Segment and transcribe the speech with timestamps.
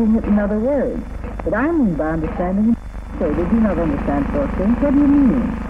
[0.00, 1.06] it in other words.
[1.44, 2.74] But I mean by understanding.
[3.18, 4.76] So did you not understand, Thorstein?
[4.80, 5.61] What do you mean?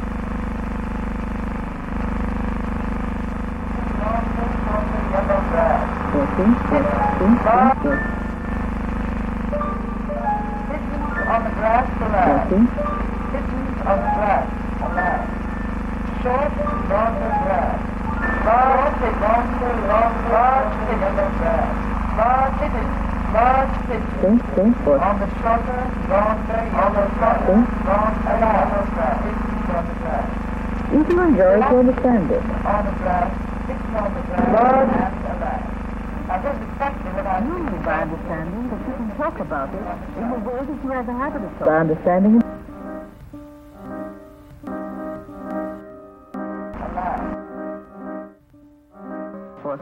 [41.83, 42.41] understanding.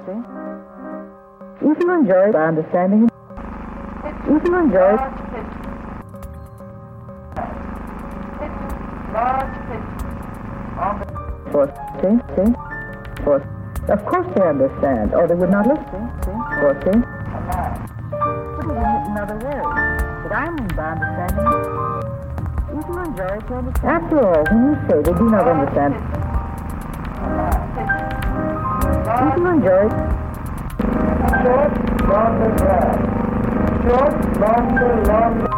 [0.06, 0.24] Him.
[1.60, 3.00] If you enjoy by understanding.
[3.00, 3.08] Him,
[4.36, 4.96] if you enjoy
[11.52, 11.66] For,
[12.00, 12.54] see, see,
[13.24, 13.42] for,
[13.88, 16.10] of course they understand, or they would not listen.
[16.22, 17.19] For.
[23.50, 25.94] After all, when you say they do not understand,
[29.18, 29.88] you do enjoy
[31.42, 31.74] George
[32.06, 32.94] Short, and long.
[33.82, 35.49] Short, longer, long.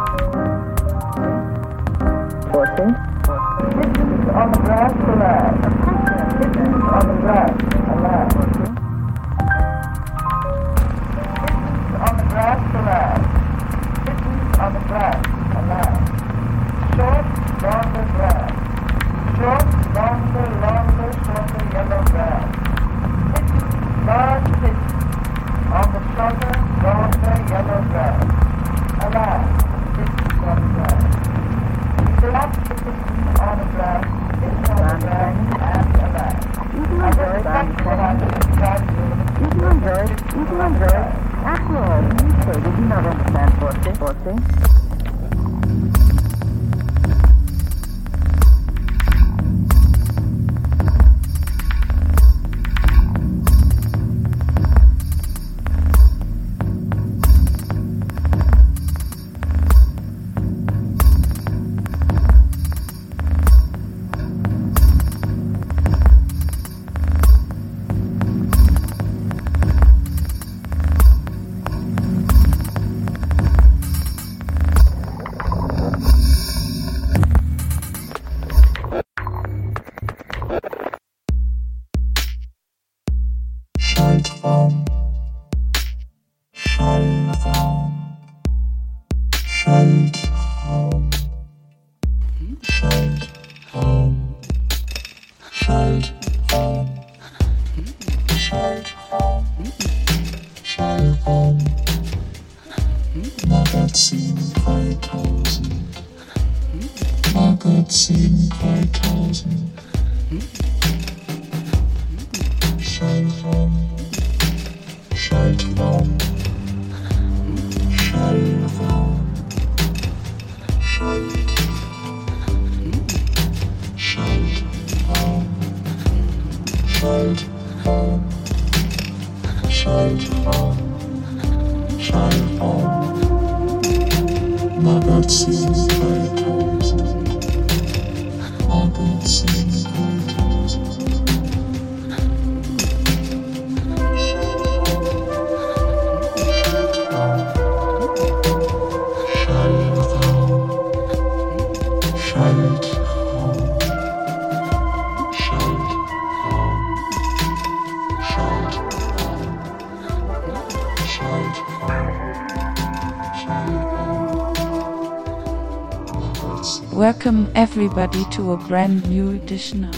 [167.33, 169.95] Welcome everybody to a brand new edition of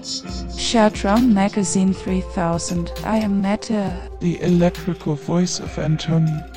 [0.00, 2.92] Shatram Magazine 3000.
[3.02, 4.08] I am Meta.
[4.20, 6.48] the electrical voice of Antonia.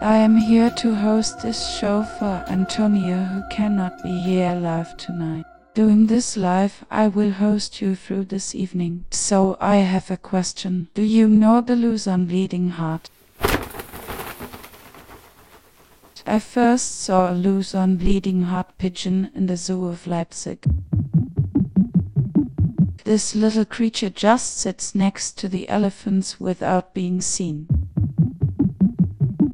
[0.00, 5.44] I am here to host this show for Antonia who cannot be here live tonight.
[5.74, 9.04] Doing this live, I will host you through this evening.
[9.10, 10.88] So I have a question.
[10.94, 13.10] Do you know the Luzon Bleeding Heart?
[16.24, 20.64] I first saw a Luzon Bleeding Heart pigeon in the zoo of Leipzig.
[23.04, 27.66] This little creature just sits next to the elephants without being seen.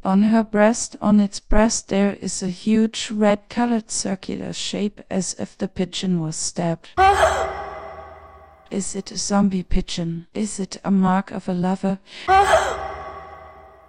[0.05, 5.35] On her breast, on its breast, there is a huge red colored circular shape as
[5.39, 6.91] if the pigeon was stabbed.
[8.71, 10.27] Is it a zombie pigeon?
[10.35, 11.99] Is it a mark of a lover?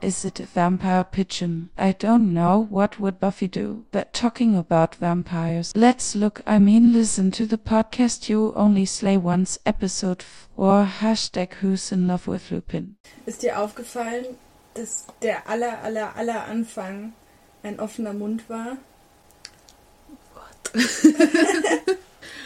[0.02, 1.72] Is it a vampire pigeon?
[1.78, 6.94] I don't know what would Buffy do, but talking about vampires, let's look, I mean
[6.94, 12.50] listen to the podcast You Only Slay Once episode 4 Hashtag Who's in Love with
[12.50, 12.96] Lupin.
[13.26, 14.38] Ist dir aufgefallen,
[14.74, 17.12] dass der aller, aller, aller Anfang
[17.62, 18.78] ein offener Mund war?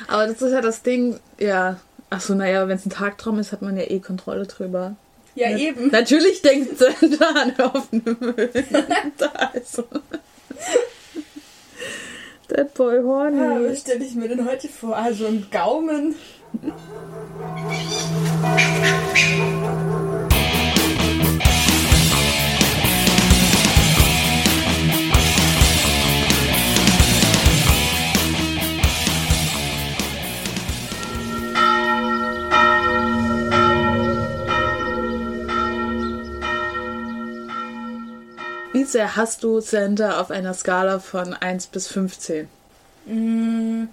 [0.07, 1.79] Aber das ist ja das Ding, ja.
[2.09, 4.95] Achso, naja, wenn es ein Tagtraum ist, hat man ja eh Kontrolle drüber.
[5.35, 5.89] Ja, Na- eben.
[5.89, 8.49] Natürlich denkt Santa an offene Müll.
[9.17, 9.83] da also.
[12.49, 13.69] That boy Ah, horny.
[13.69, 14.95] was stelle ich mir denn heute vor?
[14.95, 16.15] Also ein Gaumen.
[38.93, 42.47] Sehr hast du Santa auf einer Skala von 1 bis 15?
[43.07, 43.85] Mm,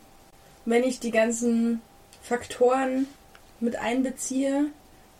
[0.66, 1.80] Wenn ich die ganzen
[2.22, 3.06] Faktoren
[3.60, 4.66] mit einbeziehe,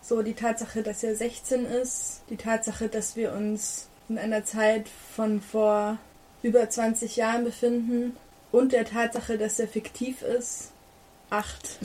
[0.01, 4.85] so die Tatsache, dass er 16 ist, die Tatsache, dass wir uns in einer Zeit
[5.15, 5.97] von vor
[6.43, 8.15] über 20 Jahren befinden
[8.51, 10.71] und der Tatsache, dass er fiktiv ist,
[11.31, 11.79] 8.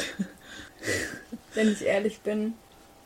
[1.54, 2.54] wenn ich ehrlich bin.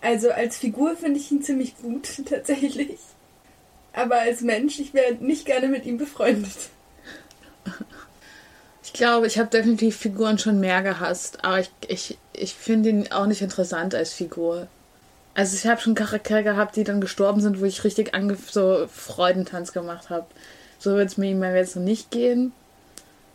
[0.01, 2.99] Also als Figur finde ich ihn ziemlich gut, tatsächlich.
[4.00, 6.70] Aber als Mensch, ich wäre nicht gerne mit ihm befreundet.
[8.82, 13.12] Ich glaube, ich habe definitiv Figuren schon mehr gehasst, aber ich, ich, ich finde ihn
[13.12, 14.69] auch nicht interessant als Figur.
[15.35, 18.12] Also ich habe schon Charaktere gehabt, die dann gestorben sind, wo ich richtig
[18.50, 20.26] so Freudentanz gemacht habe.
[20.79, 22.52] So wird es mir jetzt noch nicht gehen.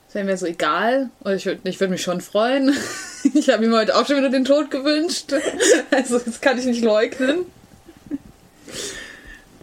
[0.08, 1.12] Das wäre mir so egal.
[1.20, 2.76] Und ich würde ich würd mich schon freuen.
[3.34, 5.34] Ich habe ihm heute auch schon wieder den Tod gewünscht.
[5.90, 7.46] Also das kann ich nicht leugnen.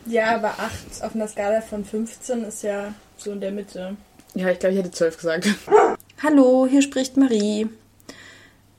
[0.06, 3.96] Ja, aber 8 auf einer Skala von 15 ist ja so in der Mitte.
[4.34, 5.48] Ja, ich glaube, ich hätte zwölf gesagt.
[6.22, 7.68] Hallo, hier spricht Marie.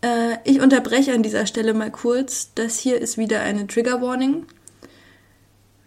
[0.01, 2.51] Äh, ich unterbreche an dieser Stelle mal kurz.
[2.55, 4.45] Das hier ist wieder eine Trigger Warning.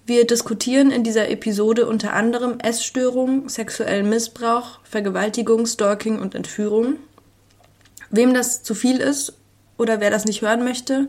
[0.06, 6.94] Wir diskutieren in dieser Episode unter anderem Essstörung, sexuellen Missbrauch, Vergewaltigung, Stalking und Entführung.
[8.10, 9.34] Wem das zu viel ist
[9.78, 11.08] oder wer das nicht hören möchte,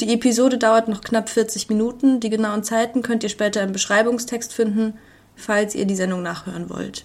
[0.00, 2.18] die Episode dauert noch knapp 40 Minuten.
[2.18, 4.98] Die genauen Zeiten könnt ihr später im Beschreibungstext finden,
[5.36, 7.04] falls ihr die Sendung nachhören wollt.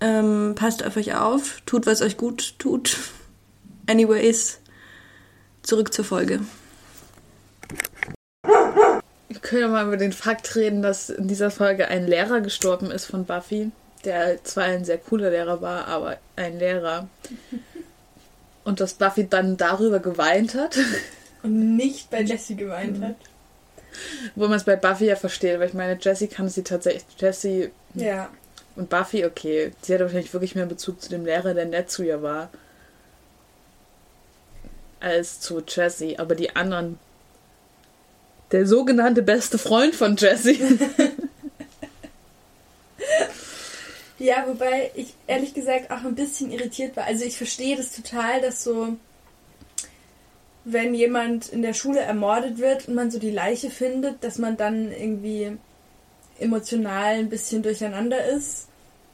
[0.00, 2.96] Ähm, passt auf euch auf, tut, was euch gut tut.
[3.88, 4.60] Anyways,
[5.62, 6.40] zurück zur Folge.
[9.28, 12.92] Wir können ja mal über den Fakt reden, dass in dieser Folge ein Lehrer gestorben
[12.92, 13.72] ist von Buffy,
[14.04, 17.08] der zwar ein sehr cooler Lehrer war, aber ein Lehrer.
[18.64, 20.78] Und dass Buffy dann darüber geweint hat,
[21.42, 23.16] Und nicht bei Jessie geweint hat.
[24.34, 27.70] wo man es bei Buffy ja versteht, weil ich meine, Jessie kann sie tatsächlich, Jessie
[27.94, 28.28] Ja.
[28.76, 32.02] und Buffy, okay, sie hat wahrscheinlich wirklich mehr Bezug zu dem Lehrer, der nett zu
[32.02, 32.50] ihr war,
[35.00, 36.98] als zu Jessie, aber die anderen,
[38.52, 40.60] der sogenannte beste Freund von Jessie,
[44.18, 47.04] Ja, wobei ich ehrlich gesagt auch ein bisschen irritiert war.
[47.04, 48.96] Also ich verstehe das total, dass so,
[50.72, 54.56] wenn jemand in der Schule ermordet wird und man so die Leiche findet, dass man
[54.56, 55.56] dann irgendwie
[56.38, 58.68] emotional ein bisschen durcheinander ist.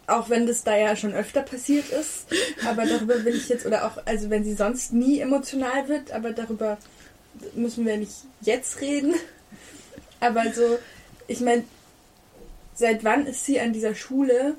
[0.07, 2.27] Auch wenn das da ja schon öfter passiert ist.
[2.67, 6.33] Aber darüber will ich jetzt, oder auch, also wenn sie sonst nie emotional wird, aber
[6.33, 6.77] darüber
[7.55, 9.15] müssen wir nicht jetzt reden.
[10.21, 10.79] Aber so,
[11.29, 11.65] ich meine,
[12.75, 14.57] seit wann ist sie an dieser Schule?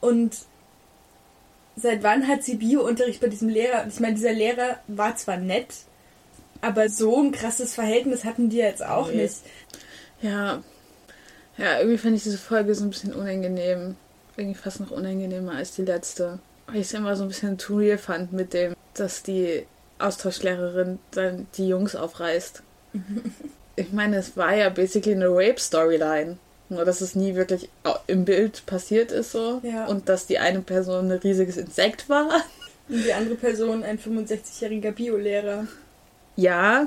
[0.00, 0.36] Und
[1.76, 3.86] seit wann hat sie Biounterricht bei diesem Lehrer?
[3.88, 5.68] Ich meine, dieser Lehrer war zwar nett,
[6.60, 9.22] aber so ein krasses Verhältnis hatten die jetzt auch Nee.
[9.22, 9.36] nicht.
[10.20, 10.62] Ja.
[11.58, 13.96] Ja, irgendwie fand ich diese Folge so ein bisschen unangenehm.
[14.36, 16.38] Irgendwie fast noch unangenehmer als die letzte.
[16.66, 19.66] Weil ich es immer so ein bisschen too real fand mit dem, dass die
[19.98, 22.62] Austauschlehrerin dann die Jungs aufreißt.
[23.76, 26.38] ich meine, es war ja basically eine Rape-Storyline.
[26.72, 27.68] Nur dass es nie wirklich
[28.06, 29.60] im Bild passiert ist so.
[29.62, 29.86] Ja.
[29.86, 32.42] Und dass die eine Person ein riesiges Insekt war.
[32.88, 35.66] Und die andere Person ein 65-jähriger Biolehrer.
[36.34, 36.86] Ja,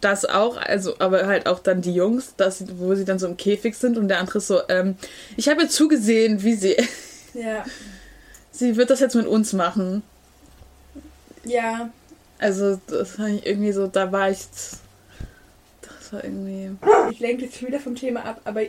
[0.00, 3.36] das auch, also, aber halt auch dann die Jungs, dass, wo sie dann so im
[3.36, 4.96] Käfig sind und der andere ist so, ähm,
[5.36, 6.76] ich habe zugesehen, wie sie,
[7.34, 7.64] Ja.
[8.52, 10.02] sie wird das jetzt mit uns machen.
[11.44, 11.90] Ja.
[12.38, 14.38] Also, das war ich irgendwie so, da war ich,
[15.82, 16.70] das war irgendwie,
[17.10, 18.62] Ich lenke jetzt schon wieder vom Thema ab, aber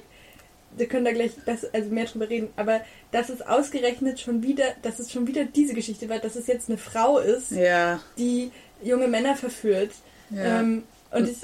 [0.77, 2.49] wir können da gleich besser, also mehr drüber reden.
[2.55, 6.47] Aber dass es ausgerechnet schon wieder, dass es schon wieder diese Geschichte war, dass es
[6.47, 8.51] jetzt eine Frau ist, ja, die
[8.81, 9.91] junge Männer verführt.
[10.29, 10.59] ja.
[10.59, 11.37] Ähm, und ich,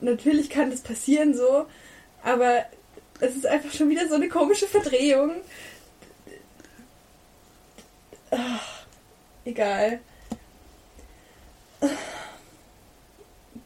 [0.00, 1.66] natürlich kann das passieren so,
[2.22, 2.64] aber
[3.20, 5.32] es ist einfach schon wieder so eine komische Verdrehung.
[8.30, 8.84] Ach,
[9.44, 10.00] egal.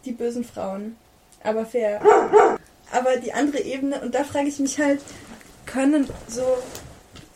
[0.04, 0.96] Die bösen Frauen.
[1.42, 2.57] Aber fair.
[2.92, 5.00] Aber die andere Ebene, und da frage ich mich halt,
[5.66, 6.42] können so.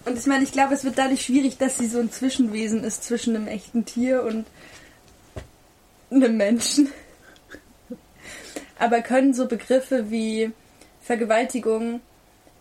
[0.05, 3.05] Und ich meine, ich glaube, es wird dadurch schwierig, dass sie so ein Zwischenwesen ist
[3.05, 4.47] zwischen einem echten Tier und
[6.11, 6.91] einem Menschen.
[8.79, 10.51] Aber können so Begriffe wie
[11.03, 12.01] Vergewaltigung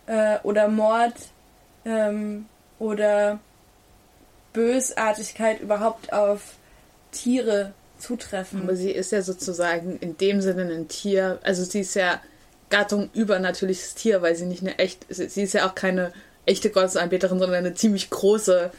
[0.06, 1.16] äh, oder Mord
[1.86, 2.46] ähm,
[2.78, 3.40] oder
[4.54, 6.42] Bösartigkeit überhaupt auf
[7.12, 8.62] Tiere zutreffen?
[8.62, 12.22] Aber sie ist ja sozusagen in dem Sinne ein Tier, also sie ist ja
[12.72, 16.12] Gattung übernatürliches Tier, weil sie nicht eine echt, sie ist ja auch keine
[16.48, 18.72] echte Gottesanbeterin, sondern eine ziemlich große,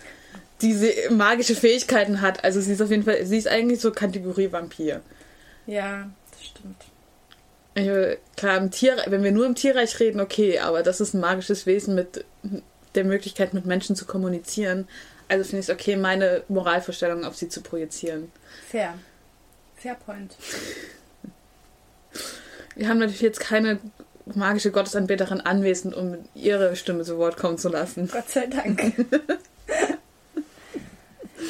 [0.60, 2.42] die magische Fähigkeiten hat.
[2.42, 5.00] Also sie ist auf jeden Fall, sie ist eigentlich so Kategorie Vampir.
[5.66, 6.84] Ja, das stimmt.
[7.74, 11.14] Ich, äh, klar, im Tier, wenn wir nur im Tierreich reden, okay, aber das ist
[11.14, 12.24] ein magisches Wesen mit
[12.94, 14.88] der Möglichkeit, mit Menschen zu kommunizieren.
[15.28, 18.30] Also finde ich es okay, meine Moralvorstellung auf sie zu projizieren.
[18.68, 18.94] Fair.
[19.76, 20.36] Fair point.
[22.74, 23.78] Wir haben natürlich jetzt keine
[24.34, 28.08] magische Gottesanbeterin anwesend, um ihre Stimme zu Wort kommen zu lassen.
[28.10, 28.80] Gott sei Dank.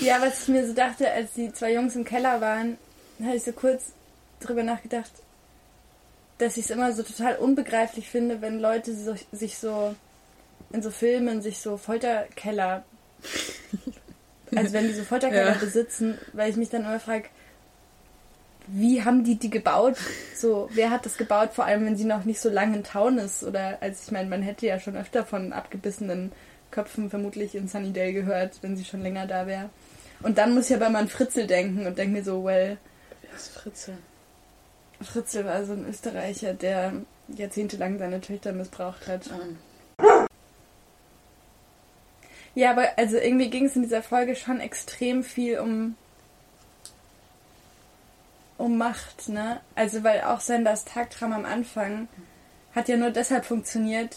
[0.01, 2.79] ja, was ich mir so dachte, als die zwei Jungs im Keller waren,
[3.23, 3.93] habe ich so kurz
[4.41, 5.11] drüber nachgedacht,
[6.39, 9.95] dass ich es immer so total unbegreiflich finde, wenn Leute so, sich so
[10.73, 12.83] in so Filmen sich so Folterkeller,
[14.57, 15.59] also wenn die so Folterkeller Ja.
[15.59, 17.29] besitzen, weil ich mich dann immer frage,
[18.73, 19.97] wie haben die die gebaut?
[20.35, 21.51] So, wer hat das gebaut?
[21.53, 23.45] Vor allem, wenn sie noch nicht so lange in Town ist.
[23.45, 26.33] Oder, also ich meine, man hätte ja schon öfter von abgebissenen
[26.71, 29.71] Köpfen vermutlich in Sunnydale gehört, wenn sie schon länger da wäre.
[30.23, 32.79] Und dann muss ich aber mal an Fritzel denken und denke mir so, well,
[33.23, 33.99] Wer ist Fritze?
[35.01, 36.93] Fritzel war so ein Österreicher, der
[37.29, 39.29] jahrzehntelang seine Töchter missbraucht hat.
[39.29, 39.59] Ähm,
[42.55, 45.97] Ja, aber also irgendwie ging es in dieser Folge schon extrem viel um
[48.59, 49.61] um Macht, ne?
[49.75, 52.09] Also weil auch Sanders Tagtraum am Anfang
[52.75, 54.17] hat ja nur deshalb funktioniert,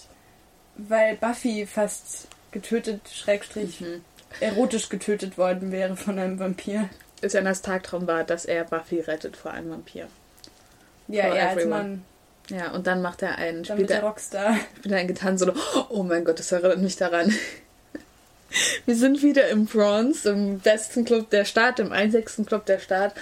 [0.78, 4.02] weil Buffy fast getötet, Schrägstrich, Mhm.
[4.40, 6.90] erotisch getötet worden wäre von einem Vampir.
[7.22, 10.08] Sanders Tagtraum war, dass er Buffy rettet vor einem Vampir.
[11.08, 11.66] Ja, For er als.
[11.66, 12.04] Mann,
[12.50, 14.56] Ja, und dann macht er einen, dann wird er Rockstar.
[14.78, 15.52] spielt er einen Gitarren so,
[15.90, 17.34] oh mein Gott, das erinnert mich daran.
[18.86, 23.14] Wir sind wieder im Bronze, im besten Club der Stadt, im einzigsten Club der Stadt.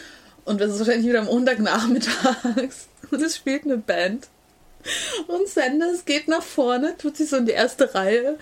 [0.46, 2.88] Und es ist wahrscheinlich wieder am Montagnachmittags.
[3.12, 4.28] Und es spielt eine Band.
[5.28, 8.38] Und Sanders geht nach vorne, tut sich so in die erste Reihe,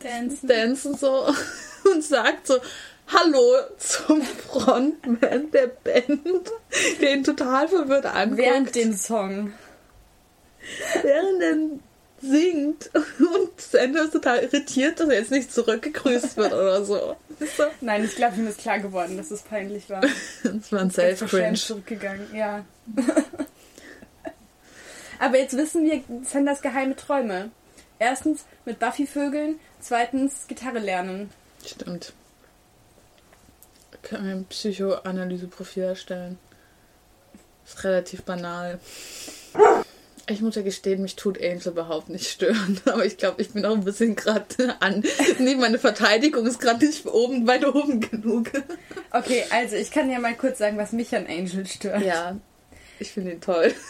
[0.00, 0.46] Dancen.
[0.46, 1.32] dancen so
[1.90, 2.58] und sagt so
[3.06, 6.50] Hallo zum Frontman der Band,
[7.00, 8.38] der ihn total verwirrt anguckt.
[8.38, 9.52] Während dem Song.
[11.02, 11.56] während er
[12.22, 17.16] singt und Sanders total irritiert, dass er jetzt nicht zurückgegrüßt wird oder so.
[17.40, 20.00] Ist so- Nein, ich glaube, ihm ist klar geworden, dass es peinlich war.
[20.44, 21.54] Das war ein Ist Self-Cringe.
[21.54, 22.64] zurückgegangen, ja.
[25.18, 27.50] Aber jetzt wissen wir Sanders geheime Träume.
[27.98, 31.30] Erstens mit Buffy vögeln, zweitens Gitarre lernen.
[31.64, 32.12] Stimmt.
[34.02, 36.38] Können wir ein Psychoanalyse-Profil erstellen?
[37.64, 38.80] Ist relativ banal.
[40.32, 42.80] Ich muss ja gestehen, mich tut Angel überhaupt nicht stören.
[42.86, 45.04] Aber ich glaube, ich bin auch ein bisschen gerade an.
[45.38, 48.50] Nee, meine Verteidigung ist gerade nicht oben, weit oben genug.
[49.14, 52.00] Okay, also ich kann ja mal kurz sagen, was mich an Angel stört.
[52.02, 52.38] Ja,
[52.98, 53.74] ich finde ihn toll.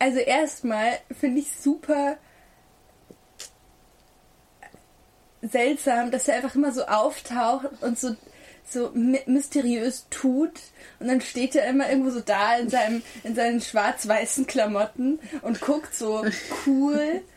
[0.00, 2.18] Also erstmal finde ich super
[5.42, 8.14] seltsam, dass er einfach immer so auftaucht und so
[8.72, 10.52] so my- mysteriös tut
[11.00, 15.60] und dann steht er immer irgendwo so da in seinem in seinen schwarz-weißen Klamotten und
[15.60, 16.24] guckt so
[16.66, 17.22] cool.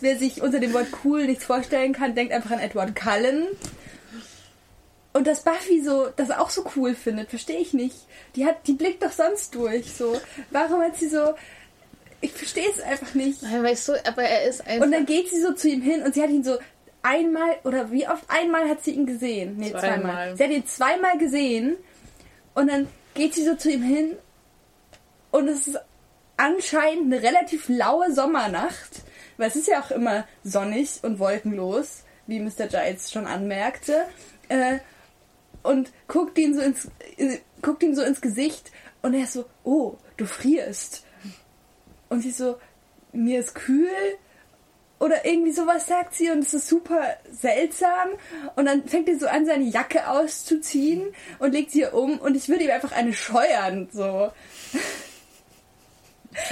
[0.00, 3.46] Wer sich unter dem Wort cool nichts vorstellen kann, denkt einfach an Edward Cullen.
[5.12, 7.96] Und dass Buffy so das auch so cool findet, verstehe ich nicht.
[8.36, 9.92] Die hat, die blickt doch sonst durch.
[9.92, 10.20] So,
[10.50, 11.34] warum hat sie so?
[12.20, 13.42] Ich verstehe es einfach nicht.
[13.42, 14.86] Weißt du, aber er ist einfach.
[14.86, 16.58] Und dann geht sie so zu ihm hin und sie hat ihn so
[17.02, 19.56] einmal oder wie oft einmal hat sie ihn gesehen?
[19.56, 19.90] Nee, zweimal.
[19.90, 20.36] Zweimal.
[20.36, 21.76] Sie hat ihn zweimal gesehen
[22.54, 24.16] und dann geht sie so zu ihm hin
[25.30, 25.78] und es ist
[26.36, 29.02] anscheinend eine relativ laue Sommernacht,
[29.36, 32.66] weil es ist ja auch immer sonnig und wolkenlos, wie Mr.
[32.68, 34.04] Giles schon anmerkte.
[34.48, 34.78] Äh,
[35.62, 38.70] und guckt ihn so ins äh, guckt ihm so ins Gesicht
[39.02, 41.04] und er ist so, oh, du frierst.
[42.08, 42.58] Und sie so,
[43.12, 43.88] mir ist kühl
[44.98, 48.08] oder irgendwie sowas sagt sie und es ist super seltsam
[48.56, 52.48] und dann fängt er so an seine Jacke auszuziehen und legt sie um und ich
[52.48, 54.30] würde ihm einfach eine scheuern so.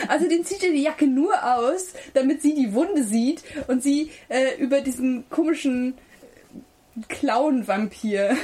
[0.08, 4.10] Also den zieht er die Jacke nur aus, damit sie die Wunde sieht und sie
[4.28, 5.94] äh, über diesen komischen
[7.08, 8.36] Clown-Vampir,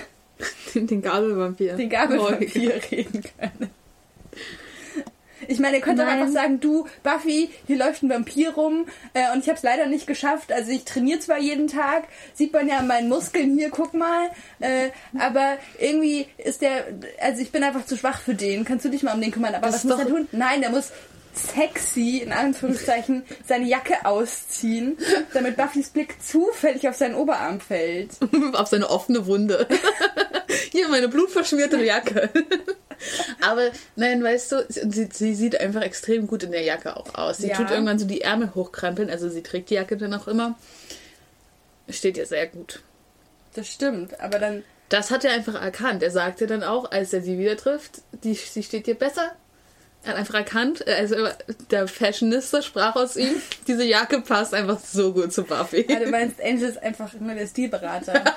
[0.74, 1.76] den, den Gabelvampir.
[1.76, 3.70] den Gabelvampir reden kann.
[5.48, 6.20] Ich meine, er könnte auch Nein.
[6.20, 9.86] einfach sagen, du, Buffy, hier läuft ein Vampir rum äh, und ich habe es leider
[9.86, 10.52] nicht geschafft.
[10.52, 14.28] Also ich trainiere zwar jeden Tag, sieht man ja an meinen Muskeln hier, guck mal,
[14.60, 16.84] äh, aber irgendwie ist der,
[17.20, 18.64] also ich bin einfach zu schwach für den.
[18.64, 19.54] Kannst du dich mal um den kümmern?
[19.54, 20.28] Aber Das was muss er doch- tun?
[20.32, 20.90] Nein, der muss
[21.34, 24.98] sexy, in Anführungszeichen, seine Jacke ausziehen,
[25.32, 28.10] damit Buffys Blick zufällig auf seinen Oberarm fällt.
[28.52, 29.66] auf seine offene Wunde.
[30.72, 32.30] Hier, meine blutverschmierte Jacke.
[33.40, 37.38] Aber nein, weißt du, sie, sie sieht einfach extrem gut in der Jacke auch aus.
[37.38, 37.56] Sie Ja.
[37.56, 40.58] tut irgendwann so die Ärmel hochkrempeln, also sie trägt die Jacke dann auch immer.
[41.88, 42.82] Steht ihr sehr gut.
[43.54, 46.02] Das stimmt, aber dann Das hat er einfach erkannt.
[46.02, 49.32] Er sagte dann auch, als er sie wieder trifft, die, sie steht dir besser.
[50.04, 51.28] Er hat einfach erkannt, also
[51.70, 53.34] der Fashionista sprach aus ihm,
[53.68, 55.86] diese Jacke passt einfach so gut zu Buffy.
[55.88, 58.24] Ja, du meinst, Angel ist einfach nur der Stilberater.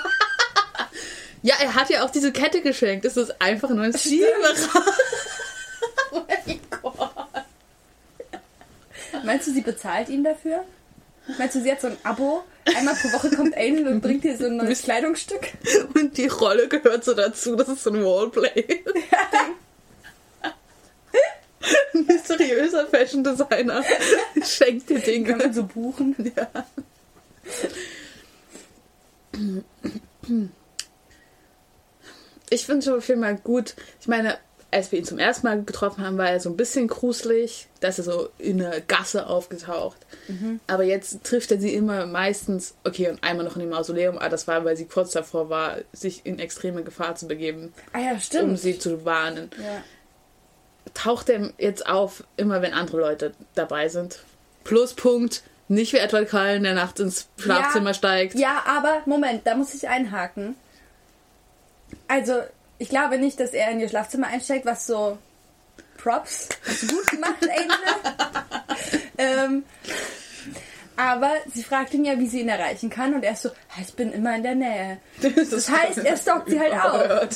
[1.46, 3.06] Ja, er hat ja auch diese Kette geschenkt.
[3.06, 4.84] Es ist einfach nur ein Stilberater.
[6.12, 7.12] oh mein Gott.
[9.24, 10.66] Meinst du, sie bezahlt ihn dafür?
[11.38, 12.44] Meinst du, sie hat so ein Abo?
[12.76, 15.50] Einmal pro Woche kommt Angel und bringt dir so ein neues Kleidungsstück?
[15.94, 17.56] Und die Rolle gehört so dazu.
[17.56, 18.84] Das ist so ein Wallplay.
[21.94, 23.84] Ein mysteriöser Fashion Designer
[24.44, 25.36] schenkt dir Kann Dinge.
[25.36, 26.16] man so buchen?
[26.36, 26.48] Ja.
[32.50, 33.76] Ich finde schon viel mal gut.
[34.02, 34.38] Ich meine,
[34.72, 37.98] als wir ihn zum ersten Mal getroffen haben, war er so ein bisschen gruselig, dass
[37.98, 39.98] er so in einer Gasse aufgetaucht.
[40.68, 44.30] Aber jetzt trifft er sie immer meistens, okay, und einmal noch in dem Mausoleum, aber
[44.30, 48.12] das war, weil sie kurz davor war, sich in extreme Gefahr zu begeben, Ah ja,
[48.14, 48.60] um stimmt.
[48.60, 49.50] sie zu warnen.
[49.58, 49.84] Ja.
[50.94, 54.20] Taucht er jetzt auf, immer wenn andere Leute dabei sind.
[54.64, 57.94] Pluspunkt, nicht wie Edward Cullen, der nachts ins Schlafzimmer Ja.
[57.94, 58.36] steigt.
[58.36, 60.56] ja, aber Moment, da muss ich einhaken.
[62.08, 62.42] Also,
[62.78, 65.18] ich glaube nicht, dass er in ihr Schlafzimmer einsteigt, was so
[65.98, 66.50] Props.
[66.68, 67.78] Hast du gut gemacht, Angel.
[69.18, 69.64] ähm,
[70.98, 73.82] aber sie fragt ihn ja, wie sie ihn erreichen kann und er ist so, "Ah,
[73.82, 74.98] ich bin immer in der Nähe.
[75.22, 77.28] Das heißt, er stalkt sie halt auch.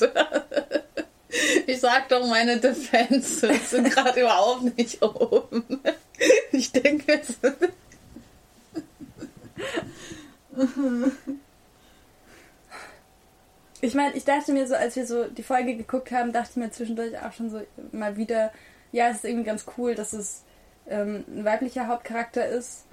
[1.67, 5.79] Ich sag doch, meine Defenses sind gerade überhaupt nicht oben.
[6.51, 7.35] Ich denke, es
[13.81, 16.55] Ich meine, ich dachte mir so, als wir so die Folge geguckt haben, dachte ich
[16.57, 17.61] mir zwischendurch auch schon so
[17.91, 18.51] mal wieder,
[18.91, 20.43] ja, es ist irgendwie ganz cool, dass es
[20.87, 22.85] ähm, ein weiblicher Hauptcharakter ist.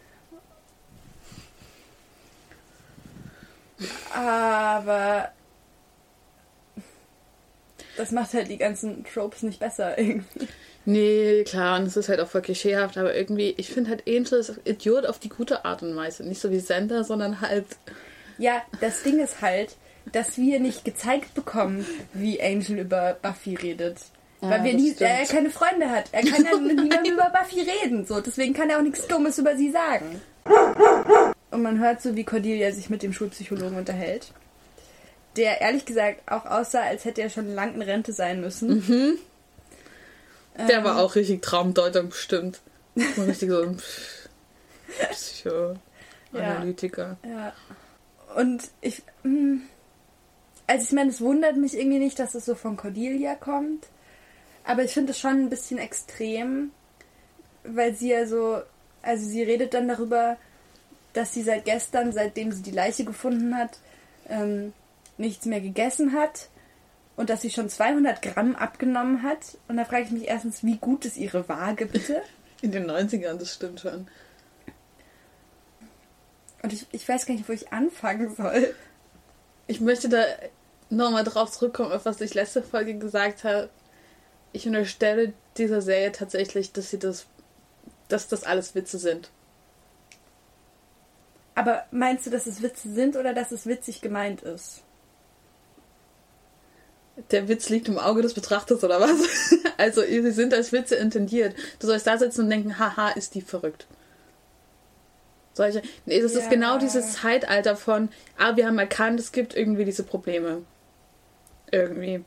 [4.14, 5.30] Aber
[7.96, 10.48] das macht halt die ganzen Tropes nicht besser irgendwie.
[10.84, 14.38] Nee, klar, und es ist halt auch voll klischeehaft, aber irgendwie, ich finde halt Angel
[14.38, 16.22] ist Idiot auf die gute Art und Weise.
[16.22, 17.66] Nicht so wie Sender, sondern halt.
[18.38, 19.76] Ja, das Ding ist halt,
[20.12, 23.98] dass wir nicht gezeigt bekommen, wie Angel über Buffy redet.
[24.40, 26.08] Ja, Weil wir nie, er keine Freunde hat.
[26.12, 28.04] Er kann ja mit niemandem über Buffy reden.
[28.06, 28.20] So.
[28.20, 30.20] Deswegen kann er auch nichts Dummes über sie sagen.
[31.50, 34.32] Und man hört so, wie Cordelia sich mit dem Schulpsychologen unterhält.
[35.36, 39.18] Der ehrlich gesagt auch aussah, als hätte er schon lang in Rente sein müssen.
[40.68, 42.60] Der war auch richtig Traumdeutung bestimmt.
[42.94, 43.78] So richtig so ein
[46.32, 47.16] Psychoanalytiker.
[47.24, 47.52] Ja.
[48.34, 49.02] Und ich.
[49.22, 49.62] hm,
[50.66, 53.86] Also ich meine, es wundert mich irgendwie nicht, dass es so von Cordelia kommt.
[54.64, 56.72] Aber ich finde es schon ein bisschen extrem,
[57.64, 58.60] weil sie ja so.
[59.02, 60.36] Also sie redet dann darüber,
[61.12, 63.78] dass sie seit gestern, seitdem sie die Leiche gefunden hat,
[64.28, 64.72] ähm,
[65.18, 66.48] nichts mehr gegessen hat.
[67.14, 69.56] Und dass sie schon 200 Gramm abgenommen hat.
[69.68, 72.22] Und da frage ich mich erstens, wie gut ist ihre Waage, bitte?
[72.60, 74.08] In den 90ern, das stimmt schon.
[76.62, 78.74] Und ich, ich weiß gar nicht, wo ich anfangen soll.
[79.68, 80.24] Ich möchte da
[80.90, 83.68] nochmal drauf zurückkommen, auf was ich letzte Folge gesagt habe.
[84.52, 87.26] Ich unterstelle dieser Serie tatsächlich, dass sie das,
[88.08, 89.30] dass das alles Witze sind.
[91.54, 94.82] Aber meinst du, dass es Witze sind oder dass es witzig gemeint ist?
[97.30, 99.54] Der Witz liegt im Auge des Betrachters oder was?
[99.78, 101.54] Also, sie sind als Witze intendiert.
[101.80, 103.86] Du sollst da sitzen und denken, haha, ist die verrückt.
[105.52, 105.82] Solche.
[106.06, 106.48] Nee, das ist Ja.
[106.48, 110.62] genau dieses Zeitalter von, ah, wir haben erkannt, es gibt irgendwie diese Probleme.
[111.70, 112.24] Irgendwie.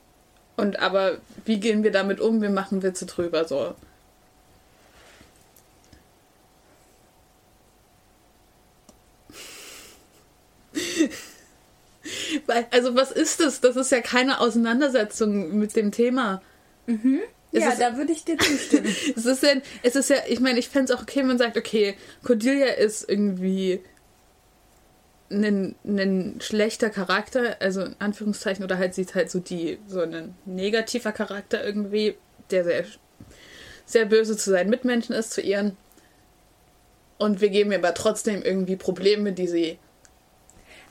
[0.57, 2.41] Und aber wie gehen wir damit um?
[2.41, 3.75] Wir machen Witze drüber, so.
[12.71, 13.61] Also was ist das?
[13.61, 16.41] Das ist ja keine Auseinandersetzung mit dem Thema.
[16.87, 18.85] Es ja, ist- da würde ich dir zustimmen.
[19.15, 19.49] Es ist ja,
[19.83, 22.67] es ist ja, ich meine, ich fände es auch okay, wenn man sagt, okay, Cordelia
[22.73, 23.81] ist irgendwie
[25.31, 30.01] ein, ein schlechter Charakter, also in Anführungszeichen, oder halt sie ist halt so die, so
[30.01, 32.15] ein negativer Charakter irgendwie,
[32.51, 32.85] der sehr,
[33.85, 35.77] sehr böse zu seinen Mitmenschen ist, zu ihren.
[37.17, 39.77] Und wir geben ihr aber trotzdem irgendwie Probleme, die sie.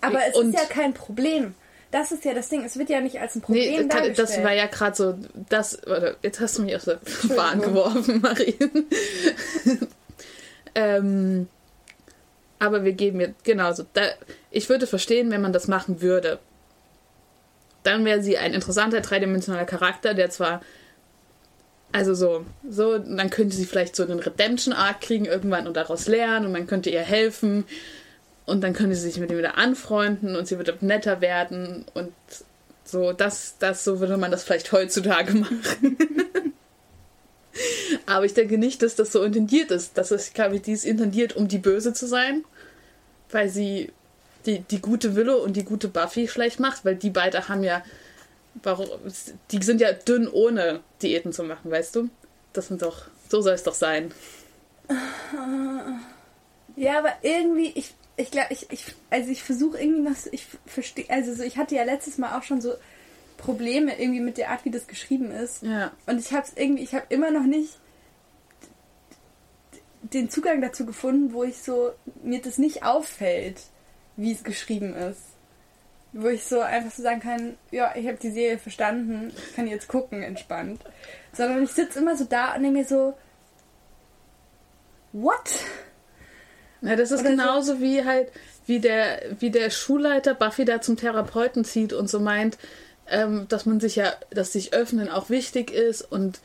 [0.01, 1.55] Aber es ist ja kein Problem.
[1.91, 2.65] Das ist ja das Ding.
[2.65, 4.29] Es wird ja nicht als ein Nee, Problem das, dargestellt.
[4.29, 5.15] das war ja gerade so,
[5.49, 7.01] das, warte, jetzt hast du mich aus der
[7.35, 8.55] Bahn geworfen, Marie.
[10.75, 11.49] ähm,
[12.59, 14.03] aber wir geben ihr, genau so, da,
[14.51, 16.39] ich würde verstehen, wenn man das machen würde.
[17.83, 20.61] Dann wäre sie ein interessanter dreidimensionaler Charakter, der zwar,
[21.93, 26.47] also so, so, dann könnte sie vielleicht so einen Redemption-Arc kriegen irgendwann und daraus lernen
[26.47, 27.65] und man könnte ihr helfen
[28.45, 32.13] und dann könnte sie sich mit ihm wieder anfreunden und sie würde netter werden und
[32.85, 35.97] so, das, das, so würde man das vielleicht heutzutage machen.
[38.07, 39.97] Aber ich denke nicht, dass das so intendiert ist.
[39.97, 42.45] Das ist, ich glaube, die ist intendiert, um die Böse zu sein,
[43.31, 43.93] weil sie
[44.47, 47.83] die, die gute Willow und die gute Buffy schlecht macht, weil die beide haben ja,
[48.63, 48.89] warum,
[49.51, 52.09] die sind ja dünn, ohne Diäten zu machen, weißt du?
[52.53, 54.13] Das sind doch, so soll es doch sein.
[56.77, 61.07] Ja, aber irgendwie, ich, ich glaube, ich, ich, also ich versuche irgendwie noch, ich verstehe,
[61.09, 62.75] also so, ich hatte ja letztes Mal auch schon so
[63.39, 65.63] Probleme irgendwie mit der Art, wie das geschrieben ist.
[65.63, 65.93] Ja.
[66.07, 67.79] Und ich habe es irgendwie, ich habe immer noch nicht
[70.03, 73.61] den Zugang dazu gefunden, wo ich so, mir das nicht auffällt,
[74.17, 75.21] wie es geschrieben ist.
[76.13, 79.67] Wo ich so einfach so sagen kann, ja, ich habe die Serie verstanden, ich kann
[79.67, 80.81] jetzt gucken, entspannt.
[81.33, 83.15] Sondern ich sitze immer so da und denke mir so,
[85.13, 85.51] what?
[86.81, 88.31] Ja, das ist Oder so- genauso wie halt,
[88.67, 92.57] wie der, wie der Schulleiter Buffy da zum Therapeuten zieht und so meint,
[93.11, 96.41] ähm, dass man sich ja, dass sich öffnen auch wichtig ist und,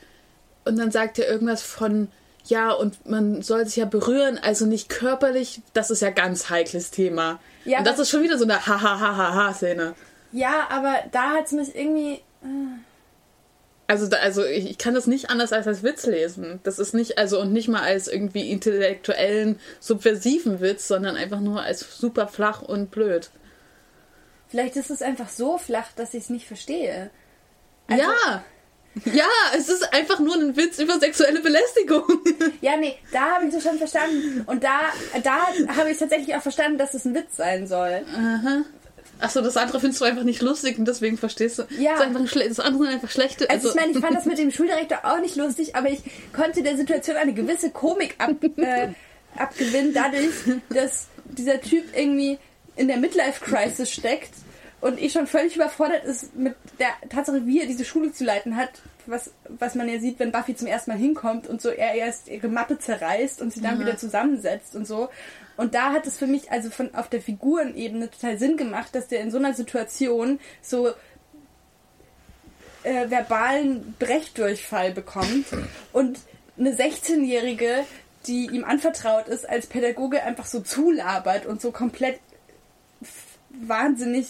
[0.65, 2.09] und dann sagt er irgendwas von,
[2.45, 6.91] ja, und man soll sich ja berühren, also nicht körperlich, das ist ja ganz heikles
[6.91, 7.39] Thema.
[7.65, 9.95] Ja, und das ist schon wieder so eine Ha-Ha-Ha-Ha-Ha-Szene.
[10.31, 12.19] Ja, aber da hat es mich irgendwie.
[13.87, 16.59] Also, da, also ich, ich kann das nicht anders als als Witz lesen.
[16.63, 21.61] Das ist nicht, also und nicht mal als irgendwie intellektuellen, subversiven Witz, sondern einfach nur
[21.61, 23.29] als super flach und blöd.
[24.53, 27.09] Vielleicht ist es einfach so flach, dass ich es nicht verstehe.
[27.87, 28.43] Also- ja!
[29.11, 29.25] Ja,
[29.57, 32.03] es ist einfach nur ein Witz über sexuelle Belästigung.
[32.61, 34.43] Ja, nee, da habe ich es schon verstanden.
[34.45, 34.81] Und da,
[35.23, 38.05] da habe ich tatsächlich auch verstanden, dass es ein Witz sein soll.
[39.19, 41.63] Achso, das andere findest du einfach nicht lustig und deswegen verstehst du.
[41.79, 41.93] Ja.
[41.93, 42.13] Das, ein
[42.49, 43.49] das andere sind einfach schlechte.
[43.49, 46.61] Also ich meine, ich fand das mit dem Schuldirektor auch nicht lustig, aber ich konnte
[46.61, 48.89] der Situation eine gewisse Komik ab, äh,
[49.35, 50.29] abgewinnen, dadurch,
[50.69, 52.37] dass dieser Typ irgendwie
[52.75, 54.29] in der Midlife-Crisis steckt
[54.83, 58.57] und ich schon völlig überfordert ist mit der Tatsache, wie er diese Schule zu leiten
[58.57, 58.69] hat,
[59.05, 62.27] was, was man ja sieht, wenn Buffy zum ersten Mal hinkommt und so er erst
[62.27, 65.07] ihre Mappe zerreißt und sie dann wieder zusammensetzt und so.
[65.55, 69.07] Und da hat es für mich also von auf der Figurenebene total Sinn gemacht, dass
[69.07, 70.89] der in so einer Situation so
[72.83, 75.45] äh, verbalen Brechdurchfall bekommt
[75.93, 76.19] und
[76.59, 77.85] eine 16-Jährige,
[78.27, 82.19] die ihm anvertraut ist, als Pädagoge einfach so zulabert und so komplett
[83.49, 84.27] wahnsinnig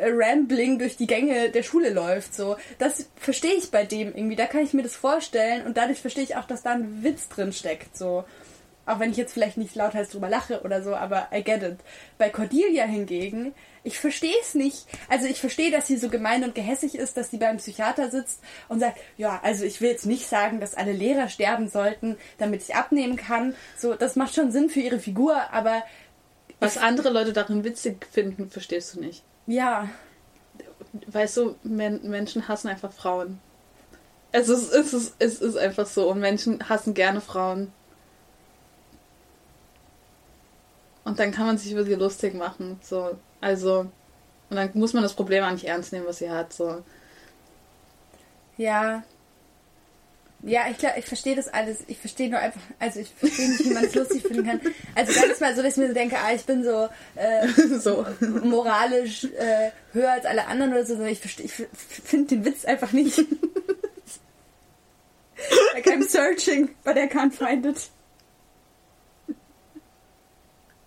[0.00, 2.34] rambling durch die Gänge der Schule läuft.
[2.34, 4.36] So, das verstehe ich bei dem irgendwie.
[4.36, 7.28] Da kann ich mir das vorstellen und dadurch verstehe ich auch, dass da ein Witz
[7.28, 7.96] drin steckt.
[7.96, 8.24] So,
[8.86, 11.78] auch wenn ich jetzt vielleicht nicht lauthals drüber lache oder so, aber I get it.
[12.18, 14.86] Bei Cordelia hingegen, ich verstehe es nicht.
[15.08, 18.40] Also ich verstehe, dass sie so gemein und gehässig ist, dass sie beim Psychiater sitzt
[18.68, 22.62] und sagt, ja, also ich will jetzt nicht sagen, dass alle Lehrer sterben sollten, damit
[22.62, 23.54] ich abnehmen kann.
[23.76, 25.82] So, das macht schon Sinn für ihre Figur, aber
[26.60, 29.24] Was andere Leute darin witzig finden, verstehst du nicht.
[29.50, 29.88] Ja,
[31.06, 33.38] Weißt du, Men Menschen hassen einfach Frauen.
[34.32, 36.10] Es ist, es, ist, es ist einfach so.
[36.10, 37.72] Und Menschen hassen gerne Frauen.
[41.04, 42.78] Und dann kann man sich über sie lustig machen.
[42.82, 43.86] So, also.
[44.50, 46.52] Und dann muss man das Problem auch nicht ernst nehmen, was sie hat.
[46.52, 46.82] So.
[48.56, 49.04] Ja.
[50.42, 51.78] Ja, ich glaube, ich verstehe das alles.
[51.86, 54.60] Ich verstehe nur einfach, also ich verstehe nicht, wie man es lustig finden kann.
[54.94, 57.46] Also gar nicht mal so, dass ich mir so denke, ah, ich bin so, äh,
[57.78, 58.06] So.
[58.42, 62.64] moralisch äh, höher als alle anderen oder so, sondern ich, verstehe- ich finde den Witz
[62.64, 63.18] einfach nicht.
[65.74, 67.90] like I'm searching, but I can't find it.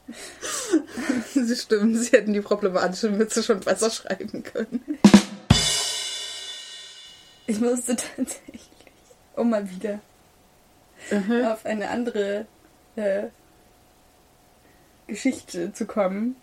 [1.33, 4.83] Sie stimmen, sie hätten die problematischen Witze schon besser schreiben können.
[7.47, 8.61] Ich musste tatsächlich,
[9.35, 9.99] um mal wieder
[11.51, 12.45] auf eine andere
[12.95, 13.23] äh,
[15.07, 16.35] Geschichte zu kommen,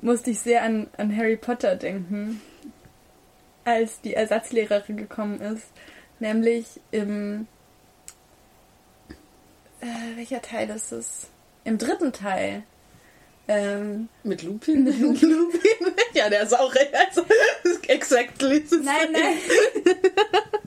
[0.00, 2.40] musste ich sehr an, an Harry Potter denken,
[3.64, 5.66] als die Ersatzlehrerin gekommen ist.
[6.20, 7.46] Nämlich im.
[9.80, 11.26] Äh, welcher Teil ist es?
[11.64, 12.62] Im dritten Teil.
[13.48, 14.84] Ähm, Mit Lupin?
[14.84, 15.48] Mit Lupin?
[16.14, 16.92] ja, der ist auch recht.
[16.94, 17.24] Also,
[17.88, 18.64] exactly.
[18.82, 19.38] nein, nein.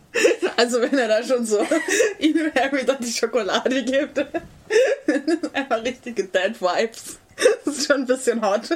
[0.57, 1.59] Also, wenn er da schon so
[2.19, 4.19] ihm Harry dann die Schokolade gibt.
[5.53, 7.19] Einfach richtige Dead Vibes.
[7.65, 8.69] Das ist schon ein bisschen hot.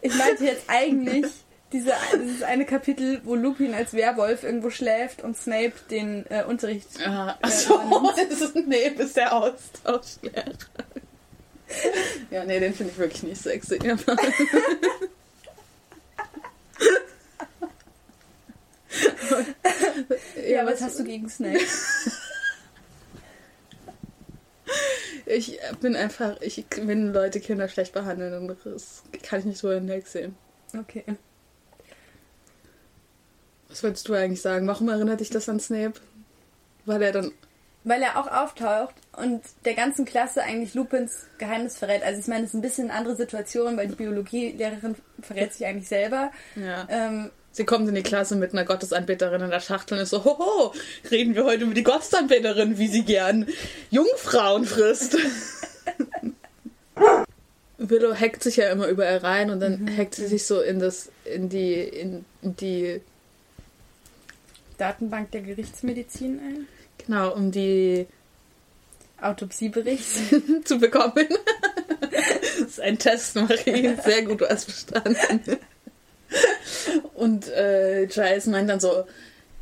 [0.00, 1.26] Ich meinte jetzt eigentlich
[1.72, 6.88] diese, dieses eine Kapitel, wo Lupin als Werwolf irgendwo schläft und Snape den äh, Unterricht.
[7.04, 7.78] Ah, Achso,
[8.16, 10.52] das ist, der Austauschlehrer.
[12.30, 13.78] Ja, nee, den finde ich wirklich nicht sexy.
[20.48, 21.58] Ja, was hast du gegen Snape?
[25.30, 28.56] Ich bin einfach, ich, wenn Leute Kinder schlecht behandeln, dann
[29.22, 30.34] kann ich nicht so hinwegsehen.
[30.74, 31.04] Okay.
[33.68, 34.66] Was wolltest du eigentlich sagen?
[34.66, 36.00] Warum erinnert dich das an Snape?
[36.86, 37.32] Weil er dann.
[37.84, 42.02] Weil er auch auftaucht und der ganzen Klasse eigentlich Lupins Geheimnis verrät.
[42.02, 45.66] Also ich meine, es ist ein bisschen eine andere Situation, weil die Biologielehrerin verrät sich
[45.66, 46.30] eigentlich selber.
[46.56, 46.86] Ja.
[46.90, 50.22] Ähm, Sie kommt in die Klasse mit einer Gottesanbeterin in der Schachtel und ist so,
[50.22, 50.72] hoho,
[51.10, 53.48] reden wir heute über die Gottesanbeterin, wie sie gern
[53.90, 55.16] Jungfrauen frisst.
[57.78, 61.10] Willow hackt sich ja immer überall rein und dann hackt sie sich so in das,
[61.24, 63.00] in die, in die,
[64.76, 66.68] Datenbank der Gerichtsmedizin ein.
[67.04, 68.06] genau, um die
[69.20, 70.06] Autopsiebericht.
[70.64, 71.26] zu bekommen.
[72.00, 73.96] das ist ein Test, Marie.
[74.04, 75.58] Sehr gut, du hast verstanden.
[77.14, 79.04] Und äh, Giles meint dann so,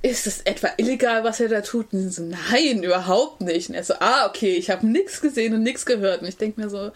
[0.03, 1.93] ist das etwa illegal, was er da tut?
[1.93, 3.69] Und so, nein, überhaupt nicht.
[3.69, 6.23] Und er so, ah, okay, ich habe nichts gesehen und nichts gehört.
[6.23, 6.93] Und ich denke mir so,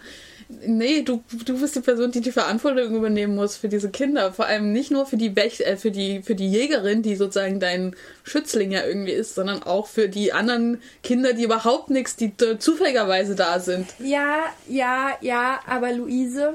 [0.65, 4.33] nee, du, du bist die Person, die die Verantwortung übernehmen muss für diese Kinder.
[4.33, 7.59] Vor allem nicht nur für die, Bech äh, für die, für die Jägerin, die sozusagen
[7.59, 12.31] dein Schützling ja irgendwie ist, sondern auch für die anderen Kinder, die überhaupt nichts, die
[12.59, 13.87] zufälligerweise da sind.
[13.99, 16.53] Ja, ja, ja, aber Luise,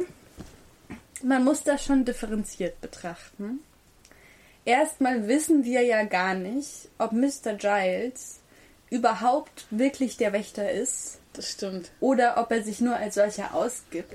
[1.22, 3.60] man muss das schon differenziert betrachten.
[4.64, 7.54] Erstmal wissen wir ja gar nicht, ob Mr.
[7.56, 8.40] Giles
[8.90, 11.90] überhaupt wirklich der Wächter ist Das stimmt.
[12.00, 14.14] oder ob er sich nur als solcher ausgibt.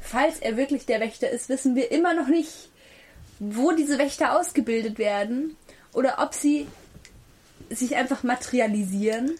[0.00, 2.70] Falls er wirklich der Wächter ist, wissen wir immer noch nicht,
[3.38, 5.56] wo diese Wächter ausgebildet werden
[5.92, 6.66] oder ob sie
[7.70, 9.32] sich einfach materialisieren.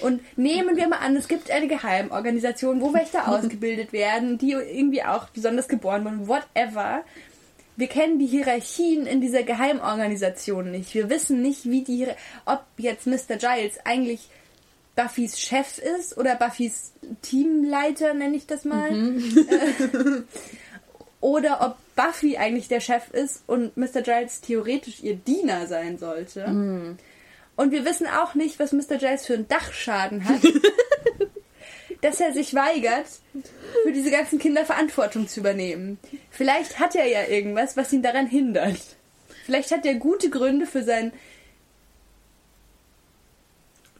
[0.00, 5.02] Und nehmen wir mal an, es gibt eine Geheimorganisation, wo Wächter ausgebildet werden, die irgendwie
[5.02, 7.04] auch besonders geboren wurden, whatever.
[7.76, 10.94] Wir kennen die Hierarchien in dieser Geheimorganisation nicht.
[10.94, 12.06] Wir wissen nicht, wie die,
[12.44, 13.36] ob jetzt Mr.
[13.38, 14.28] Giles eigentlich
[14.96, 18.90] Buffys Chef ist oder Buffys Teamleiter, nenne ich das mal.
[18.92, 20.22] Äh,
[21.20, 24.02] oder ob Buffy eigentlich der Chef ist und Mr.
[24.02, 26.44] Giles theoretisch ihr Diener sein sollte.
[27.60, 28.96] Und wir wissen auch nicht, was Mr.
[28.96, 30.40] Giles für einen Dachschaden hat,
[32.00, 33.04] dass er sich weigert,
[33.82, 35.98] für diese ganzen Kinder Verantwortung zu übernehmen.
[36.30, 38.80] Vielleicht hat er ja irgendwas, was ihn daran hindert.
[39.44, 41.12] Vielleicht hat er gute Gründe für sein.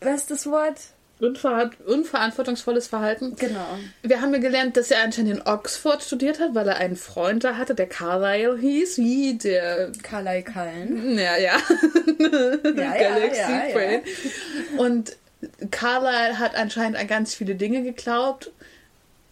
[0.01, 0.81] Was ist das Wort?
[1.21, 3.37] Unver unverantwortungsvolles Verhalten.
[3.37, 3.79] Genau.
[4.03, 7.45] Wir haben ja gelernt, dass er anscheinend in Oxford studiert hat, weil er einen Freund
[7.45, 9.93] da hatte, der Carlyle hieß, wie der.
[10.03, 11.19] Carlyle Cullen.
[11.19, 11.59] Ja, ja.
[12.19, 13.75] Ja, ja, Galaxy ja, ja.
[13.75, 14.01] Brain.
[14.79, 15.17] Und
[15.71, 18.51] Carlyle hat anscheinend an ganz viele Dinge geglaubt.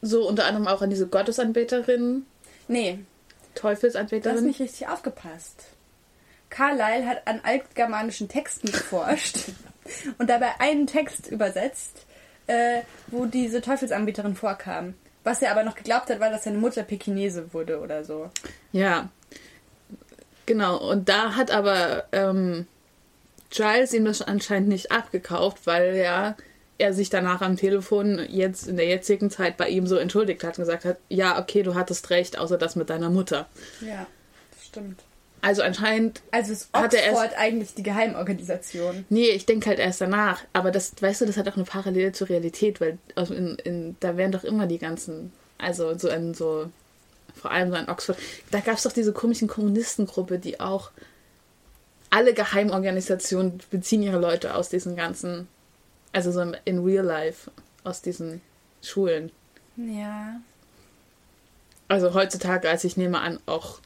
[0.00, 2.24] So unter anderem auch an diese Gottesanbeterin,
[2.68, 4.44] Nee, du hast Teufelsanbeterin.
[4.46, 5.64] nicht richtig aufgepasst.
[6.50, 9.38] Carlyle hat an altgermanischen Texten geforscht
[10.18, 12.06] und dabei einen Text übersetzt,
[12.46, 14.94] äh, wo diese Teufelsanbeterin vorkam.
[15.24, 18.30] Was er aber noch geglaubt hat, war, dass seine Mutter Pekinese wurde oder so.
[18.72, 19.10] Ja.
[20.46, 22.66] Genau, und da hat aber ähm,
[23.50, 26.36] Giles ihm das anscheinend nicht abgekauft, weil ja
[26.78, 30.58] er sich danach am Telefon jetzt in der jetzigen Zeit bei ihm so entschuldigt hat
[30.58, 33.48] und gesagt hat, ja, okay, du hattest recht, außer das mit deiner Mutter.
[33.80, 34.06] Ja,
[34.52, 35.02] das stimmt.
[35.40, 39.04] Also anscheinend, Also ist Hat er Oxford eigentlich die Geheimorganisation?
[39.08, 40.42] nee, ich denke halt erst danach.
[40.52, 44.16] Aber das, weißt du, das hat auch eine Parallele zur Realität, weil in, in, da
[44.16, 46.70] wären doch immer die ganzen, also so in so,
[47.34, 48.18] vor allem so in Oxford,
[48.50, 50.90] da gab es doch diese komischen Kommunistengruppe, die auch
[52.10, 55.46] alle Geheimorganisationen beziehen ihre Leute aus diesen ganzen,
[56.12, 57.50] also so in real life,
[57.84, 58.40] aus diesen
[58.82, 59.30] Schulen.
[59.76, 60.40] Ja.
[61.86, 63.80] Also heutzutage, als ich nehme an, auch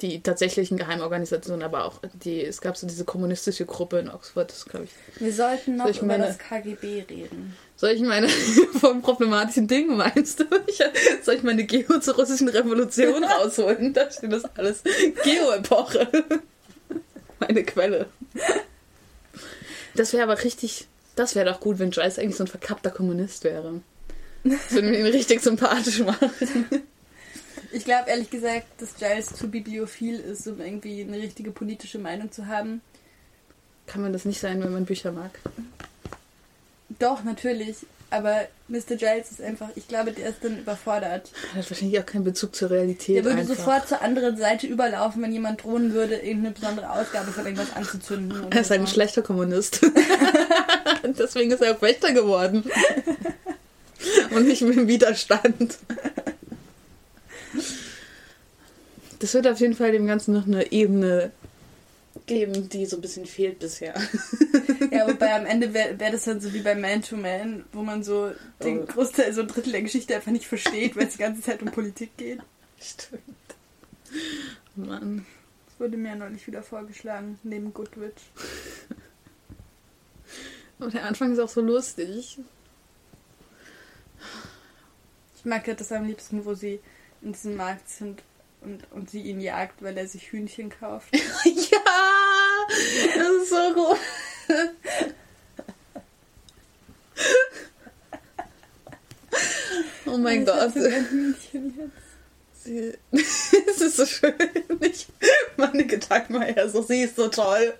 [0.00, 4.64] die tatsächlichen Geheimorganisationen, aber auch die, es gab so diese kommunistische Gruppe in Oxford, das
[4.64, 4.90] glaube ich.
[5.20, 7.56] Wir sollten noch Soll über meine- das KGB reden.
[7.76, 8.28] Soll ich meine
[8.80, 10.44] vom problematischen Ding meinst du?
[10.66, 10.80] Ich,
[11.24, 13.92] soll ich meine Geo zur russischen Revolution rausholen?
[13.92, 14.82] Da steht das alles.
[15.24, 16.08] Geo-Epoche.
[17.40, 18.06] Meine Quelle.
[19.94, 20.86] Das wäre aber richtig.
[21.16, 23.80] Das wäre doch gut, wenn Joyce eigentlich so ein verkappter Kommunist wäre.
[24.44, 26.30] Das würde mir ihn richtig sympathisch machen.
[27.70, 32.32] Ich glaube ehrlich gesagt, dass Giles zu bibliophil ist, um irgendwie eine richtige politische Meinung
[32.32, 32.80] zu haben.
[33.86, 35.38] Kann man das nicht sein, wenn man Bücher mag?
[36.98, 37.76] Doch, natürlich.
[38.10, 38.96] Aber Mr.
[38.96, 41.30] Giles ist einfach, ich glaube, der ist dann überfordert.
[41.52, 43.16] Er hat wahrscheinlich auch keinen Bezug zur Realität.
[43.16, 43.54] Der würde einfach.
[43.54, 48.46] sofort zur anderen Seite überlaufen, wenn jemand drohen würde, irgendeine besondere Ausgabe von irgendwas anzuzünden.
[48.50, 48.92] Er ist ein so.
[48.92, 49.80] schlechter Kommunist.
[51.04, 52.64] Deswegen ist er auch Wächter geworden.
[54.30, 55.78] Und nicht mit dem Widerstand.
[59.18, 61.32] Das wird auf jeden Fall dem Ganzen noch eine Ebene
[62.26, 63.94] geben, die so ein bisschen fehlt bisher.
[64.90, 67.82] Ja, wobei am Ende wäre wär das dann so wie bei Man to Man, wo
[67.82, 68.86] man so den Oh.
[68.86, 71.70] Großteil, so ein Drittel der Geschichte einfach nicht versteht, weil es die ganze Zeit um
[71.70, 72.40] Politik geht.
[72.80, 73.22] Stimmt.
[74.76, 75.26] Mann.
[75.66, 78.22] Das wurde mir ja neulich wieder vorgeschlagen, neben Goodwitch.
[80.78, 82.38] Und der Anfang ist auch so lustig.
[85.36, 86.80] Ich mag ja das am liebsten, wo sie
[87.20, 88.22] in diesem Markt sind
[88.60, 91.14] und, und sie ihn jagt, weil er sich Hühnchen kauft.
[91.44, 91.78] ja!
[93.16, 93.98] Das ist so gut.
[100.06, 100.72] Oh mein Gott.
[102.54, 104.34] Sie, es ist so schön.
[104.80, 105.06] Ich,
[105.56, 107.74] meine Gedanken war eher so, sie ist so toll.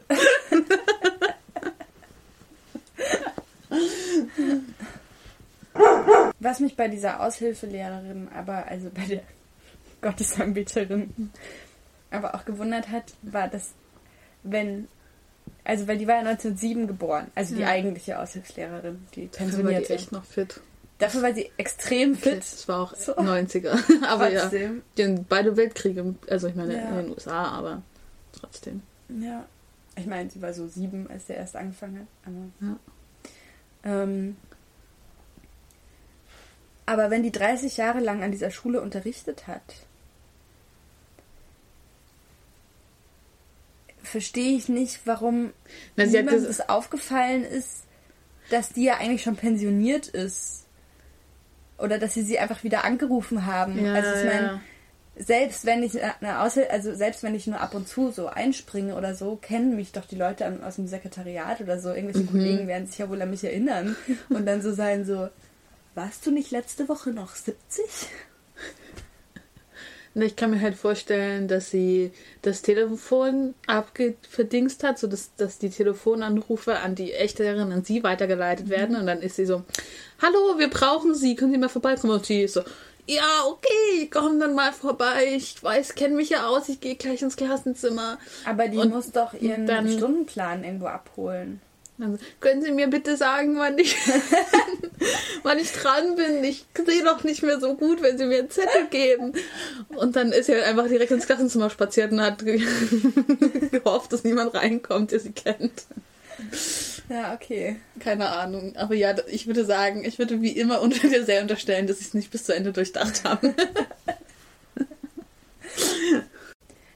[6.39, 9.23] Was mich bei dieser Aushilfelehrerin, aber also bei der
[10.01, 11.31] Gottesanbeterin,
[12.11, 13.71] aber auch gewundert hat, war, dass
[14.43, 14.89] wenn,
[15.65, 17.69] also weil die war ja 1907 geboren, also die Ja.
[17.69, 19.95] eigentliche Aushilfslehrerin, die Dafür war die pensionierte.
[19.95, 20.61] echt noch fit.
[20.99, 22.39] Dafür war sie extrem fit.
[22.39, 23.15] Das war auch So.
[23.17, 23.79] 90er.
[24.09, 24.83] Aber ja, Trotzdem.
[24.97, 26.89] den, beide Weltkriege, also ich meine Ja.
[26.91, 27.83] in den USA, aber
[28.33, 28.83] trotzdem.
[29.09, 29.45] Ja.
[29.97, 32.33] Ich meine, sie war so sieben, als der erst angefangen hat.
[32.33, 34.03] Aber, Ja.
[34.03, 34.37] ähm,
[36.87, 39.63] aber wenn die 30 Jahre lang an dieser Schule unterrichtet hat,
[44.09, 45.53] verstehe ich nicht, warum
[45.97, 47.85] Na, niemandem das, das aufgefallen ist,
[48.51, 50.65] dass die ja eigentlich schon pensioniert ist.
[51.79, 53.85] Oder dass sie sie einfach wieder angerufen haben.
[53.85, 54.61] ja, also ich meine, ja.
[55.17, 58.97] selbst wenn ich eine Aushil also selbst wenn ich nur ab und zu so einspringe
[58.97, 61.91] oder so, kennen mich doch die Leute aus dem Sekretariat oder so.
[61.91, 62.33] Irgendwelche Mhm.
[62.33, 63.95] Kollegen werden sich ja wohl an mich erinnern
[64.29, 65.29] und dann so sein so,
[65.95, 67.85] warst du nicht letzte Woche noch 70?
[70.19, 72.11] Na, Ich kann mir halt vorstellen, dass sie
[72.43, 78.97] das Telefon abgeverdingst hat, sodass dass die Telefonanrufe an die Echterin, an sie weitergeleitet werden.
[78.97, 79.63] Und dann ist sie so,
[80.21, 82.15] hallo, wir brauchen Sie, können Sie mal vorbeikommen?
[82.15, 82.63] Und sie ist so,
[83.07, 85.35] ja, okay, ich komm dann mal vorbei.
[85.37, 88.19] Ich weiß, kenne mich ja aus, ich gehe gleich ins Klassenzimmer.
[88.45, 91.61] Aber die Und muss doch ihren Stundenplan irgendwo abholen.
[91.99, 93.97] Dann so, können Sie mir bitte sagen, wann ich,
[95.43, 96.45] wann ich dran bin?
[96.45, 99.33] Ich sehe doch nicht mehr so gut, wenn Sie mir einen Zettel geben.
[99.89, 102.63] Und dann ist sie halt einfach direkt ins Klassenzimmer spaziert und hat ge-
[103.73, 105.73] gehofft, dass niemand reinkommt, der sie kennt.
[107.09, 107.77] Ja, okay.
[107.99, 108.77] Keine Ahnung.
[108.77, 112.09] Aber ja, ich würde sagen, ich würde wie immer unter dir sehr unterstellen, dass ich
[112.09, 113.55] es nicht bis zu Ende durchdacht habe.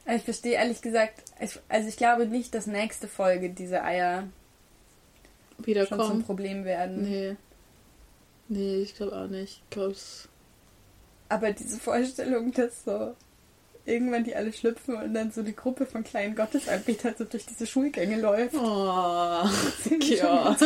[0.04, 4.24] Aber Ich verstehe ehrlich gesagt, ich, also ich glaube nicht, dass nächste Folge diese Eier
[5.64, 6.22] schon zum Wiederkommen.
[6.24, 7.02] Problem werden.
[7.02, 7.36] Nee.
[8.48, 9.62] Nee, ich glaube auch nicht.
[9.64, 10.28] Ich glaube es.
[11.28, 13.14] Aber diese Vorstellung, dass so
[13.84, 17.66] irgendwann die alle schlüpfen und dann so eine Gruppe von kleinen Gottesanbetern so durch diese
[17.66, 18.54] Schulgänge läuft.
[18.54, 18.58] Oh,
[19.90, 20.56] ja.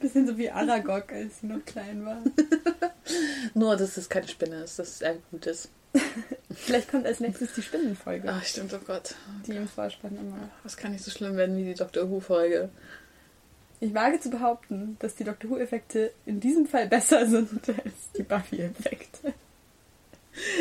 [0.00, 2.22] Bisschen so wie Aragog, als sie noch klein war.
[3.54, 5.68] Nur, dass es keine Spinne ist, dass es ein Gutes.
[6.54, 9.14] Vielleicht kommt als nächstes die Spinnenfolge, Ach, stimmt, oh Gott.
[9.46, 10.50] die im Vorspann immer.
[10.62, 12.10] Das kann nicht so schlimm werden wie die Dr.
[12.10, 12.70] Who-Folge.
[13.80, 18.22] Ich wage zu behaupten, dass die Doctor Who-Effekte in diesem Fall besser sind als die
[18.22, 19.32] Buffy-Effekte.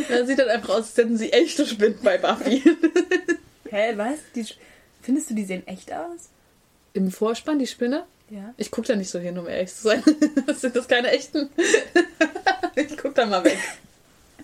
[0.07, 2.63] Das sieht dann einfach aus, als hätten sie echte Spinnen bei Buffy.
[3.69, 4.19] Hä, was?
[4.35, 4.45] Die,
[5.01, 6.29] findest du, die sehen echt aus?
[6.93, 8.05] Im Vorspann die Spinne?
[8.29, 8.53] Ja.
[8.57, 10.03] Ich guck da nicht so hin, um ehrlich zu sein.
[10.55, 11.49] Sind das keine echten?
[12.75, 13.57] ich guck da mal weg.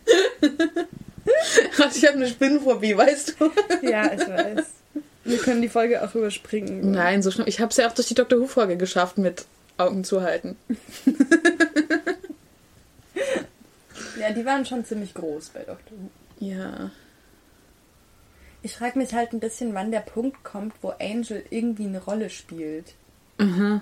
[1.95, 3.51] Ich habe eine Spinnenphobie, weißt du?
[3.81, 4.65] Ja, ich weiß.
[5.23, 6.91] Wir können die Folge auch überspringen.
[6.91, 7.47] Nein, so schlimm.
[7.47, 8.39] Ich habe es ja auch durch die Dr.
[8.39, 9.45] Who-Folge geschafft mit
[9.77, 10.57] Augen zu halten.
[14.23, 16.09] Ja, die waren schon ziemlich groß bei Doctor Who.
[16.39, 16.91] Ja.
[18.61, 22.29] Ich frage mich halt ein bisschen, wann der Punkt kommt, wo Angel irgendwie eine Rolle
[22.29, 22.93] spielt.
[23.37, 23.81] Mhm.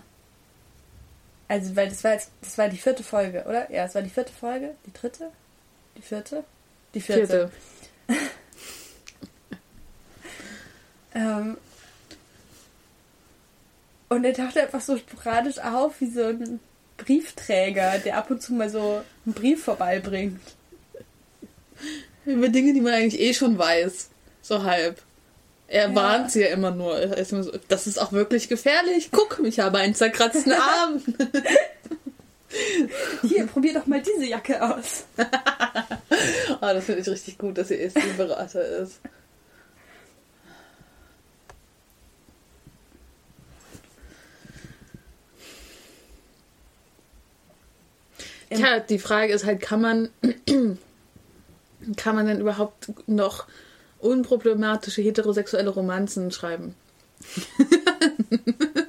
[1.48, 3.72] Also, weil das war jetzt, das war die vierte Folge, oder?
[3.72, 4.74] Ja, es war die vierte Folge.
[4.88, 5.30] Die dritte?
[6.02, 6.44] Die vierte?
[6.96, 7.28] Die vierte.
[7.28, 7.52] Vierte.
[11.14, 11.58] Ähm,
[14.08, 16.62] und er taucht einfach so sporadisch auf wie so ein
[16.96, 20.40] Briefträger, der ab und zu mal so einen Brief vorbeibringt.
[22.26, 24.10] Über Dinge, die man eigentlich eh schon weiß.
[24.42, 25.02] So halb.
[25.68, 25.96] Er Ja.
[25.96, 26.98] warnt sie ja immer nur.
[27.68, 29.10] Das ist auch wirklich gefährlich.
[29.12, 31.02] Guck, ich habe einen zerkratzten Arm.
[33.22, 35.06] Hier, probier doch mal diese Jacke aus.
[36.60, 39.00] Ah, das finde ich richtig gut, dass er ESC-Berater ist.
[48.50, 50.10] Tja, die Frage ist halt, kann man,
[51.96, 53.48] kann man denn überhaupt noch
[54.00, 56.76] unproblematische heterosexuelle Romanzen schreiben?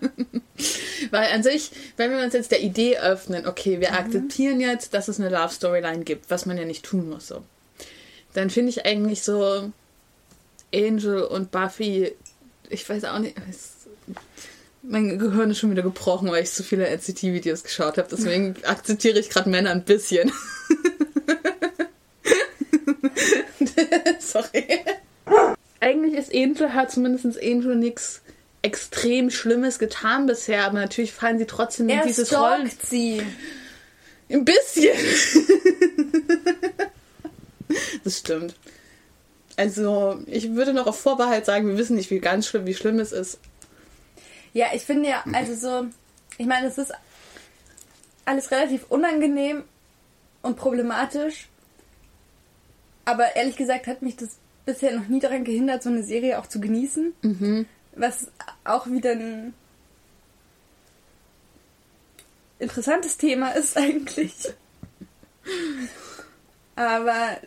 [1.12, 5.08] Weil an sich, wenn wir uns jetzt der Idee öffnen, okay, wir akzeptieren jetzt, dass
[5.08, 7.42] es eine Love Storyline gibt, was man ja nicht tun muss so,
[8.32, 9.70] dann finde ich eigentlich so
[10.74, 12.14] Angel und Buffy,
[12.70, 13.72] ich weiß auch nicht, es,
[14.82, 19.18] mein Gehirn ist schon wieder gebrochen, weil ich so viele NCT-Videos geschaut habe, deswegen akzeptiere
[19.18, 20.32] ich gerade Männer ein bisschen.
[24.18, 24.80] Sorry.
[25.78, 28.21] Eigentlich ist Angel, hat zumindest Angel nichts
[28.62, 32.70] extrem Schlimmes getan bisher, aber natürlich fallen sie trotzdem in Er dieses Rollen.
[32.88, 33.22] sie.
[34.30, 34.96] Ein bisschen.
[38.04, 38.54] das stimmt.
[39.56, 42.98] Also, ich würde noch auf Vorbehalt sagen, wir wissen nicht, wie ganz schlimm, wie schlimm
[43.00, 43.38] es ist.
[44.54, 45.86] Ja, ich finde ja, also so,
[46.38, 46.92] ich meine, es ist
[48.24, 49.64] alles relativ unangenehm
[50.42, 51.48] und problematisch.
[53.04, 54.30] Aber ehrlich gesagt hat mich das
[54.64, 57.12] bisher noch nie daran gehindert, so eine Serie auch zu genießen.
[57.94, 58.28] Was
[58.64, 59.54] auch wieder ein
[62.58, 64.52] interessantes Thema ist eigentlich.
[66.76, 67.38] Aber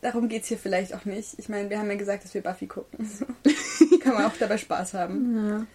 [0.00, 1.38] darum geht es hier vielleicht auch nicht.
[1.38, 3.10] Ich meine, wir haben ja gesagt, dass wir Buffy gucken.
[4.02, 5.66] Kann man auch dabei Spaß haben.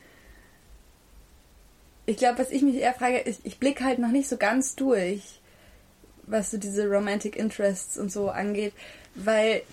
[2.06, 4.76] Ich glaube, was ich mich eher frage, ist, ich blicke halt noch nicht so ganz
[4.76, 5.42] durch,
[6.24, 8.74] was so diese Romantic Interests und so angeht,
[9.16, 9.64] weil,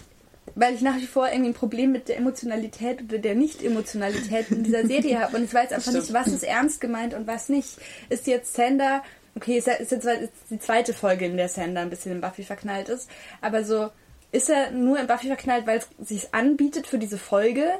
[0.54, 4.64] weil ich nach wie vor irgendwie ein Problem mit der Emotionalität oder der Nicht-Emotionalität in
[4.64, 7.78] dieser Serie habe und ich weiß einfach nicht, was ist ernst gemeint und was nicht.
[8.08, 9.02] Ist jetzt Sander,
[9.34, 10.06] okay, ist, jetzt
[10.50, 13.08] die zweite Folge, in der Sander ein bisschen in Buffy verknallt ist,
[13.40, 13.90] aber so,
[14.32, 17.70] ist er nur in Buffy verknallt, weil es sich anbietet für diese Folge?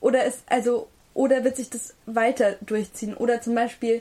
[0.00, 3.16] Oder ist, also, oder wird sich das weiter durchziehen?
[3.16, 4.00] Oder zum Beispiel,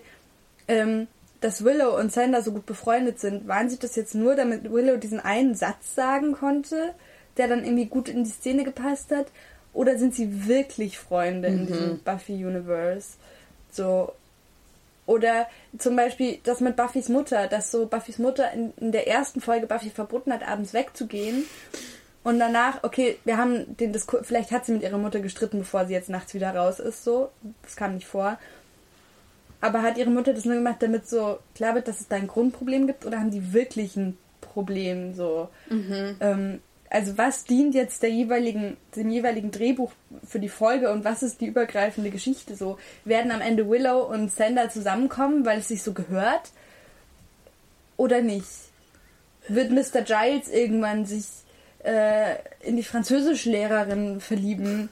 [0.68, 1.08] ähm,
[1.42, 4.98] dass Willow und Sander so gut befreundet sind, waren sie das jetzt nur, damit Willow
[4.98, 6.94] diesen einen Satz sagen konnte,
[7.38, 9.28] der dann irgendwie gut in die Szene gepasst hat?
[9.74, 13.18] Oder sind sie wirklich Freunde in diesem Buffy-Universe?
[13.72, 14.14] So.
[15.06, 19.42] Oder zum Beispiel das mit Buffys Mutter, dass so Buffys Mutter in, in der ersten
[19.42, 21.46] Folge Buffy verboten hat, abends wegzugehen.
[22.24, 25.86] Und danach, okay, wir haben den Diskurs, vielleicht hat sie mit ihrer Mutter gestritten, bevor
[25.86, 27.30] sie jetzt nachts wieder raus ist, so.
[27.64, 28.38] Das kam nicht vor.
[29.62, 32.28] Aber hat ihre Mutter das nur gemacht, damit so klar wird, dass es da ein
[32.28, 33.06] Grundproblem gibt?
[33.06, 35.50] Oder haben die wirklich ein Problem, so?
[36.22, 39.92] Ähm, also was dient jetzt der jeweiligen, dem jeweiligen Drehbuch
[40.28, 42.80] für die Folge und was ist die übergreifende Geschichte so?
[43.06, 46.52] Werden am Ende Willow und Sander zusammenkommen, weil es sich so gehört?
[47.96, 48.48] Oder nicht?
[49.48, 50.02] Wird Mr.
[50.02, 51.26] Giles irgendwann sich
[51.84, 54.90] äh, in die Französischlehrerin verlieben,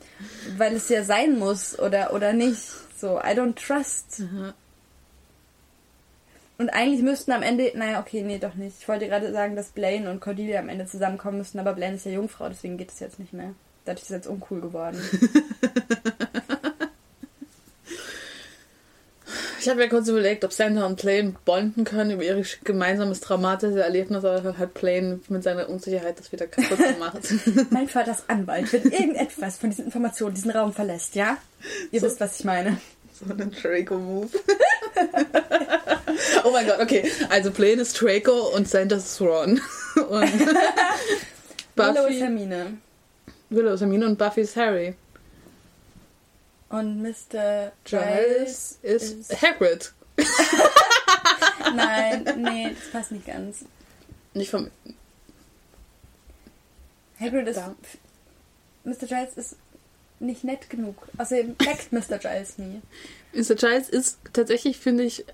[0.58, 2.62] weil es ja sein muss oder, oder nicht?
[3.00, 4.24] So, I don't trust.
[6.58, 8.78] Und eigentlich müssten am Ende, naja, okay, nee, doch nicht.
[8.80, 12.06] Ich wollte gerade sagen, dass Blaine und Cordelia am Ende zusammenkommen müssten, aber Blaine ist
[12.06, 13.54] ja Jungfrau, deswegen geht es jetzt nicht mehr.
[13.86, 15.00] Dadurch ist es jetzt uncool geworden.
[19.68, 23.76] Ich habe ja kurz überlegt, ob Sander und Plane bonden können über ihr gemeinsames traumatisches
[23.76, 27.18] Erlebnis, aber hat Plane mit seiner Unsicherheit das wieder kaputt gemacht.
[27.70, 28.72] mein Vater ist Anwalt.
[28.72, 31.36] Wenn irgendetwas von diesen Informationen diesen Raum verlässt, ja?
[31.92, 32.78] Ihr wisst, was ich meine.
[33.12, 34.30] So ein Draco-Move.
[36.44, 37.12] oh mein Gott, okay.
[37.30, 39.62] Also Blaine ist Draco und Sanders ist Ron.
[39.96, 40.40] Und
[41.76, 42.78] Willow ist Buffy, Hermine.
[43.50, 44.96] Willow ist Hermine und Buffy ist Harry.
[46.70, 47.72] Und Mr.
[47.84, 49.94] Giles ist, Hagrid.
[51.76, 53.66] Nein, nee, das passt nicht ganz.
[54.34, 54.70] Nicht vom...
[57.20, 57.58] Hagrid ist.
[57.58, 57.76] Da.
[58.84, 59.08] Mr.
[59.08, 59.56] Giles ist
[60.20, 60.96] nicht nett genug.
[61.18, 62.18] Außerdem leckt Mr.
[62.18, 62.82] Giles nie.
[63.34, 63.56] Mr.
[63.56, 65.26] Giles ist tatsächlich, finde ich,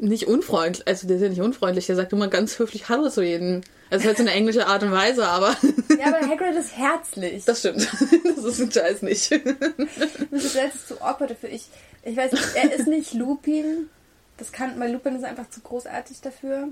[0.00, 0.86] nicht unfreundlich.
[0.86, 1.86] Also der ist ja nicht unfreundlich.
[1.86, 3.62] Der sagt immer ganz höflich Hallo zu jedem.
[3.90, 5.56] Also halt so eine englische Art und Weise, aber
[5.98, 7.44] Ja, aber Hagrid ist herzlich.
[7.44, 7.88] das stimmt.
[8.24, 9.28] Das ist ein Giles nicht.
[9.30, 11.50] Giles ist zu awkward dafür.
[11.50, 11.68] Ich,
[12.02, 13.88] ich weiß nicht, er ist nicht Lupin.
[14.36, 16.68] Das kann, weil Lupin ist einfach zu großartig dafür.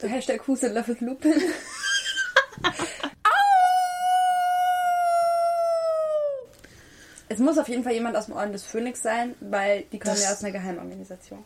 [0.00, 1.34] Hashtag Who's in Love with Lupin.
[7.28, 10.14] Es muss auf jeden Fall jemand aus dem Orden des Phönix sein, weil die kommen
[10.14, 11.42] Das- ja aus einer Geheimorganisation.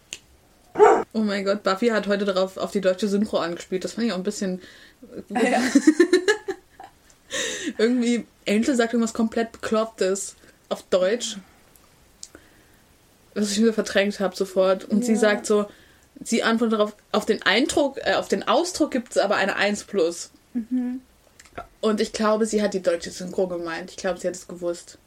[1.12, 3.82] Oh mein Gott, Buffy hat heute darauf auf die deutsche Synchro angespielt.
[3.84, 4.60] Das fand ich auch ein bisschen.
[5.30, 5.60] Ja.
[7.78, 10.36] Irgendwie, Angel sagt irgendwas komplett Beklopptes
[10.68, 11.36] auf Deutsch.
[13.34, 14.84] Was ich wieder verdrängt habe sofort.
[14.84, 15.18] Und sie Ja.
[15.18, 15.66] sagt so,
[16.22, 19.84] sie antwortet darauf, auf den Eindruck, äh, auf den Ausdruck gibt es aber eine 1
[19.84, 20.30] plus.
[20.52, 21.00] Mhm.
[21.80, 23.90] Und ich glaube, sie hat die deutsche Synchro gemeint.
[23.90, 24.98] Ich glaube, sie hat es gewusst.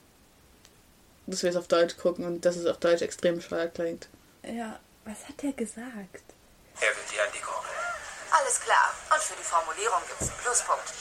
[1.26, 4.10] Dass wir es auf Deutsch gucken und dass es auf Deutsch extrem bescheuert klingt.
[4.44, 6.24] ja, was hat der gesagt?
[6.80, 7.70] Er will die an die Gurgel.
[8.32, 8.94] Alles klar.
[9.14, 10.94] Und für die Formulierung gibt's einen Pluspunkt.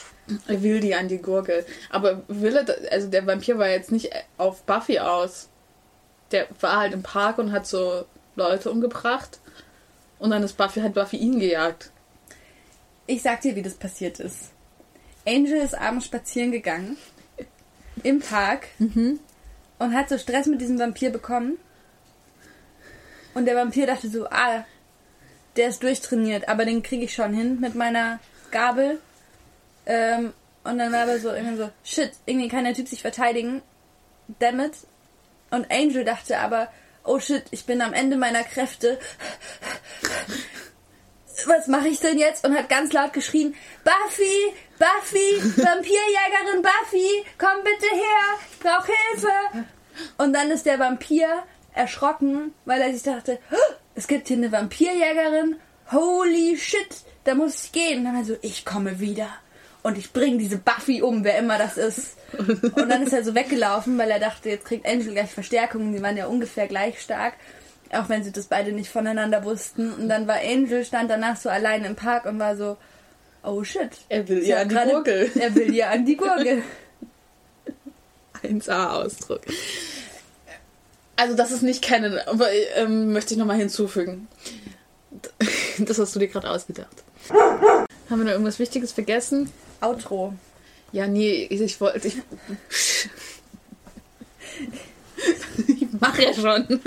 [0.47, 1.65] Er will die an die Gurgel.
[1.89, 5.49] Aber will er, also der Vampir war jetzt nicht auf Buffy aus.
[6.31, 8.05] Der war halt im Park und hat so
[8.35, 9.39] Leute umgebracht.
[10.19, 11.91] Und dann ist Buffy, hat Buffy ihn gejagt.
[13.07, 14.51] Ich sag dir, wie das passiert ist.
[15.25, 16.97] Angel ist abends spazieren gegangen.
[18.03, 18.67] Im Park.
[19.83, 21.57] Und hat so Stress mit diesem Vampir bekommen.
[23.33, 24.63] Und der Vampir dachte so, ah,
[25.57, 29.01] der ist durchtrainiert, aber den kriege ich schon hin mit meiner Gabel.
[29.85, 30.31] Ähm,
[30.63, 33.61] und dann war aber so irgendwie so, shit, irgendwie kann der Typ sich verteidigen.
[34.39, 34.71] Damn it.
[35.51, 36.71] Und Angel dachte aber,
[37.03, 38.97] oh shit, ich bin am Ende meiner Kräfte.
[41.45, 42.45] Was mache ich denn jetzt?
[42.45, 43.53] Und hat ganz laut geschrien,
[43.83, 49.65] Buffy, Buffy, Vampirjägerin Buffy, komm bitte her, ich brauche Hilfe.
[50.17, 51.27] Und dann ist der Vampir
[51.73, 55.57] erschrocken, weil er sich dachte, "Oh, es gibt hier eine Vampirjägerin,
[55.91, 57.99] holy shit, da muss ich gehen.
[57.99, 59.29] Und dann war so, ich komme wieder.
[59.81, 62.17] Und ich bringe diese Buffy um, wer immer das ist.
[62.37, 65.93] Und dann ist er so weggelaufen, weil er dachte, jetzt kriegt Angel gleich Verstärkung.
[65.93, 67.33] Die waren ja ungefähr gleich stark.
[67.91, 69.93] Auch wenn sie das beide nicht voneinander wussten.
[69.93, 72.77] Und dann war Angel, stand danach so allein im Park und war so,
[73.43, 73.91] oh shit.
[74.09, 75.31] Er will ihr an die Gurgel.
[75.39, 76.63] Er will ihr an die Gurgel.
[78.43, 79.41] 1A-Ausdruck.
[81.15, 84.27] Also das ist nicht kennen, aber ähm, möchte ich nochmal hinzufügen.
[85.79, 87.03] Das hast du dir gerade ausgedacht.
[87.29, 89.49] Haben wir noch irgendwas Wichtiges vergessen?
[89.81, 90.35] Outro.
[90.91, 92.07] Ja, nee, ich, wollte.
[92.07, 92.17] Ich,
[95.67, 96.79] ich mach ja schon.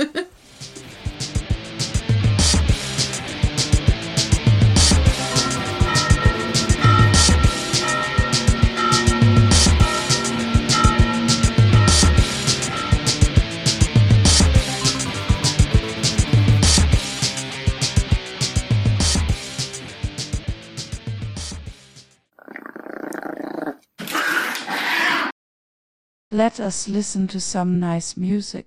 [26.37, 28.66] Let us listen to some nice music.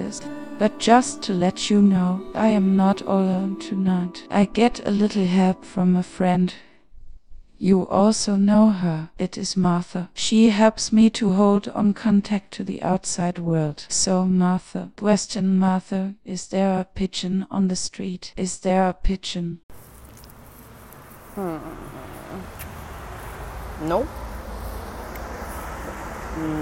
[0.00, 0.20] This.
[0.58, 4.26] But just to let you know, I am not alone tonight.
[4.30, 6.54] I get a little help from a friend.
[7.58, 9.10] You also know her.
[9.18, 10.08] It is Martha.
[10.14, 13.84] She helps me to hold on contact to the outside world.
[13.88, 18.32] So, Martha, question Martha, is there a pigeon on the street?
[18.36, 19.60] Is there a pigeon?
[21.34, 21.58] Hmm.
[23.86, 24.08] No.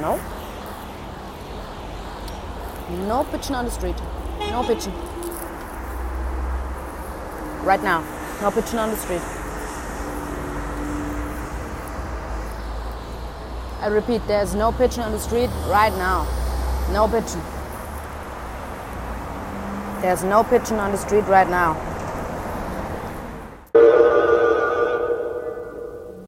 [0.02, 0.37] No.
[2.90, 3.96] No pigeon on the street.
[4.50, 4.92] No pigeon.
[7.62, 8.02] Right now.
[8.40, 9.20] No pigeon on the street.
[13.80, 16.26] I repeat, there's no pigeon on the street right now.
[16.92, 17.42] No pigeon.
[20.00, 21.74] There's no pigeon on the street right now.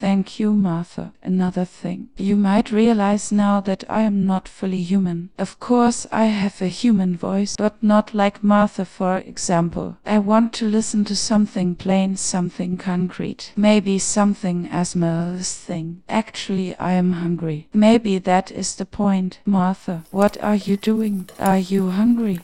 [0.01, 1.12] Thank you, Martha.
[1.22, 2.09] Another thing.
[2.16, 5.28] You might realize now that I am not fully human.
[5.38, 9.98] Of course, I have a human voice, but not like Martha, for example.
[10.07, 13.53] I want to listen to something plain, something concrete.
[13.57, 16.03] Maybe something as this thing.
[16.09, 17.68] Actually, I am hungry.
[17.74, 19.40] Maybe that is the point.
[19.44, 21.28] Martha, what are you doing?
[21.38, 22.40] Are you hungry?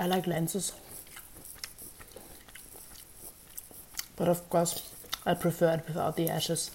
[0.00, 0.72] I like lenses.
[4.16, 4.94] But of course,
[5.26, 6.70] I prefer it without the ashes.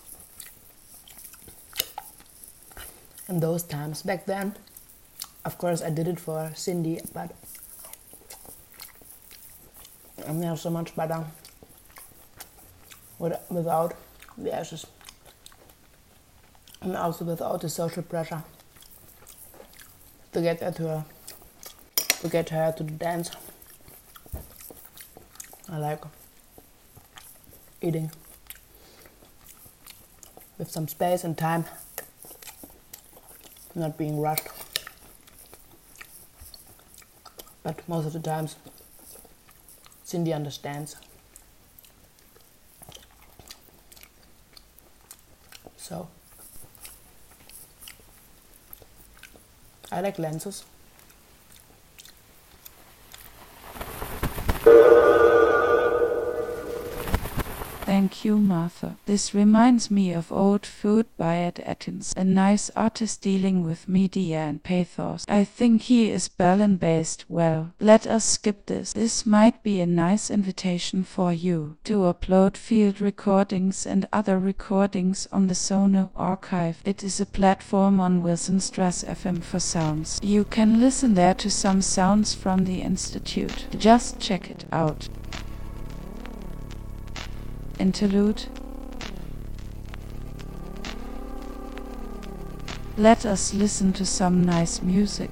[3.28, 4.56] In those times back then,
[5.44, 7.32] of course, I did it for Cindy, but
[10.28, 11.26] I'm now so much better
[13.20, 13.96] um, without
[14.38, 14.86] the ashes.
[16.80, 18.44] And also without the social pressure
[20.34, 21.06] to get at her
[22.26, 23.30] to get her to dance.
[25.70, 26.02] I like
[27.82, 28.12] eating
[30.58, 31.66] with some space and time,
[33.76, 34.48] not being rushed.
[37.62, 38.56] But most of the times,
[40.04, 40.96] Cindy understands.
[45.78, 46.08] So,
[49.92, 50.64] I like lenses.
[57.96, 58.98] Thank you, Martha.
[59.06, 64.40] This reminds me of Old Food by Ed Atkins, a nice artist dealing with media
[64.40, 65.24] and pathos.
[65.30, 67.24] I think he is Berlin based.
[67.30, 68.92] Well, let us skip this.
[68.92, 75.30] This might be a nice invitation for you to upload field recordings and other recordings
[75.32, 76.82] on the Sono archive.
[76.84, 80.20] It is a platform on Wilsonstrasse FM for sounds.
[80.22, 83.68] You can listen there to some sounds from the Institute.
[83.80, 85.08] Just check it out.
[87.80, 88.46] Interlude.
[92.98, 95.30] Let us listen to some nice music.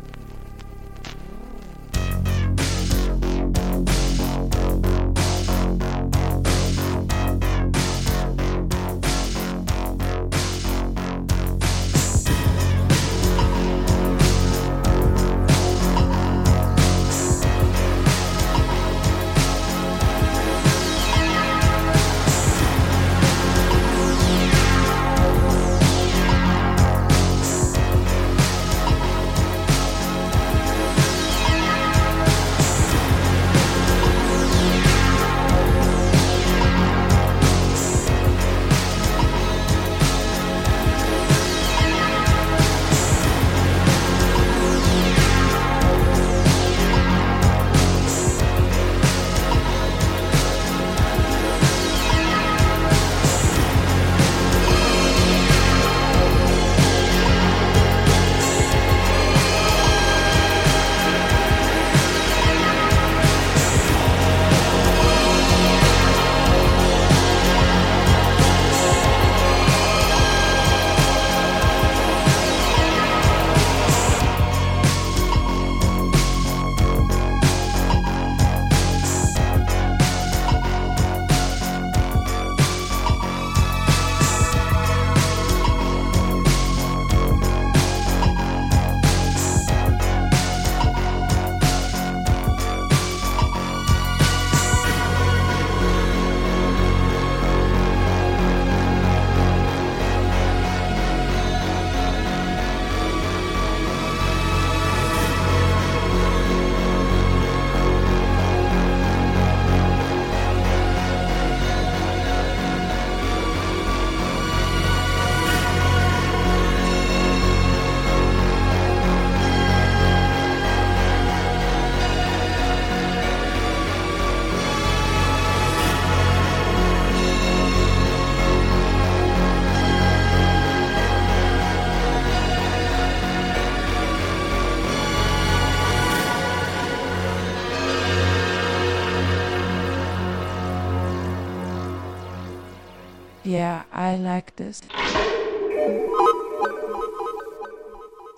[144.14, 144.80] I like this.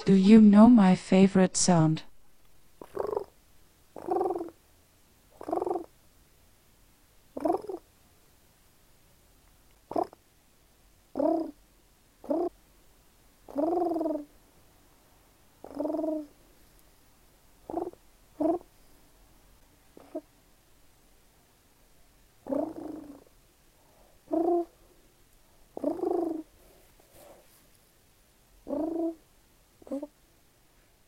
[0.05, 2.03] Do you know my favorite sound?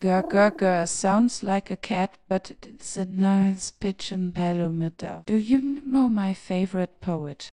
[0.08, 5.24] Gur gur gur sounds like a cat, but it's a nice pigeon palometer.
[5.26, 7.52] Do you know my favorite poet?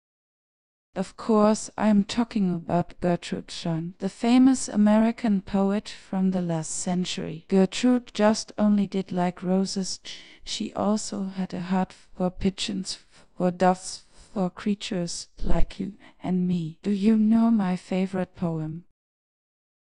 [0.96, 7.46] Of course, I'm talking about Gertrude Stein, the famous American poet from the last century.
[7.46, 10.00] Gertrude just only did like roses.
[10.42, 12.98] She also had a heart for pigeons,
[13.36, 16.78] for doves, for creatures like you and me.
[16.82, 18.86] Do you know my favorite poem?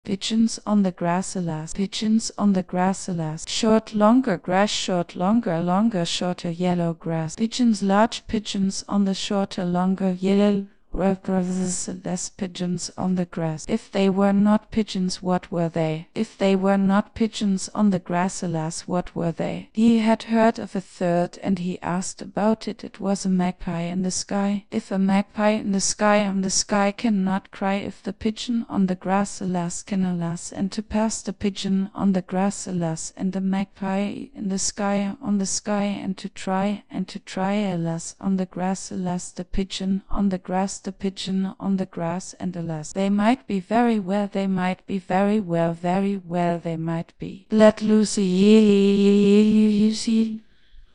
[0.05, 1.73] Pigeons on the grass, alas.
[1.73, 3.47] Pigeons on the grass, alas.
[3.47, 7.37] Short, longer grass, short, longer, longer, shorter, yellow grass.
[7.37, 13.65] Pigeons, large pigeons on the shorter, longer, yellow less pigeons on the grass.
[13.67, 16.07] If they were not pigeons, what were they?
[16.13, 19.69] If they were not pigeons on the grass, alas, what were they?
[19.73, 22.83] He had heard of a third, and he asked about it.
[22.83, 24.65] It was a magpie in the sky.
[24.71, 28.85] If a magpie in the sky on the sky cannot cry, if the pigeon on
[28.85, 33.33] the grass, alas, can alas, and to pass the pigeon on the grass, alas, and
[33.33, 38.15] the magpie in the sky on the sky, and to try, and to try, alas,
[38.19, 42.55] on the grass, alas, the pigeon on the grass, the pigeon on the grass, and
[42.55, 47.13] alas, they might be very well, they might be very well, very well, they might
[47.17, 47.47] be.
[47.51, 50.41] Let Lucy, you see,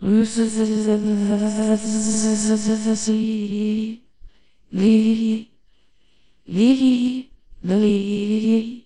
[0.01, 0.49] Lucy,
[4.70, 5.51] Lily,
[6.47, 7.30] Lily,
[7.62, 8.84] Lily,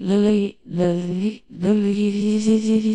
[0.00, 2.88] Lily, Lily, Lily,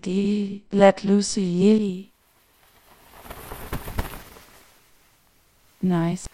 [0.00, 0.62] D.
[0.72, 2.12] Let loose a yee.
[5.82, 6.28] Nice.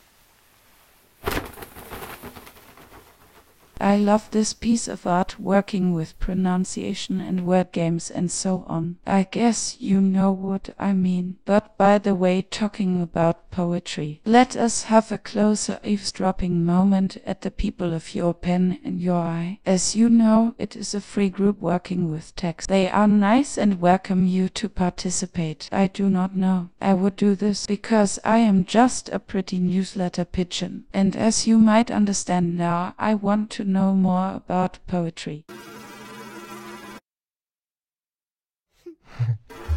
[3.85, 8.97] I love this piece of art working with pronunciation and word games and so on.
[9.07, 11.37] I guess you know what I mean.
[11.45, 17.43] But by the way, talking about poetry, let us have a closer eavesdropping moment at
[17.43, 19.61] the people of your pen and your eye.
[19.67, 22.71] As you know, it is a free group working with text.
[22.71, 25.69] They are nice and welcome you to participate.
[25.71, 26.71] I do not know.
[26.81, 30.85] I would do this because I am just a pretty newsletter pigeon.
[30.95, 35.45] And as you might understand now, I want to know more about poetry.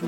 [0.00, 0.06] Du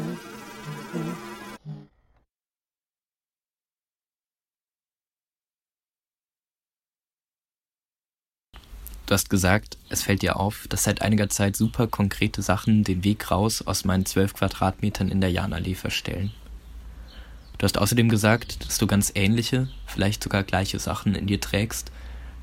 [9.11, 13.31] hast gesagt, es fällt dir auf, dass seit einiger Zeit super konkrete Sachen den Weg
[13.31, 16.33] raus aus meinen zwölf Quadratmetern in der Janallee verstellen.
[17.59, 21.93] Du hast außerdem gesagt, dass du ganz ähnliche, vielleicht sogar gleiche Sachen in dir trägst.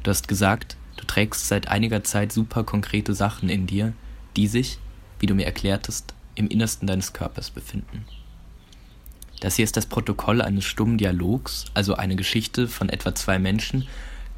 [0.03, 3.93] Du hast gesagt, du trägst seit einiger Zeit super konkrete Sachen in dir,
[4.35, 4.77] die sich,
[5.19, 8.05] wie du mir erklärtest, im Innersten deines Körpers befinden.
[9.41, 13.87] Das hier ist das Protokoll eines stummen Dialogs, also eine Geschichte von etwa zwei Menschen,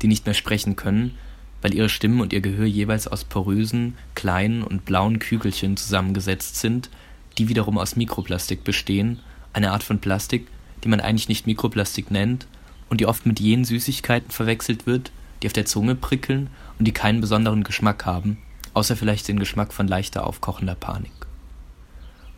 [0.02, 1.18] die nicht mehr sprechen können,
[1.62, 6.90] weil ihre Stimmen und ihr Gehör jeweils aus porösen, kleinen und blauen Kügelchen zusammengesetzt sind,
[7.38, 9.20] die wiederum aus Mikroplastik bestehen,
[9.54, 10.48] eine Art von Plastik,
[10.84, 12.48] die man eigentlich nicht Mikroplastik nennt
[12.90, 16.50] und die oft mit jenen Süßigkeiten verwechselt wird, die auf der Zunge prickeln
[16.80, 18.38] und die keinen besonderen Geschmack haben,
[18.74, 21.12] außer vielleicht den Geschmack von leichter aufkochender Panik.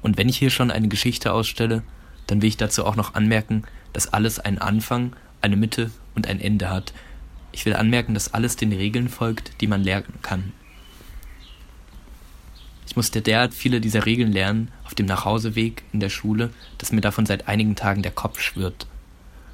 [0.04, 1.82] Und wenn ich hier schon eine Geschichte ausstelle,
[2.28, 6.40] dann will ich dazu auch noch anmerken, dass alles einen Anfang, eine Mitte und ein
[6.40, 6.94] Ende hat.
[7.52, 10.54] Ich will anmerken, dass alles den Regeln folgt, die man lernen kann.
[12.86, 17.02] Ich musste derart viele dieser Regeln lernen auf dem Nachhauseweg in der Schule, dass mir
[17.02, 18.88] davon seit einigen Tagen der Kopf schwirrt.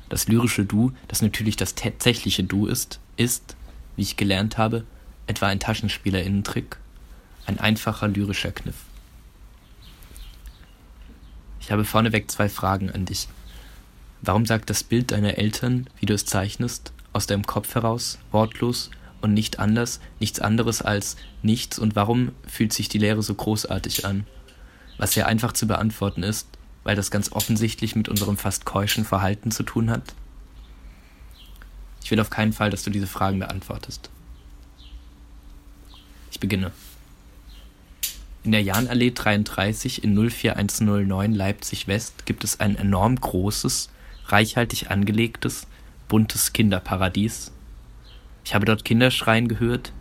[0.10, 3.56] Das lyrische Du, das natürlich das tatsächliche Du ist, ist,
[3.96, 4.84] wie ich gelernt habe,
[5.28, 6.78] etwa ein Taschenspielerinnentrick,
[7.46, 8.89] ein einfacher lyrischer Kniff.
[11.70, 13.28] Ich habe vorneweg zwei Fragen an dich.
[14.24, 18.90] Warum sagt das Bild deiner Eltern, wie du es zeichnest, aus deinem Kopf heraus, wortlos
[19.22, 24.04] und nicht anders, nichts anderes als nichts und warum fühlt sich die Lehre so großartig
[24.04, 24.26] an?
[24.98, 26.48] Was sehr einfach zu beantworten ist,
[26.86, 30.16] weil das ganz offensichtlich mit unserem fast keuschen Verhalten zu tun hat?
[32.04, 34.10] Ich will auf keinen Fall, dass du diese Fragen beantwortest.
[36.32, 36.72] Ich beginne.
[38.44, 43.90] In der Jahnallee 33 in 04109 Leipzig West gibt es ein enorm großes,
[44.28, 45.68] reichhaltig angelegtes,
[46.08, 47.52] buntes Kinderparadies.
[48.46, 49.92] Ich habe dort Kinder schreien gehört,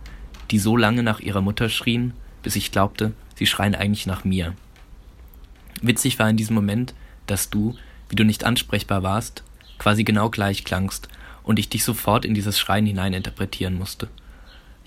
[0.53, 4.55] die so lange nach ihrer Mutter schrien, bis ich glaubte, sie schreien eigentlich nach mir.
[5.83, 6.95] Witzig war in diesem Moment,
[7.27, 7.77] dass du,
[8.09, 9.43] wie du nicht ansprechbar warst,
[9.79, 11.09] quasi genau gleich klangst
[11.43, 14.09] und ich dich sofort in dieses Schreien hineininterpretieren musste.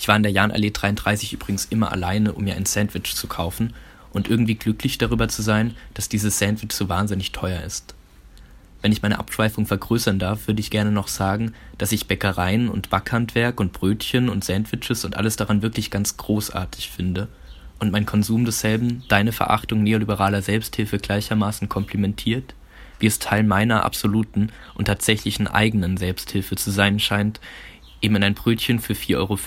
[0.02, 3.76] Ich war in der Jahnallee 33 übrigens immer alleine, um mir ein Sandwich zu kaufen
[4.12, 7.94] und irgendwie glücklich darüber zu sein, dass dieses Sandwich so wahnsinnig teuer ist.
[8.82, 12.90] Wenn ich meine Abschweifung vergrößern darf, würde ich gerne noch sagen, dass ich Bäckereien und
[12.90, 17.28] Backhandwerk und Brötchen und Sandwiches und alles daran wirklich ganz großartig finde
[17.78, 22.56] und mein Konsum desselben deine Verachtung neoliberaler Selbsthilfe gleichermaßen komplimentiert,
[22.98, 27.40] wie es Teil meiner absoluten und tatsächlichen eigenen Selbsthilfe zu sein scheint,
[28.02, 29.38] eben in ein Brötchen für 4,50 Euro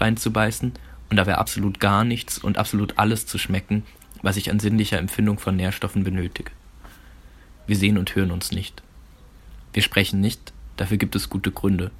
[0.00, 0.72] reinzubeißen
[1.10, 3.84] und dabei absolut gar nichts und absolut alles zu schmecken,
[4.22, 6.50] was ich an sinnlicher Empfindung von Nährstoffen benötige.
[7.66, 8.82] Wir sehen und hören uns nicht.
[9.72, 11.90] Wir sprechen nicht, dafür gibt es gute Gründe.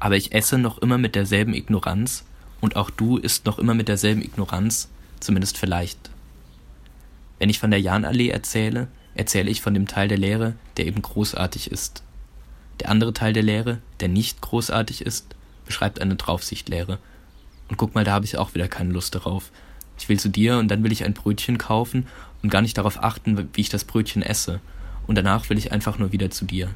[0.00, 2.24] Aber ich esse noch immer mit derselben Ignoranz
[2.60, 4.88] und auch du isst noch immer mit derselben Ignoranz,
[5.20, 6.10] zumindest vielleicht.
[7.38, 11.02] Wenn ich von der Jahnallee erzähle, erzähle ich von dem Teil der Lehre, der eben
[11.02, 12.02] großartig ist.
[12.80, 15.34] Der andere Teil der Lehre, der nicht großartig ist,
[15.66, 16.98] beschreibt eine Draufsichtlehre.
[17.68, 19.50] Und guck mal, da habe ich auch wieder keine Lust darauf.
[19.98, 22.06] Ich will zu dir und dann will ich ein Brötchen kaufen
[22.42, 24.60] und gar nicht darauf achten, wie ich das Brötchen esse.
[25.06, 26.70] Und danach will ich einfach nur wieder zu dir.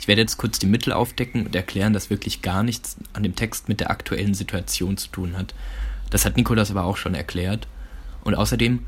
[0.00, 3.34] Ich werde jetzt kurz die Mittel aufdecken und erklären, dass wirklich gar nichts an dem
[3.34, 5.54] Text mit der aktuellen Situation zu tun hat.
[6.10, 7.66] Das hat Nikolas aber auch schon erklärt.
[8.24, 8.84] Und außerdem,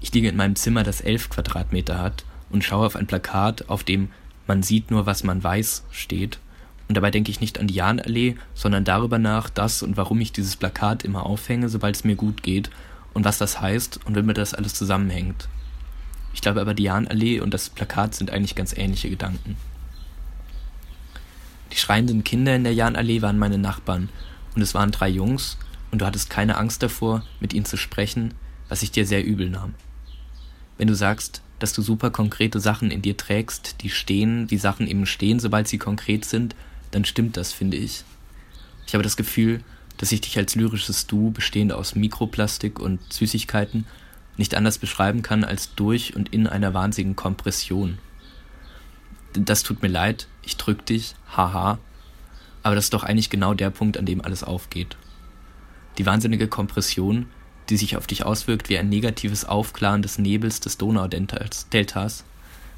[0.00, 3.84] ich liege in meinem Zimmer, das elf Quadratmeter hat, und schaue auf ein Plakat, auf
[3.84, 4.10] dem
[4.48, 6.38] man sieht nur, was man weiß, steht.
[6.88, 10.32] Und dabei denke ich nicht an die Jahnallee, sondern darüber nach, dass und warum ich
[10.32, 12.70] dieses Plakat immer aufhänge, sobald es mir gut geht
[13.12, 15.48] und was das heißt und womit das alles zusammenhängt.
[16.32, 19.56] Ich glaube aber, die Jahnallee und das Plakat sind eigentlich ganz ähnliche Gedanken.
[21.72, 24.08] Die schreienden Kinder in der Jahnallee waren meine Nachbarn
[24.54, 25.58] und es waren drei Jungs
[25.90, 28.32] und du hattest keine Angst davor, mit ihnen zu sprechen,
[28.68, 29.74] was ich dir sehr übel nahm.
[30.78, 34.86] Wenn du sagst, dass du super konkrete Sachen in dir trägst, die stehen, die Sachen
[34.86, 36.54] eben stehen, sobald sie konkret sind,
[36.90, 38.04] dann stimmt das, finde ich.
[38.86, 39.62] Ich habe das Gefühl,
[39.98, 43.84] dass ich dich als lyrisches Du, bestehend aus Mikroplastik und Süßigkeiten,
[44.36, 47.98] nicht anders beschreiben kann als durch und in einer wahnsinnigen Kompression.
[49.32, 51.78] Das tut mir leid, ich drück dich, haha,
[52.62, 54.96] aber das ist doch eigentlich genau der Punkt, an dem alles aufgeht.
[55.98, 57.26] Die wahnsinnige Kompression
[57.68, 62.24] die sich auf dich auswirkt wie ein negatives Aufklaren des Nebels des Donaudeltas,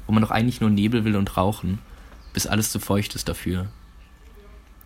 [0.05, 1.79] wo man doch eigentlich nur Nebel will und rauchen,
[2.33, 3.67] bis alles zu feucht ist dafür.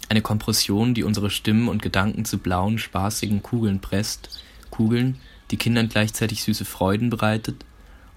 [0.09, 5.19] Eine Kompression, die unsere Stimmen und Gedanken zu blauen, spaßigen Kugeln presst, Kugeln,
[5.51, 7.65] die Kindern gleichzeitig süße Freuden bereitet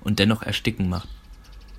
[0.01, 1.09] und dennoch ersticken macht,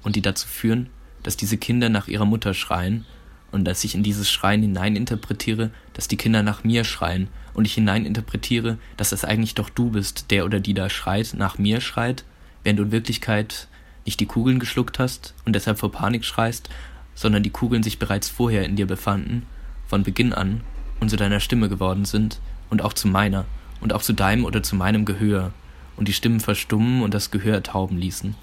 [0.02, 0.90] und die dazu führen,
[1.22, 3.06] dass diese Kinder nach ihrer Mutter schreien
[3.52, 7.74] und dass ich in dieses Schreien hineininterpretiere, dass die Kinder nach mir schreien und ich
[7.74, 12.24] hineininterpretiere, dass es eigentlich doch du bist, der oder die da schreit, nach mir schreit,
[12.64, 13.68] während du in Wirklichkeit
[14.06, 16.70] nicht die Kugeln geschluckt hast und deshalb vor Panik schreist,
[17.16, 19.46] sondern die Kugeln sich bereits vorher in dir befanden,
[19.88, 20.62] von Beginn an
[21.00, 22.40] und zu deiner Stimme geworden sind
[22.70, 23.46] und auch zu meiner
[23.82, 25.52] und auch zu deinem oder zu meinem Gehör
[25.98, 28.36] und die Stimmen verstummen und das Gehör tauben ließen.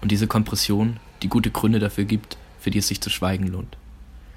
[0.00, 3.76] Und diese Kompression, die gute Gründe dafür gibt, für die es sich zu schweigen lohnt.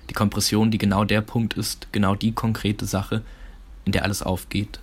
[0.09, 3.24] Die Kompression, die genau der Punkt ist, genau die konkrete Sache,
[3.86, 4.80] in der alles aufgeht.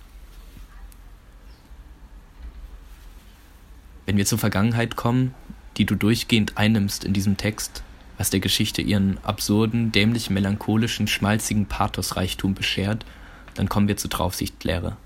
[4.05, 5.35] Wenn wir zur Vergangenheit kommen,
[5.77, 7.83] die du durchgehend einnimmst in diesem Text,
[8.17, 13.05] was der Geschichte ihren absurden, dämlich melancholischen, schmalzigen Pathosreichtum beschert,
[13.53, 14.97] dann kommen wir zur Draufsichtlehre.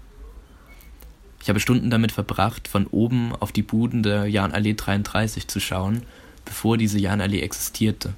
[1.42, 6.04] Ich habe Stunden damit verbracht, von oben auf die Buden der Jahnallee 33 zu schauen,
[6.46, 8.14] bevor diese Jahnallee existierte.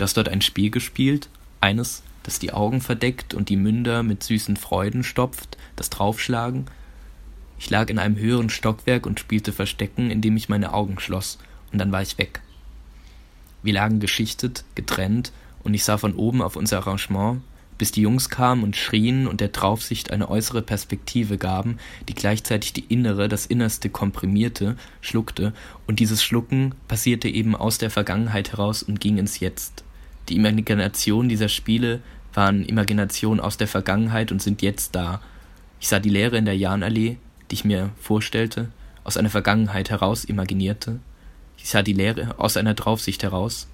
[0.00, 1.28] Du hast dort ein Spiel gespielt,
[1.60, 6.64] eines, das die Augen verdeckt und die Münder mit süßen Freuden stopft, das Draufschlagen.
[7.58, 11.36] Ich lag in einem höheren Stockwerk und spielte Verstecken, indem ich meine Augen schloss,
[11.70, 12.40] und dann war ich weg.
[13.62, 15.32] Wir lagen geschichtet, getrennt,
[15.64, 17.42] und ich sah von oben auf unser Arrangement,
[17.76, 21.76] bis die Jungs kamen und schrien und der Draufsicht eine äußere Perspektive gaben,
[22.08, 25.52] die gleichzeitig die innere, das Innerste komprimierte, schluckte,
[25.86, 29.84] und dieses Schlucken passierte eben aus der Vergangenheit heraus und ging ins Jetzt.
[30.30, 32.00] Die Imagination dieser Spiele
[32.32, 35.20] waren Imaginationen aus der Vergangenheit und sind jetzt da.
[35.80, 37.16] Ich sah die Leere in der Jahnallee,
[37.50, 38.68] die ich mir vorstellte,
[39.02, 41.00] aus einer Vergangenheit heraus imaginierte.
[41.58, 43.66] Ich sah die Leere aus einer Draufsicht heraus.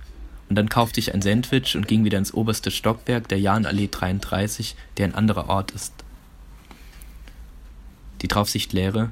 [0.49, 4.77] Und dann kaufte ich ein Sandwich und ging wieder ins oberste Stockwerk der Jahnallee 33,
[4.97, 5.93] der ein anderer Ort ist.
[8.23, 9.11] Die Draufsichtlehre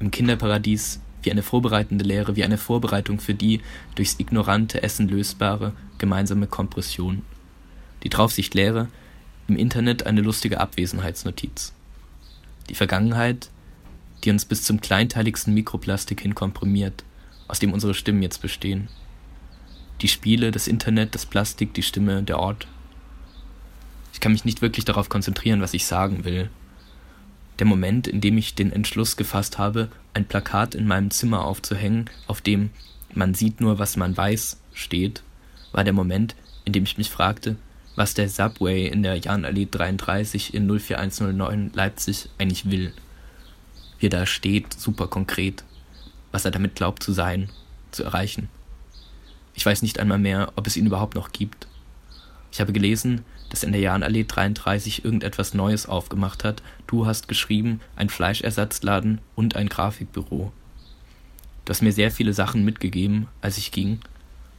[0.00, 3.60] im Kinderparadies wie eine vorbereitende Lehre, wie eine Vorbereitung für die
[3.94, 7.22] durchs ignorante Essen lösbare gemeinsame Kompression.
[8.02, 8.88] Die Draufsichtlehre
[9.48, 11.72] im Internet eine lustige Abwesenheitsnotiz.
[12.68, 13.50] Die Vergangenheit,
[14.24, 17.04] die uns bis zum kleinteiligsten Mikroplastik hin komprimiert,
[17.48, 18.88] aus dem unsere Stimmen jetzt bestehen.
[20.02, 22.68] Die Spiele, das Internet, das Plastik, die Stimme, der Ort.
[24.12, 26.48] Ich kann mich nicht wirklich darauf konzentrieren, was ich sagen will.
[27.60, 32.08] Der Moment, in dem ich den Entschluss gefasst habe, ein Plakat in meinem Zimmer aufzuhängen,
[32.26, 32.70] auf dem
[33.12, 35.22] man sieht nur, was man weiß, steht,
[35.72, 36.34] war der Moment,
[36.64, 37.56] in dem ich mich fragte,
[37.96, 42.94] was der Subway in der Jahnallee 33 in 04109 Leipzig eigentlich will.
[43.98, 45.62] Wie er da steht, super konkret,
[46.32, 47.50] was er damit glaubt zu sein,
[47.90, 48.48] zu erreichen.
[49.54, 51.66] Ich weiß nicht einmal mehr, ob es ihn überhaupt noch gibt.
[52.52, 56.62] Ich habe gelesen, dass in der Jahnallee 33 irgendetwas Neues aufgemacht hat.
[56.86, 60.52] Du hast geschrieben, ein Fleischersatzladen und ein Grafikbüro.
[61.64, 64.00] Du hast mir sehr viele Sachen mitgegeben, als ich ging,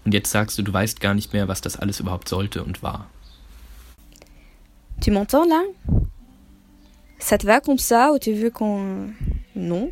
[0.05, 2.81] und jetzt sagst du, du weißt gar nicht mehr, was das alles überhaupt sollte und
[2.81, 3.09] war.
[4.99, 5.63] Tu m'entends là
[7.19, 9.13] Ça te va comme ça ou tu veux qu'on...
[9.55, 9.91] Non.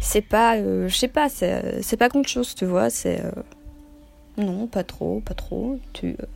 [0.00, 0.56] C'est pas...
[0.56, 3.20] Euh, je sais pas, c'est, c'est pas grand chose, tu vois, c'est...
[3.20, 3.42] Euh...
[4.36, 5.80] Non, pas trop, pas trop.
[5.92, 6.16] Tu...
[6.20, 6.26] Euh...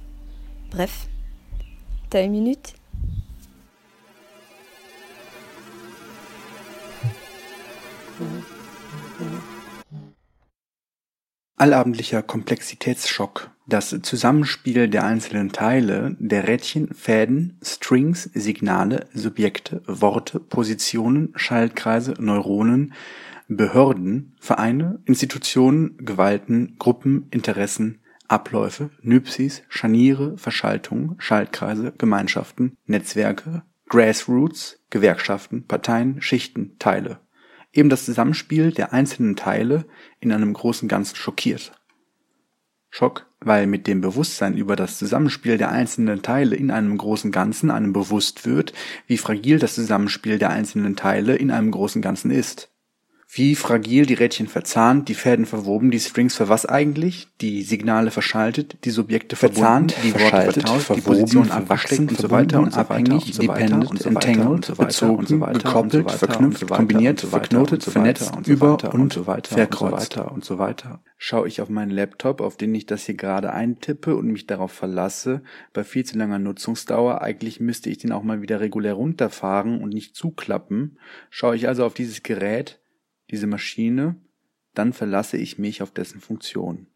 [0.71, 1.09] Bref.
[2.17, 2.73] T'as une minute
[11.59, 13.51] Allabendlicher Komplexitätsschock.
[13.67, 22.95] Das Zusammenspiel der einzelnen Teile, der Rädchen, Fäden, Strings, Signale, Subjekte, Worte, Positionen, Schaltkreise, Neuronen,
[23.49, 35.67] Behörden, Vereine, Institutionen, Gewalten, Gruppen, Interessen, Abläufe, Nypsis, Scharniere, Verschaltungen, Schaltkreise, Gemeinschaften, Netzwerke, Grassroots, Gewerkschaften,
[35.67, 37.21] Parteien, Schichten, Teile.
[37.73, 39.85] Eben das Zusammenspiel der einzelnen Teile
[40.19, 41.73] in einem großen Ganzen schockiert.
[42.91, 47.71] Schock, weil mit dem Bewusstsein über das Zusammenspiel der einzelnen Teile in einem großen Ganzen
[47.71, 48.73] einem bewusst wird,
[49.07, 52.71] wie fragil das Zusammenspiel der einzelnen Teile in einem großen Ganzen ist.
[53.37, 57.29] Wie fragil die Rädchen verzahnt, die Fäden verwoben, die Strings für was eigentlich?
[57.43, 62.61] Die Signale verschaltet, die Subjekte verzahnt, die Worte vertauscht, die Positionen abwachsen und so weiter
[62.61, 70.59] und abhängig, dependent, entangled, bezogen, gekoppelt, verknüpft, kombiniert, verknotet, vernetzt, über und verkreuzt und so
[70.59, 71.03] weiter.
[71.19, 74.73] Schaue ich auf meinen Laptop, auf den ich das hier gerade eintippe und mich darauf
[74.73, 75.43] verlasse,
[75.75, 79.93] bei viel zu langer Nutzungsdauer, eigentlich müsste ich den auch mal wieder regulär runterfahren und
[79.93, 82.81] nicht zuklappen, schaue ich also auf dieses Gerät,
[83.31, 84.17] diese Maschine,
[84.75, 86.87] dann verlasse ich mich auf dessen Funktion.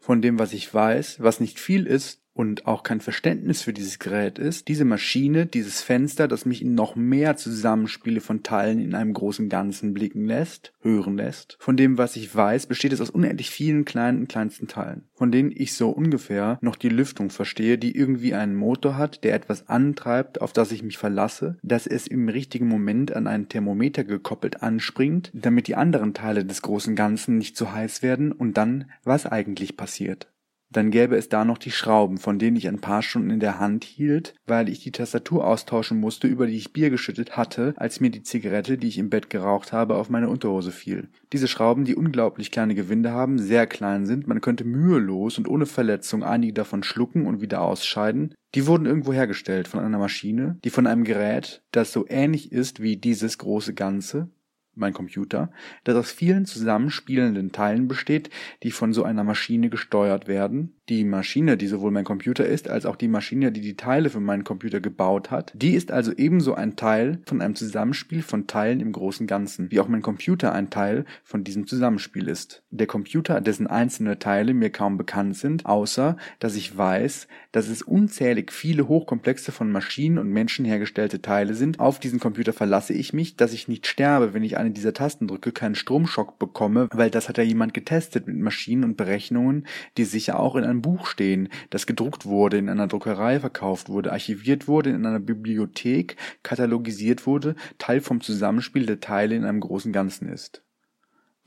[0.00, 3.98] Von dem, was ich weiß, was nicht viel ist, und auch kein Verständnis für dieses
[3.98, 8.94] Gerät ist, diese Maschine, dieses Fenster, das mich in noch mehr Zusammenspiele von Teilen in
[8.94, 11.56] einem großen Ganzen blicken lässt, hören lässt.
[11.58, 15.32] Von dem, was ich weiß, besteht es aus unendlich vielen kleinen und kleinsten Teilen, von
[15.32, 19.68] denen ich so ungefähr noch die Lüftung verstehe, die irgendwie einen Motor hat, der etwas
[19.68, 24.62] antreibt, auf das ich mich verlasse, dass es im richtigen Moment an einen Thermometer gekoppelt
[24.62, 29.26] anspringt, damit die anderen Teile des großen Ganzen nicht zu heiß werden und dann, was
[29.26, 30.28] eigentlich passiert.
[30.70, 33.58] Dann gäbe es da noch die Schrauben, von denen ich ein paar Stunden in der
[33.58, 38.00] Hand hielt, weil ich die Tastatur austauschen musste, über die ich Bier geschüttet hatte, als
[38.00, 41.08] mir die Zigarette, die ich im Bett geraucht habe, auf meine Unterhose fiel.
[41.32, 45.66] Diese Schrauben, die unglaublich kleine Gewinde haben, sehr klein sind, man könnte mühelos und ohne
[45.66, 50.70] Verletzung einige davon schlucken und wieder ausscheiden, die wurden irgendwo hergestellt von einer Maschine, die
[50.70, 54.30] von einem Gerät, das so ähnlich ist wie dieses große Ganze,
[54.78, 55.50] mein Computer,
[55.84, 58.30] das aus vielen zusammenspielenden Teilen besteht,
[58.62, 60.77] die von so einer Maschine gesteuert werden.
[60.88, 64.20] Die Maschine, die sowohl mein Computer ist, als auch die Maschine, die die Teile für
[64.20, 68.80] meinen Computer gebaut hat, die ist also ebenso ein Teil von einem Zusammenspiel von Teilen
[68.80, 72.62] im großen Ganzen, wie auch mein Computer ein Teil von diesem Zusammenspiel ist.
[72.70, 77.82] Der Computer, dessen einzelne Teile mir kaum bekannt sind, außer dass ich weiß, dass es
[77.82, 81.80] unzählig viele hochkomplexe von Maschinen und Menschen hergestellte Teile sind.
[81.80, 85.28] Auf diesen Computer verlasse ich mich, dass ich nicht sterbe, wenn ich eine dieser Tasten
[85.28, 89.66] drücke, keinen Stromschock bekomme, weil das hat ja jemand getestet mit Maschinen und Berechnungen,
[89.98, 94.12] die sicher auch in einem Buch stehen, das gedruckt wurde, in einer Druckerei verkauft wurde,
[94.12, 99.92] archiviert wurde, in einer Bibliothek katalogisiert wurde, Teil vom Zusammenspiel der Teile in einem großen
[99.92, 100.62] Ganzen ist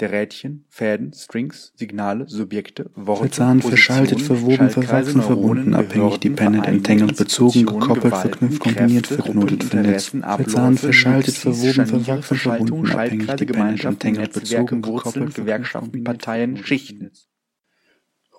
[0.01, 7.15] der Rädchen, Fäden, Strings, Signale, Subjekte, Worte, Verzahnt, verschaltet, verwoben, verwachsen, verbunden, abhängig, dependent, entangled,
[7.15, 10.09] bezogen, gekoppelt, verknüpft, kombiniert, verknotet, vernetzt.
[10.09, 17.11] Verzahnt, verschaltet, verwoben, verwachsen, verbunden, abhängig, dependent, entangled, bezogen, gekoppelt, Gewerkschaften, Parteien, Schichten.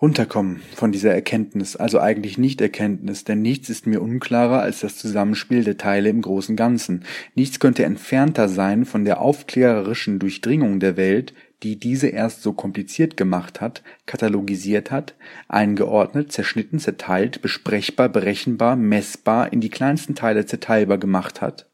[0.03, 5.62] Runterkommen von dieser Erkenntnis, also eigentlich Nicht-Erkenntnis, denn nichts ist mir unklarer als das Zusammenspiel
[5.62, 7.05] der Teile im großen Ganzen.
[7.37, 13.16] Nichts könnte entfernter sein von der aufklärerischen Durchdringung der Welt, die diese erst so kompliziert
[13.16, 15.15] gemacht hat, katalogisiert hat,
[15.47, 21.69] eingeordnet, zerschnitten, zerteilt, besprechbar, berechenbar, messbar, in die kleinsten Teile zerteilbar gemacht hat.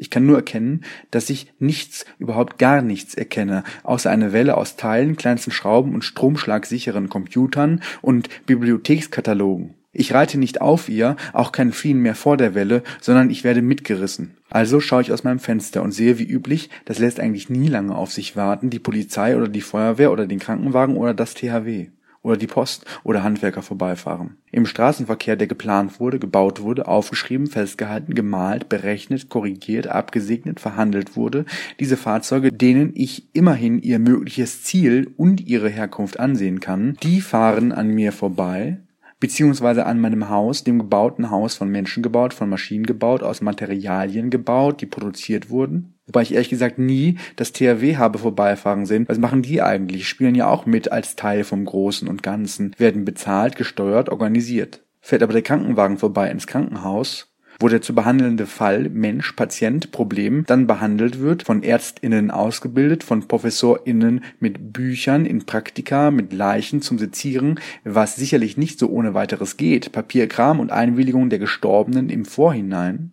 [0.00, 4.76] Ich kann nur erkennen, dass ich nichts, überhaupt gar nichts erkenne, außer eine Welle aus
[4.76, 9.74] Teilen, kleinsten Schrauben und stromschlagsicheren Computern und Bibliothekskatalogen.
[9.92, 13.60] Ich reite nicht auf ihr, auch kein Fliehen mehr vor der Welle, sondern ich werde
[13.60, 14.38] mitgerissen.
[14.48, 17.94] Also schaue ich aus meinem Fenster und sehe wie üblich, das lässt eigentlich nie lange
[17.94, 21.88] auf sich warten, die Polizei oder die Feuerwehr oder den Krankenwagen oder das THW
[22.22, 24.36] oder die Post oder Handwerker vorbeifahren.
[24.52, 31.44] Im Straßenverkehr, der geplant wurde, gebaut wurde, aufgeschrieben, festgehalten, gemalt, berechnet, korrigiert, abgesegnet, verhandelt wurde,
[31.78, 37.72] diese Fahrzeuge, denen ich immerhin ihr mögliches Ziel und ihre Herkunft ansehen kann, die fahren
[37.72, 38.80] an mir vorbei,
[39.20, 44.30] beziehungsweise an meinem Haus, dem gebauten Haus von Menschen gebaut, von Maschinen gebaut, aus Materialien
[44.30, 45.94] gebaut, die produziert wurden.
[46.06, 49.04] Wobei ich ehrlich gesagt nie das THW habe vorbeifahren sehen.
[49.06, 50.08] Was machen die eigentlich?
[50.08, 54.82] Spielen ja auch mit als Teil vom Großen und Ganzen, werden bezahlt, gesteuert, organisiert.
[55.00, 57.29] Fährt aber der Krankenwagen vorbei ins Krankenhaus,
[57.60, 63.28] wo der zu behandelnde Fall Mensch, Patient, Problem dann behandelt wird, von ÄrztInnen ausgebildet, von
[63.28, 69.58] ProfessorInnen mit Büchern in Praktika, mit Leichen zum Sezieren, was sicherlich nicht so ohne weiteres
[69.58, 73.12] geht, Papierkram und Einwilligung der Gestorbenen im Vorhinein.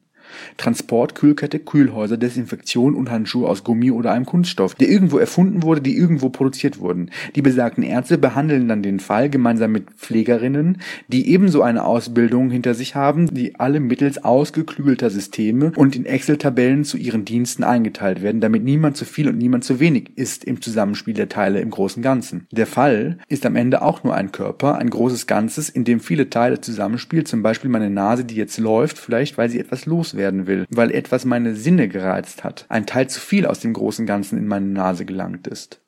[0.58, 5.82] Transport, Kühlkette, Kühlhäuser, Desinfektion und Handschuhe aus Gummi oder einem Kunststoff, der irgendwo erfunden wurde,
[5.82, 7.12] die irgendwo produziert wurden.
[7.36, 12.74] Die besagten Ärzte behandeln dann den Fall gemeinsam mit Pflegerinnen, die ebenso eine Ausbildung hinter
[12.74, 18.42] sich haben, die alle mittels ausgeklügelter Systeme und in Excel-Tabellen zu ihren Diensten eingeteilt werden,
[18.42, 22.04] damit niemand zu viel und niemand zu wenig ist im Zusammenspiel der Teile im großen
[22.04, 22.48] Ganzen.
[22.52, 26.30] Der Fall ist am Ende auch nur ein Körper, ein großes Ganzes, in dem viele
[26.30, 30.46] Teile zusammenspielen, zum Beispiel meine Nase, die jetzt läuft, vielleicht weil sie etwas loswerden werden
[30.46, 34.38] will, weil etwas meine Sinne gereizt hat, ein Teil zu viel aus dem großen Ganzen
[34.38, 35.82] in meine Nase gelangt ist.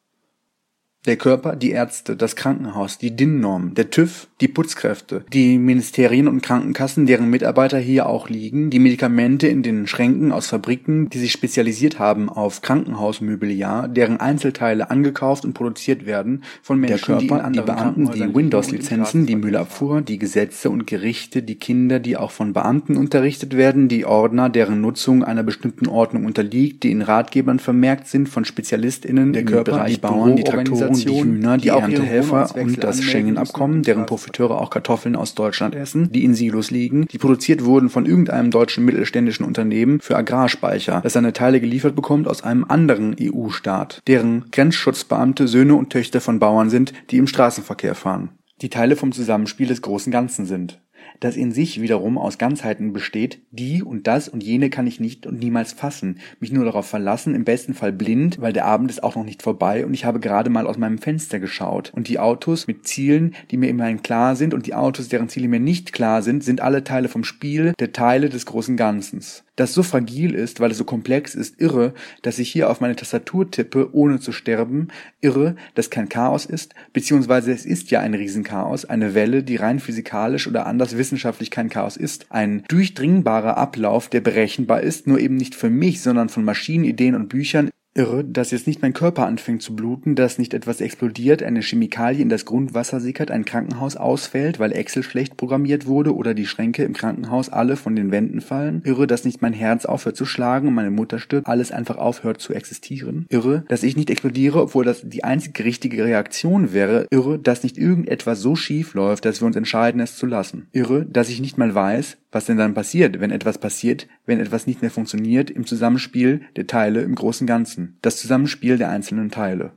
[1.10, 6.44] Der Körper, die Ärzte, das Krankenhaus, die DIN-Norm, der TÜV, die Putzkräfte, die Ministerien und
[6.44, 11.32] Krankenkassen, deren Mitarbeiter hier auch liegen, die Medikamente in den Schränken aus Fabriken, die sich
[11.32, 17.58] spezialisiert haben auf Krankenhausmobiliar, deren Einzelteile angekauft und produziert werden von Menschen, der Körper, die,
[17.58, 22.54] die Beamten, die Windows-Lizenzen, die Müllabfuhr, die Gesetze und Gerichte, die Kinder, die auch von
[22.54, 28.08] Beamten unterrichtet werden, die Ordner, deren Nutzung einer bestimmten Ordnung unterliegt, die in Ratgebern vermerkt
[28.08, 32.84] sind von SpezialistInnen der Körper, die Bauern, die Traktoren, die Hühner, die, die Erntehelfer und
[32.84, 37.66] das Schengen-Abkommen, deren Profiteure auch Kartoffeln aus Deutschland essen, die in Silos liegen, die produziert
[37.66, 42.66] wurden von irgendeinem deutschen mittelständischen Unternehmen für Agrarspeicher, das seine Teile geliefert bekommt aus einem
[42.68, 48.30] anderen EU-Staat, deren Grenzschutzbeamte Söhne und Töchter von Bauern sind, die im Straßenverkehr fahren.
[48.62, 50.82] Die Teile vom Zusammenspiel des großen Ganzen sind
[51.20, 55.26] das in sich wiederum aus Ganzheiten besteht, die und das und jene kann ich nicht
[55.26, 59.04] und niemals fassen, mich nur darauf verlassen, im besten Fall blind, weil der Abend ist
[59.04, 62.20] auch noch nicht vorbei und ich habe gerade mal aus meinem Fenster geschaut und die
[62.20, 65.94] Autos mit Zielen, die mir immerhin klar sind und die Autos, deren Ziele mir nicht
[65.94, 69.44] klar sind, sind alle Teile vom Spiel der Teile des großen Ganzens.
[69.60, 72.96] Das so fragil ist, weil es so komplex ist, irre, dass ich hier auf meine
[72.96, 74.88] Tastatur tippe, ohne zu sterben,
[75.20, 79.80] irre, dass kein Chaos ist, beziehungsweise es ist ja ein Riesenchaos, eine Welle, die rein
[79.80, 85.36] physikalisch oder anders wissenschaftlich kein Chaos ist, ein durchdringbarer Ablauf, der berechenbar ist, nur eben
[85.36, 87.70] nicht für mich, sondern von Maschinen, Ideen und Büchern,
[88.00, 92.22] irre, dass jetzt nicht mein Körper anfängt zu bluten, dass nicht etwas explodiert, eine Chemikalie
[92.22, 96.84] in das Grundwasser sickert, ein Krankenhaus ausfällt, weil Excel schlecht programmiert wurde oder die Schränke
[96.84, 98.82] im Krankenhaus alle von den Wänden fallen.
[98.86, 102.54] Irre, dass nicht mein Herz aufhört zu schlagen meine Mutter stirbt, alles einfach aufhört zu
[102.54, 103.26] existieren.
[103.30, 107.06] Irre, dass ich nicht explodiere, obwohl das die einzige richtige Reaktion wäre.
[107.12, 110.68] Irre, dass nicht irgendetwas so schief läuft, dass wir uns entscheiden, es zu lassen.
[110.72, 114.68] Irre, dass ich nicht mal weiß, was denn dann passiert, wenn etwas passiert, wenn etwas
[114.68, 117.89] nicht mehr funktioniert im Zusammenspiel der Teile im großen Ganzen.
[118.02, 119.72] Das Zusammenspiel der einzelnen Teile.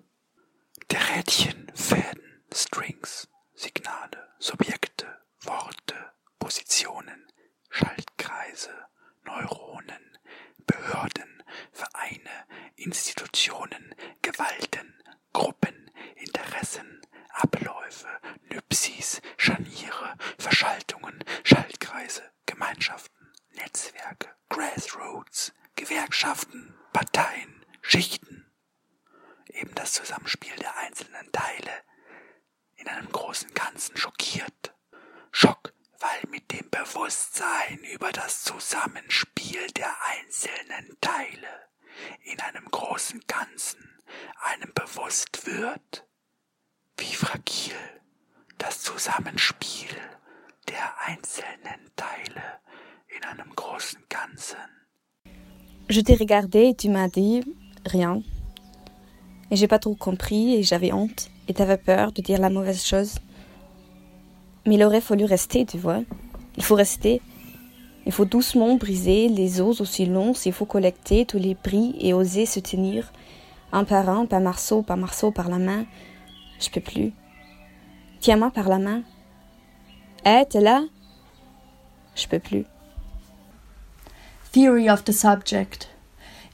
[0.91, 5.07] Der Rädchen, Fäden, Strings, Signale, Subjekte,
[5.43, 5.95] Worte,
[6.39, 7.27] Positionen,
[7.71, 8.71] Schaltkreise,
[9.25, 10.19] Neuronen,
[10.67, 12.31] Behörden, Vereine,
[12.77, 14.95] Institutionen, Gewalten,
[15.33, 18.09] Gruppen, Interessen, Abläufe,
[18.51, 28.47] Nypsis, Scharniere, Verschaltungen, Schaltkreise, Gemeinschaften, Netzwerke, Grassroots, Gewerkschaften, Parteien, Schichten.
[29.49, 31.71] Eben das Zusammenspiel der einzelnen Teile
[32.77, 34.75] in einem großen Ganzen schockiert.
[35.31, 41.49] Schock, weil mit dem Bewusstsein über das Zusammenspiel der einzelnen Teile
[42.25, 43.79] in einem großen Ganzen
[44.41, 46.07] einem bewusst wird,
[46.97, 47.77] wie fragil
[48.59, 49.97] das Zusammenspiel
[50.69, 52.61] der einzelnen Teile
[53.09, 54.59] in einem großen Ganzen.
[55.89, 57.45] Je t'ai regardé et tu m'as dit
[57.85, 58.23] rien.
[59.51, 62.85] Et j'ai pas trop compris et j'avais honte et t'avais peur de dire la mauvaise
[62.85, 63.17] chose.
[64.67, 66.03] Mais il aurait fallu rester, tu vois.
[66.57, 67.21] Il faut rester.
[68.07, 72.15] Il faut doucement briser les os aussi longs s'il faut collecter tous les bris et
[72.15, 73.13] oser se tenir,
[73.73, 75.85] un par un, par morceau par morceau, par la main.
[76.61, 77.13] Je peux plus.
[78.21, 79.03] Tiens-moi par la main.
[80.25, 80.85] Eh, t'es là?
[82.15, 82.65] Je peux plus.
[84.53, 85.92] Theory of the subject.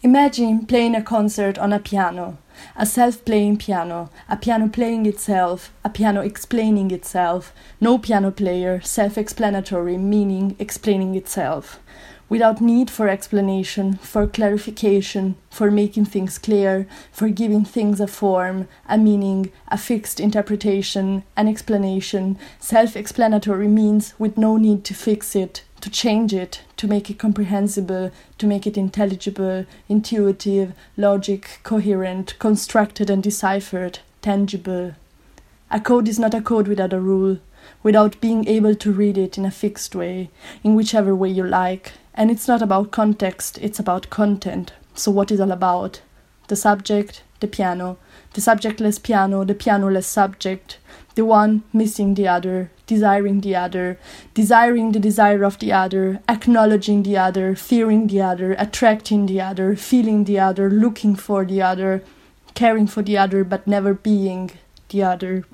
[0.01, 2.39] Imagine playing a concert on a piano,
[2.77, 8.81] a self playing piano, a piano playing itself, a piano explaining itself, no piano player,
[8.81, 11.81] self explanatory, meaning explaining itself,
[12.29, 18.69] without need for explanation, for clarification, for making things clear, for giving things a form,
[18.89, 22.39] a meaning, a fixed interpretation, an explanation.
[22.61, 27.19] Self explanatory means with no need to fix it, to change it, to make it
[27.19, 34.95] comprehensible, to make it intelligible, intuitive, logic, coherent, constructed and deciphered, tangible.
[35.71, 37.39] A code is not a code without a rule,
[37.83, 40.31] without being able to read it in a fixed way,
[40.65, 41.93] in whichever way you like.
[42.15, 44.73] And it's not about context, it's about content.
[44.95, 46.01] So, what is all about?
[46.49, 47.99] The subject, the piano,
[48.33, 50.79] the subjectless piano, the pianoless subject,
[51.15, 53.97] the one missing the other, desiring the other,
[54.35, 59.77] desiring the desire of the other, acknowledging the other, fearing the other, attracting the other,
[59.77, 62.02] feeling the other, looking for the other,
[62.55, 64.51] caring for the other, but never being
[64.89, 65.44] the other.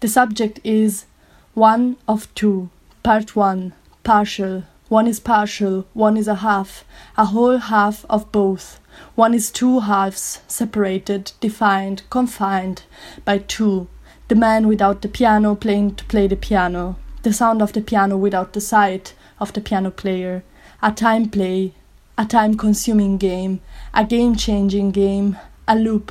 [0.00, 1.06] The subject is
[1.54, 2.68] one of two,
[3.02, 3.72] part one,
[4.02, 4.64] partial.
[4.90, 6.84] One is partial, one is a half,
[7.16, 8.80] a whole half of both.
[9.14, 12.82] One is two halves, separated, defined, confined
[13.24, 13.88] by two.
[14.26, 18.16] The man without the piano playing to play the piano, the sound of the piano
[18.16, 20.42] without the sight of the piano player,
[20.82, 21.74] a time play,
[22.16, 23.60] a time consuming game,
[23.92, 25.36] a game changing game,
[25.68, 26.10] a loop,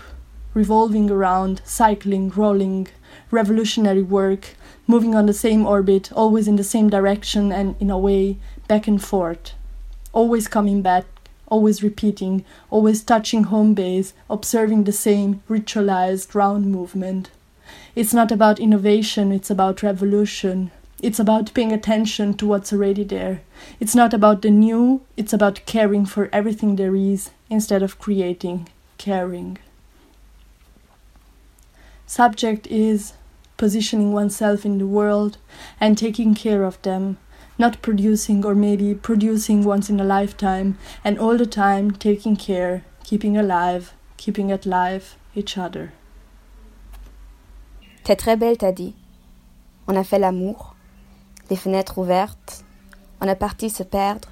[0.54, 2.88] revolving around, cycling, rolling,
[3.32, 7.98] revolutionary work, moving on the same orbit, always in the same direction and in a
[7.98, 8.38] way,
[8.68, 9.54] back and forth,
[10.12, 11.06] always coming back,
[11.48, 17.32] always repeating, always touching home base, observing the same ritualized round movement.
[17.96, 20.72] It's not about innovation, it's about revolution.
[21.00, 23.42] It's about paying attention to what's already there.
[23.80, 28.70] It's not about the new, it's about caring for everything there is instead of creating,
[28.98, 29.60] caring.
[32.08, 33.14] Subject is
[33.58, 35.38] positioning oneself in the world
[35.80, 37.18] and taking care of them,
[37.60, 42.86] not producing or maybe producing once in a lifetime, and all the time taking care,
[43.04, 45.94] keeping alive, keeping at life each other.
[48.04, 48.94] T'es très belle, t'as dit.
[49.88, 50.76] On a fait l'amour,
[51.50, 52.66] les fenêtres ouvertes,
[53.22, 54.28] on est parti se perdre,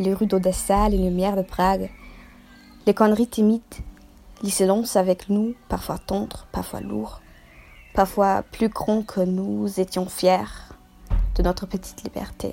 [0.00, 1.88] les rues d'Odessa, les lumières de Prague,
[2.84, 3.62] les conneries timides,
[4.42, 7.20] les silences avec nous, parfois tendres, parfois lourds,
[7.94, 10.72] parfois plus grands que nous étions fiers
[11.36, 12.50] de notre petite liberté.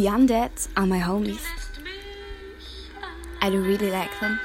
[0.00, 1.44] The undead are my homies.
[3.42, 4.40] I do really like them.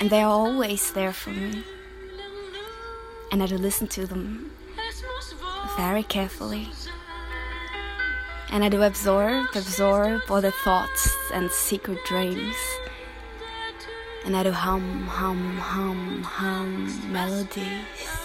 [0.00, 1.62] And they are always there for me.
[3.30, 4.50] And I do listen to them
[5.76, 6.66] very carefully.
[8.50, 12.56] And I do absorb, absorb all the thoughts and secret dreams.
[14.24, 18.23] And I do hum, hum, hum, hum melodies.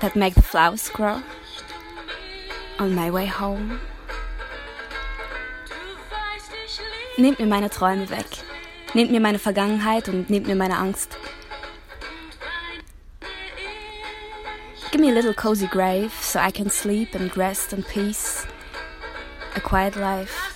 [0.00, 1.22] That make the flowers grow
[2.78, 3.80] on my way home.
[7.16, 8.26] Nehmt mir meine Träume weg.
[8.94, 11.16] Nehmt mir meine Vergangenheit und nehmt mir meine Angst.
[14.92, 18.46] Give me a little cozy grave so I can sleep and rest in peace.
[19.54, 20.55] A quiet life.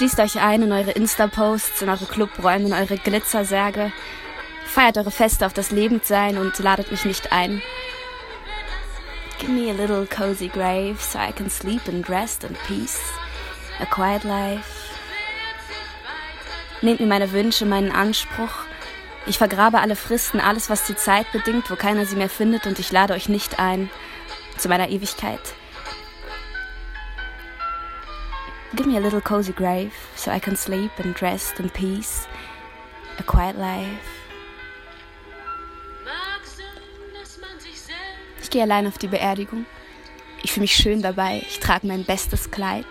[0.00, 3.92] Schließt euch ein in eure Insta-Posts, in eure Clubräume, in eure Glitzersärge.
[4.64, 7.60] Feiert eure Feste auf das Lebendsein und ladet mich nicht ein.
[9.38, 12.98] Give me a little cozy grave so I can sleep and rest in peace.
[13.78, 14.64] A quiet life.
[16.80, 18.54] Nehmt mir meine Wünsche, meinen Anspruch.
[19.26, 22.78] Ich vergrabe alle Fristen, alles, was die Zeit bedingt, wo keiner sie mehr findet, und
[22.78, 23.90] ich lade euch nicht ein
[24.56, 25.42] zu meiner Ewigkeit.
[28.76, 32.28] Give me a little cozy grave so I can sleep and rest in peace.
[33.18, 34.20] A quiet life.
[38.42, 39.66] Ich gehe allein auf die Beerdigung.
[40.42, 41.42] Ich fühle mich schön dabei.
[41.48, 42.86] Ich trage mein bestes Kleid.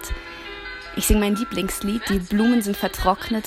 [0.96, 2.02] Ich singe mein Lieblingslied.
[2.10, 3.46] Die Blumen sind vertrocknet.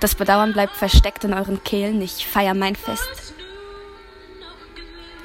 [0.00, 2.02] Das Bedauern bleibt versteckt in euren Kehlen.
[2.02, 3.25] Ich feiere mein Fest.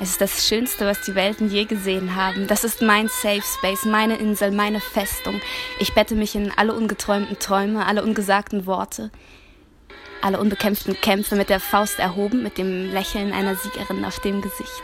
[0.02, 2.48] Es ist das Schönste, was die Welten je gesehen haben.
[2.48, 5.40] Das ist mein Safe Space, meine Insel, meine Festung.
[5.78, 9.12] Ich bette mich in alle ungeträumten Träume, alle ungesagten Worte,
[10.24, 14.82] alle unbekämpften Kämpfe mit der Faust erhoben, mit dem Lächeln einer Siegerin auf dem Gesicht.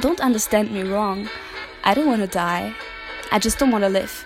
[0.00, 1.28] Don't understand me wrong.
[1.84, 2.72] I don't want to die.
[3.30, 4.24] I just don't want to live.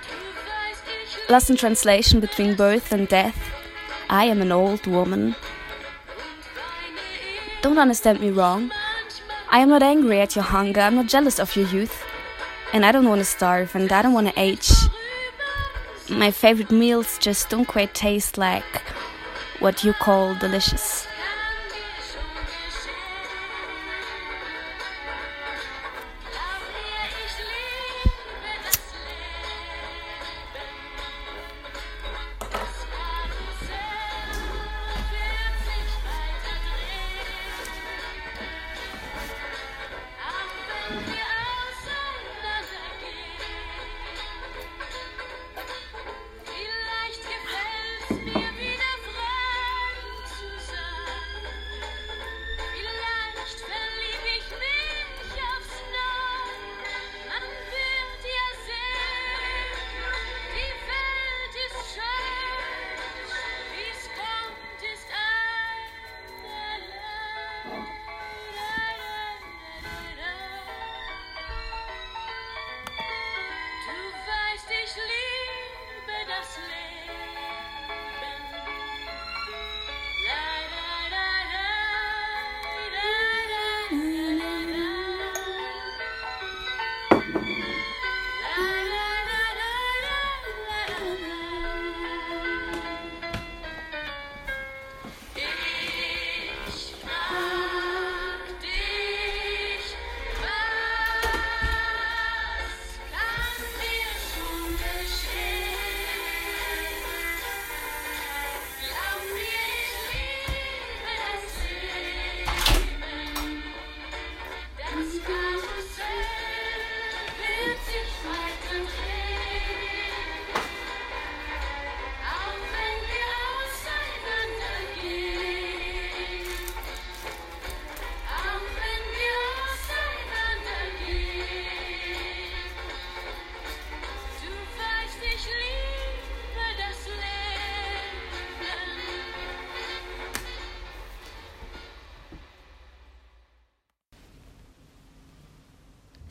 [1.30, 3.36] Lost in translation between birth and death.
[4.08, 5.36] I am an old woman.
[7.60, 8.70] Don't understand me wrong.
[9.50, 12.02] I am not angry at your hunger, I'm not jealous of your youth.
[12.72, 14.70] And I don't want to starve, and I don't want to age.
[16.08, 18.82] My favorite meals just don't quite taste like
[19.58, 21.06] what you call delicious.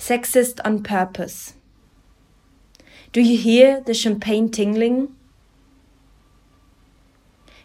[0.07, 1.55] Sexist on purpose.
[3.11, 5.13] Do you hear the champagne tingling?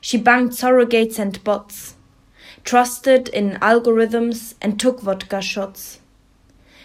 [0.01, 1.95] She banged surrogates and bots.
[2.65, 6.01] trusted in algorithms, and took vodka shots.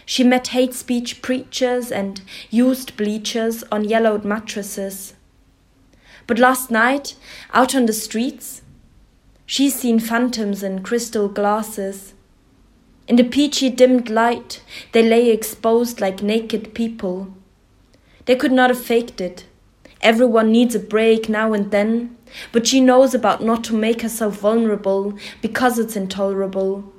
[0.06, 5.14] She met hate speech preachers and used bleachers on yellowed mattresses.
[6.28, 7.16] But last night,
[7.52, 8.62] out on the streets,
[9.44, 12.14] she's seen phantoms in crystal glasses.
[13.08, 14.62] In the peachy dimmed light,
[14.92, 17.34] they lay exposed like naked people.
[18.26, 19.46] They could not have faked it.
[20.02, 22.18] Everyone needs a break now and then,
[22.52, 26.92] but she knows about not to make herself vulnerable because it's intolerable.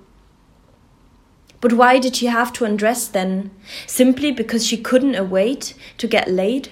[1.62, 3.52] But why did she have to undress then?
[3.86, 6.70] Simply because she couldn't await to get laid?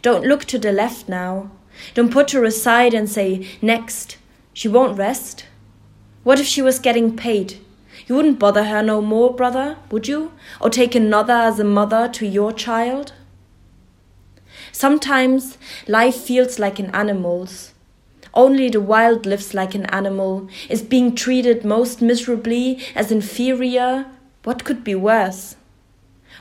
[0.00, 1.50] Don't look to the left now.
[1.94, 4.16] Don't put her aside and say, next.
[4.52, 5.46] She won't rest.
[6.28, 7.54] What if she was getting paid?
[8.06, 10.32] You wouldn't bother her no more, brother, would you?
[10.60, 13.14] Or take another as a mother to your child?
[14.70, 15.56] Sometimes
[15.86, 17.72] life feels like an animal's.
[18.34, 24.04] Only the wild lives like an animal, is being treated most miserably as inferior.
[24.44, 25.56] What could be worse?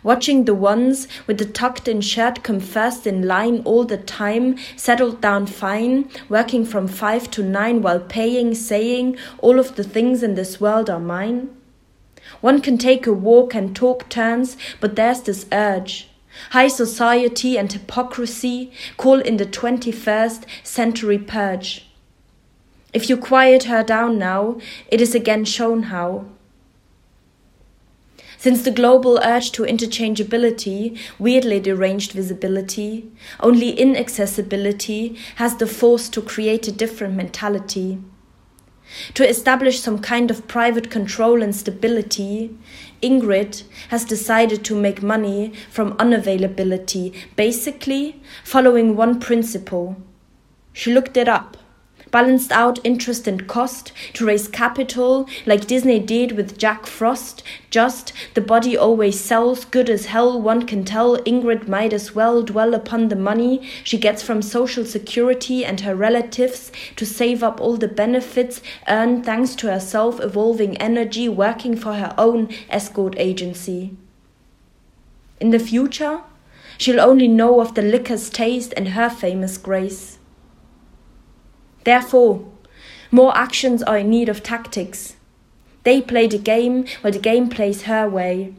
[0.08, 4.56] Watching the ones with the tucked in shirt come first in line all the time,
[4.78, 10.24] settled down fine, working from five to nine while paying, saying, All of the things
[10.24, 11.50] in this world are mine.
[12.40, 16.08] One can take a walk and talk turns, but there's this urge.
[16.52, 21.86] High society and hypocrisy call in the 21st century purge.
[22.94, 24.58] If you quiet her down now,
[24.88, 26.28] it is again shown how.
[28.38, 36.22] Since the global urge to interchangeability, weirdly deranged visibility, only inaccessibility has the force to
[36.22, 38.00] create a different mentality.
[39.16, 42.56] To establish some kind of private control and stability,
[43.02, 49.98] Ingrid has decided to make money from unavailability, basically following one principle.
[50.74, 51.57] She looked it up
[52.18, 57.44] balanced out interest and cost to raise capital like Disney did with Jack Frost.
[57.70, 61.18] Just the body always sells, good as hell, one can tell.
[61.26, 65.94] Ingrid might as well dwell upon the money she gets from Social Security and her
[65.94, 71.78] relatives to save up all the benefits earned thanks to her self evolving energy working
[71.78, 73.96] for her own escort agency.
[75.40, 76.22] In the future,
[76.80, 80.17] she'll only know of the liquor's taste and her famous grace.
[81.88, 82.44] Therefore,
[83.12, 85.16] more actions are in need of tactics.
[85.84, 88.54] They play the game while the game plays her way.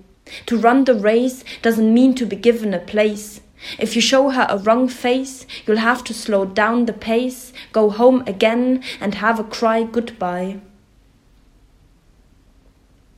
[0.47, 3.43] To run the race doesn't mean to be given a place.
[3.79, 7.91] If you show her a wrong face, you'll have to slow down the pace, go
[7.91, 10.61] home again, and have a cry goodbye.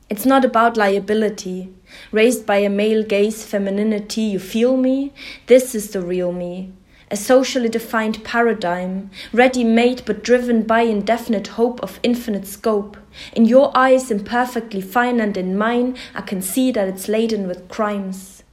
[0.09, 1.69] It's not about liability,
[2.11, 5.13] raised by a male gaze femininity, you feel me?
[5.47, 6.73] This is the real me
[7.11, 12.95] a socially defined paradigm, ready made but driven by indefinite hope of infinite scope.
[13.33, 17.67] In your eyes, imperfectly fine, and in mine, I can see that it's laden with
[17.67, 18.43] crimes.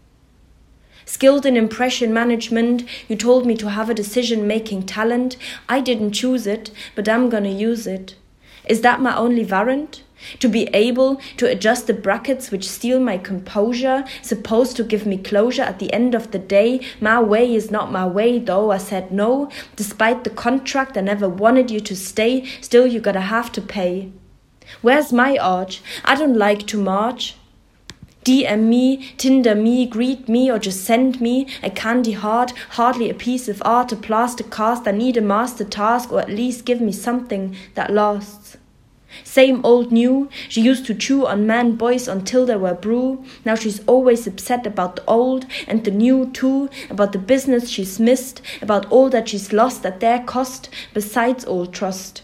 [1.04, 5.36] Skilled in impression management, you told me to have a decision making talent.
[5.68, 8.16] I didn't choose it, but I'm gonna use it.
[8.68, 10.02] Is that my only warrant?
[10.40, 15.18] To be able to adjust the brackets which steal my composure, supposed to give me
[15.18, 16.80] closure at the end of the day.
[17.00, 19.50] My way is not my way, though I said no.
[19.76, 24.12] Despite the contract, I never wanted you to stay, still you gotta have to pay.
[24.82, 25.82] Where's my arch?
[26.04, 27.36] I don't like to march.
[28.24, 33.14] DM me, Tinder me, greet me, or just send me a candy heart, hardly a
[33.14, 34.86] piece of art, a plaster cast.
[34.86, 38.37] I need a master task, or at least give me something that lasts.
[39.24, 43.24] Same old new, she used to chew on man boys until they were brew.
[43.44, 48.00] Now she's always upset about the old and the new too, about the business she's
[48.00, 52.22] missed, about all that she's lost at their cost, besides all trust.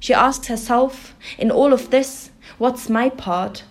[0.00, 3.64] She asks herself, in all of this, what's my part?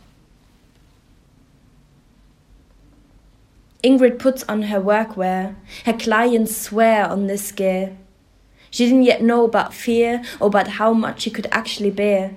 [3.83, 5.55] Ingrid puts on her workwear.
[5.85, 7.97] Her clients swear on this gear.
[8.73, 12.35] She didn't yet know about fear or about how much she could actually bear.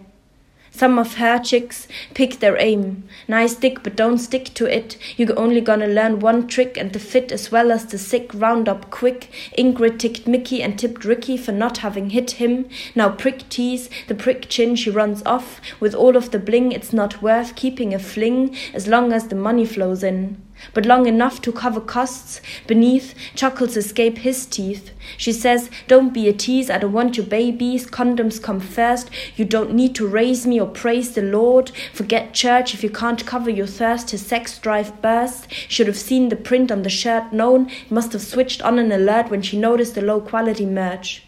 [0.70, 3.04] Some of her chicks pick their aim.
[3.26, 4.98] Nice dick, but don't stick to it.
[5.16, 8.68] You're only gonna learn one trick, and the fit as well as the sick round
[8.68, 9.30] up quick.
[9.56, 12.68] Ingrid ticked Mickey and tipped Ricky for not having hit him.
[12.94, 15.62] Now prick tease, the prick chin she runs off.
[15.80, 19.36] With all of the bling, it's not worth keeping a fling as long as the
[19.36, 22.40] money flows in but long enough to cover costs.
[22.66, 24.90] Beneath, chuckles escape his teeth.
[25.16, 27.86] She says, Don't be a tease, I don't want your babies.
[27.86, 29.10] Condoms come first.
[29.36, 31.70] You don't need to raise me or praise the Lord.
[31.92, 34.10] Forget church if you can't cover your thirst.
[34.10, 37.70] His sex drive bursts Should have seen the print on the shirt known.
[37.90, 41.22] Must have switched on an alert when she noticed the low quality merch.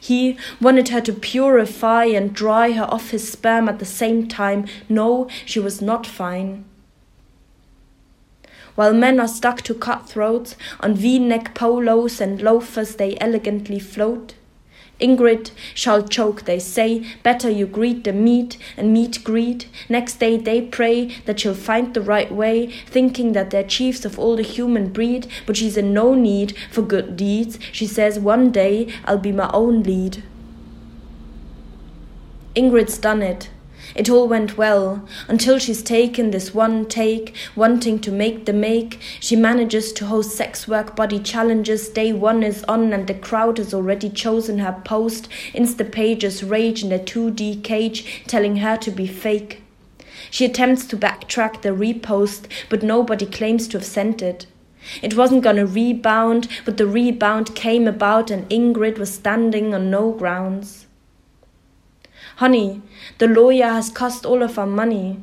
[0.00, 4.66] He wanted her to purify and dry her off his sperm at the same time.
[4.88, 6.64] No, she was not fine.
[8.78, 14.34] While men are stuck to cutthroats, on v neck polos and loafers they elegantly float.
[15.00, 17.04] Ingrid shall choke, they say.
[17.24, 19.66] Better you greet the meat and meat greet.
[19.88, 24.16] Next day they pray that she'll find the right way, thinking that they're chiefs of
[24.16, 25.26] all the human breed.
[25.44, 27.58] But she's in no need for good deeds.
[27.72, 30.22] She says, One day I'll be my own lead.
[32.54, 33.50] Ingrid's done it.
[33.98, 39.00] It all went well until she's taken this one take, wanting to make the make.
[39.18, 41.88] She manages to host sex work body challenges.
[41.88, 45.28] Day one is on, and the crowd has already chosen her post.
[45.52, 49.64] Insta pages rage in a 2D cage, telling her to be fake.
[50.30, 54.46] She attempts to backtrack the repost, but nobody claims to have sent it.
[55.02, 60.12] It wasn't gonna rebound, but the rebound came about, and Ingrid was standing on no
[60.12, 60.86] grounds.
[62.38, 62.82] Honey,
[63.18, 65.18] the lawyer has cost all of our money.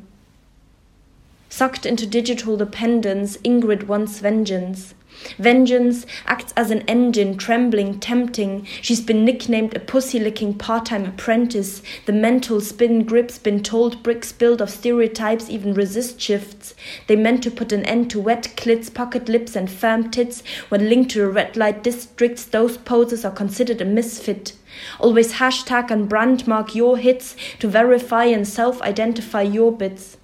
[1.56, 4.92] Sucked into digital dependence, Ingrid wants vengeance.
[5.38, 8.66] Vengeance acts as an engine, trembling, tempting.
[8.82, 11.80] She's been nicknamed a pussy licking part time apprentice.
[12.04, 16.74] The mental spin grips, been told bricks built of stereotypes, even resist shifts.
[17.06, 20.42] They meant to put an end to wet clits, pocket lips, and firm tits.
[20.68, 24.52] When linked to the red light districts, those poses are considered a misfit.
[25.00, 30.15] Always hashtag and brandmark your hits to verify and self identify your bits.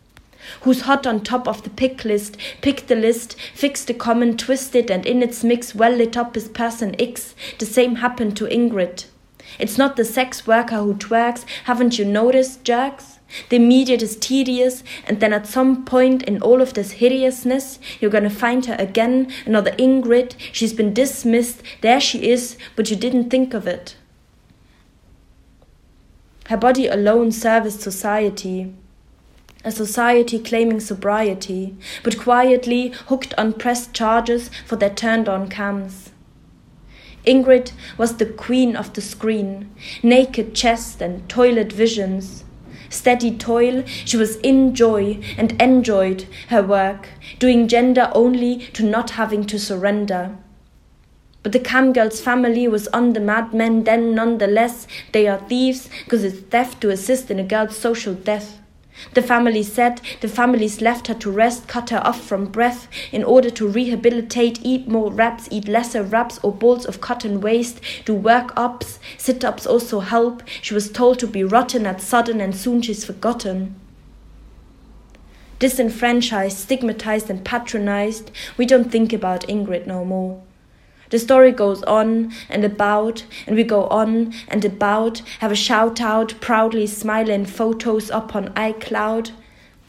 [0.63, 2.37] Who's hot on top of the pick list?
[2.61, 6.37] Pick the list, fix the comment, twist it, and in its mix, well lit up
[6.37, 7.35] is person X.
[7.59, 9.07] The same happened to Ingrid.
[9.59, 13.19] It's not the sex worker who twerks, haven't you noticed, jerks?
[13.49, 18.11] The immediate is tedious, and then at some point in all of this hideousness, you're
[18.11, 20.35] gonna find her again, another Ingrid.
[20.53, 23.97] She's been dismissed, there she is, but you didn't think of it.
[26.49, 28.75] Her body alone serviced society.
[29.65, 36.11] A society claiming sobriety, but quietly hooked on pressed charges for their turned on cams.
[37.25, 39.71] Ingrid was the queen of the screen,
[40.03, 42.43] naked chest and toilet visions.
[42.89, 49.11] Steady toil, she was in joy and enjoyed her work, doing gender only to not
[49.11, 50.37] having to surrender.
[51.45, 56.25] But the cam girl's family was on the madmen, then nonetheless, they are thieves, because
[56.25, 58.59] it's theft to assist in a girl's social death.
[59.15, 63.25] The family said the families left her to rest, cut her off from breath in
[63.25, 68.15] order to rehabilitate, eat more wraps, eat lesser wraps or balls of cotton waste, do
[68.15, 70.43] work ups, sit ups also help.
[70.61, 73.75] She was told to be rotten at sudden and soon she's forgotten.
[75.59, 80.43] Disenfranchised, stigmatized, and patronized, we don't think about Ingrid no more.
[81.13, 86.01] The story goes on and about, and we go on and about, have a shout
[86.01, 89.33] out, proudly smiling photos up on iCloud.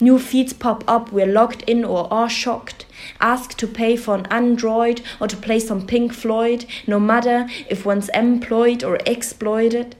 [0.00, 2.84] New feeds pop up, we're logged in or are shocked.
[3.22, 7.86] Ask to pay for an Android or to play some Pink Floyd, no matter if
[7.86, 9.96] one's employed or exploited.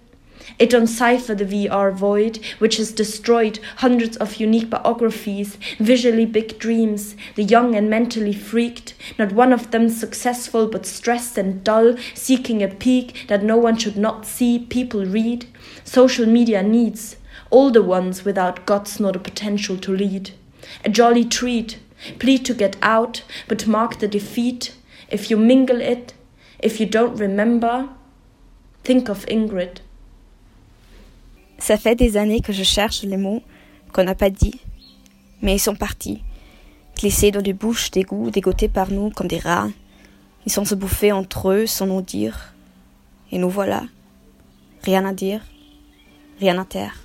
[0.57, 7.17] It uncipher the VR void, which has destroyed hundreds of unique biographies, visually big dreams,
[7.35, 12.63] the young and mentally freaked, not one of them successful but stressed and dull, seeking
[12.63, 15.47] a peak that no one should not see, people read.
[15.83, 17.17] Social media needs,
[17.51, 20.31] older ones without guts nor the potential to lead.
[20.85, 21.81] A jolly treat,
[22.21, 24.75] plead to get out, but mark the defeat.
[25.11, 26.15] If you mingle it,
[26.61, 27.89] if you don't remember,
[28.85, 29.81] think of Ingrid.
[31.59, 33.43] Ça fait des années que je cherche les mots
[33.93, 34.61] qu'on n'a pas dit,
[35.41, 36.23] mais ils sont partis,
[36.99, 39.69] glissés dans des bouches d'égout, dégotés par nous comme des rats.
[40.47, 42.55] Ils sont se bouffer entre eux sans nous dire.
[43.31, 43.85] Et nous voilà.
[44.83, 45.41] Rien à dire,
[46.41, 47.04] rien à taire.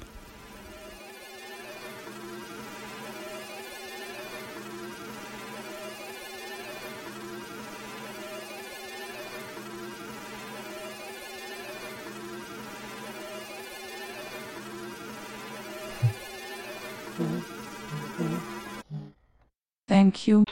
[19.89, 20.45] Thank you.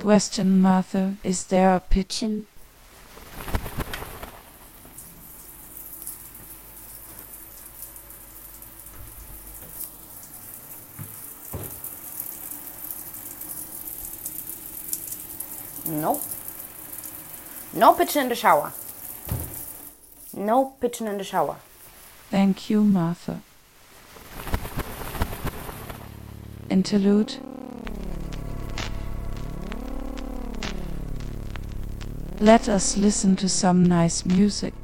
[0.00, 1.14] Question, Martha.
[1.22, 2.48] Is there a pigeon?
[15.86, 16.20] No.
[17.72, 18.72] No pigeon in the shower.
[20.42, 21.56] No pitching in the shower.
[22.28, 23.42] Thank you, Martha.
[26.68, 27.36] Interlude.
[32.40, 34.74] Let us listen to some nice music.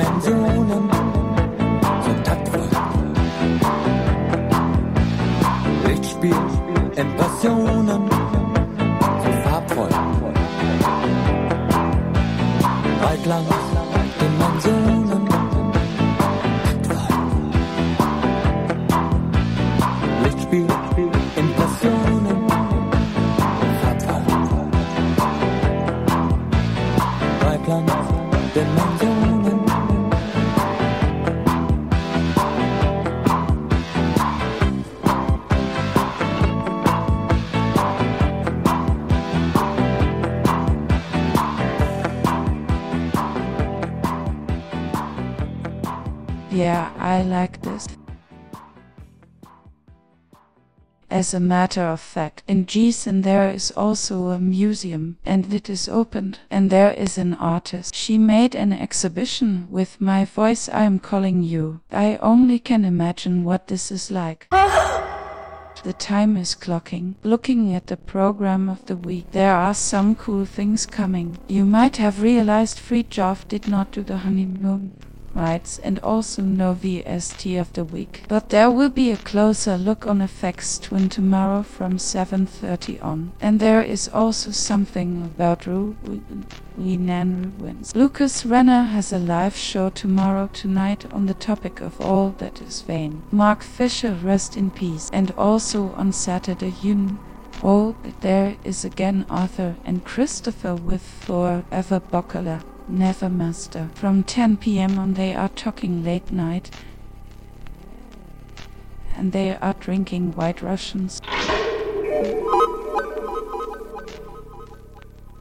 [0.00, 0.99] 难走难
[47.10, 47.88] I like this.
[51.10, 55.88] As a matter of fact, in Gießen there is also a museum, and it is
[55.88, 57.96] opened, and there is an artist.
[57.96, 61.80] She made an exhibition with my voice I am calling you.
[61.90, 64.46] I only can imagine what this is like.
[65.82, 67.14] The time is clocking.
[67.24, 71.38] Looking at the program of the week, there are some cool things coming.
[71.48, 74.92] You might have realized Fridtjof did not do the honeymoon
[75.34, 78.24] rights and also no VST of the week.
[78.28, 83.32] But there will be a closer look on FX Twin tomorrow from 7.30 on.
[83.40, 87.94] And there is also something about Ruinen Ruins.
[87.94, 92.82] Lucas Renner has a live show tomorrow tonight on the topic of all that is
[92.82, 93.22] vain.
[93.30, 95.10] Mark Fisher rest in peace.
[95.12, 97.18] And also on Saturday you
[97.62, 102.00] Oh, there is again Arthur and Christopher with Forever
[102.90, 102.98] Boccola.
[102.98, 103.94] Nevermaster.
[103.94, 104.98] From 10 p.m.
[104.98, 106.70] on they are talking late night
[109.16, 111.20] and they are drinking white Russians.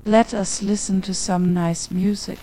[0.05, 2.39] Let us listen to some nice music.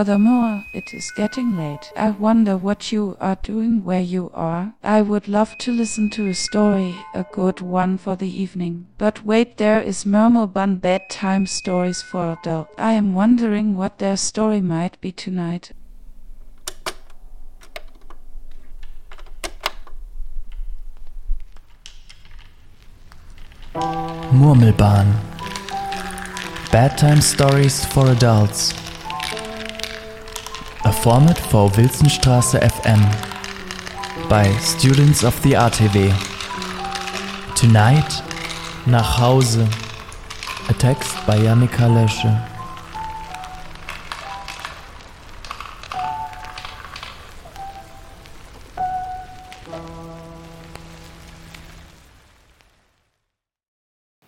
[0.00, 1.92] Furthermore, it is getting late.
[1.94, 4.72] I wonder what you are doing where you are.
[4.82, 8.86] I would love to listen to a story, a good one for the evening.
[8.96, 12.72] But wait, there is Murmelbun bedtime stories for adults.
[12.78, 15.72] I am wondering what their story might be tonight.
[23.74, 25.12] Murmelbahn
[26.72, 28.79] Bedtime Stories for Adults
[30.82, 33.00] A format for Wilsonstraße FM
[34.28, 36.12] by Students of the RTW
[37.54, 38.22] Tonight
[38.86, 39.68] Nach Hause.
[40.68, 42.40] A text by Jannika Lösche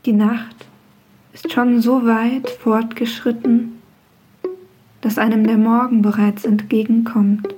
[0.04, 0.66] Die Nacht
[1.32, 3.81] ist schon so weit fortgeschritten,
[5.02, 7.54] dass einem der Morgen bereits entgegenkommt.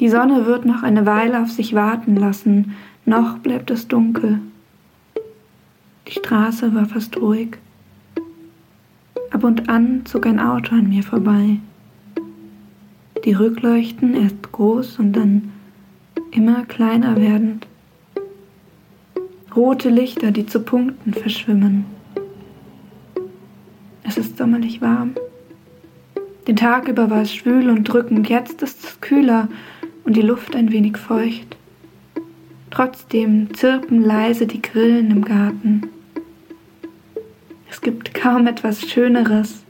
[0.00, 2.74] Die Sonne wird noch eine Weile auf sich warten lassen,
[3.04, 4.40] noch bleibt es dunkel.
[6.08, 7.58] Die Straße war fast ruhig.
[9.30, 11.58] Ab und an zog ein Auto an mir vorbei.
[13.24, 15.52] Die Rückleuchten erst groß und dann
[16.30, 17.66] immer kleiner werdend
[19.54, 21.84] rote Lichter, die zu Punkten verschwimmen.
[24.02, 25.14] Es ist sommerlich warm.
[26.46, 29.48] Den Tag über war es schwül und drückend, jetzt ist es kühler
[30.04, 31.56] und die Luft ein wenig feucht.
[32.70, 35.82] Trotzdem zirpen leise die Grillen im Garten.
[37.70, 39.64] Es gibt kaum etwas Schöneres,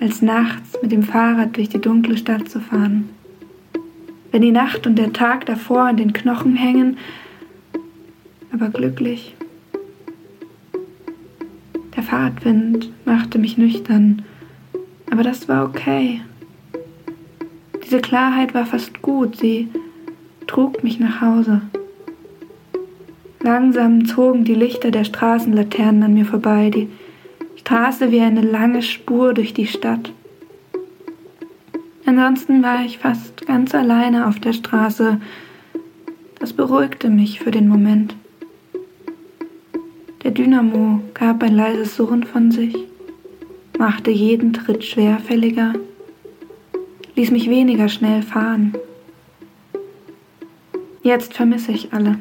[0.00, 3.08] als nachts mit dem Fahrrad durch die dunkle Stadt zu fahren.
[4.32, 6.96] Wenn die Nacht und der Tag davor an den Knochen hängen,
[8.52, 9.34] aber glücklich.
[11.94, 14.22] Der Fahrtwind machte mich nüchtern,
[15.12, 16.22] aber das war okay.
[17.84, 19.68] Diese Klarheit war fast gut, sie
[20.46, 21.60] trug mich nach Hause.
[23.40, 26.88] Langsam zogen die Lichter der Straßenlaternen an mir vorbei, die
[27.56, 30.12] Straße wie eine lange Spur durch die Stadt.
[32.06, 35.20] Ansonsten war ich fast ganz alleine auf der Straße.
[36.38, 38.16] Das beruhigte mich für den Moment.
[40.22, 42.74] Der Dynamo gab ein leises Surren von sich,
[43.82, 45.72] machte jeden Tritt schwerfälliger,
[47.16, 48.74] ließ mich weniger schnell fahren.
[51.02, 52.20] Jetzt vermisse ich alle.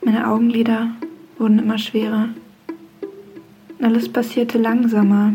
[0.00, 0.90] Meine Augenlider
[1.38, 2.28] wurden immer schwerer.
[3.82, 5.34] Alles passierte langsamer,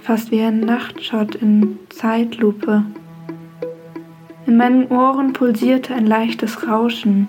[0.00, 2.84] fast wie ein Nachtschott in Zeitlupe.
[4.46, 7.26] In meinen Ohren pulsierte ein leichtes Rauschen.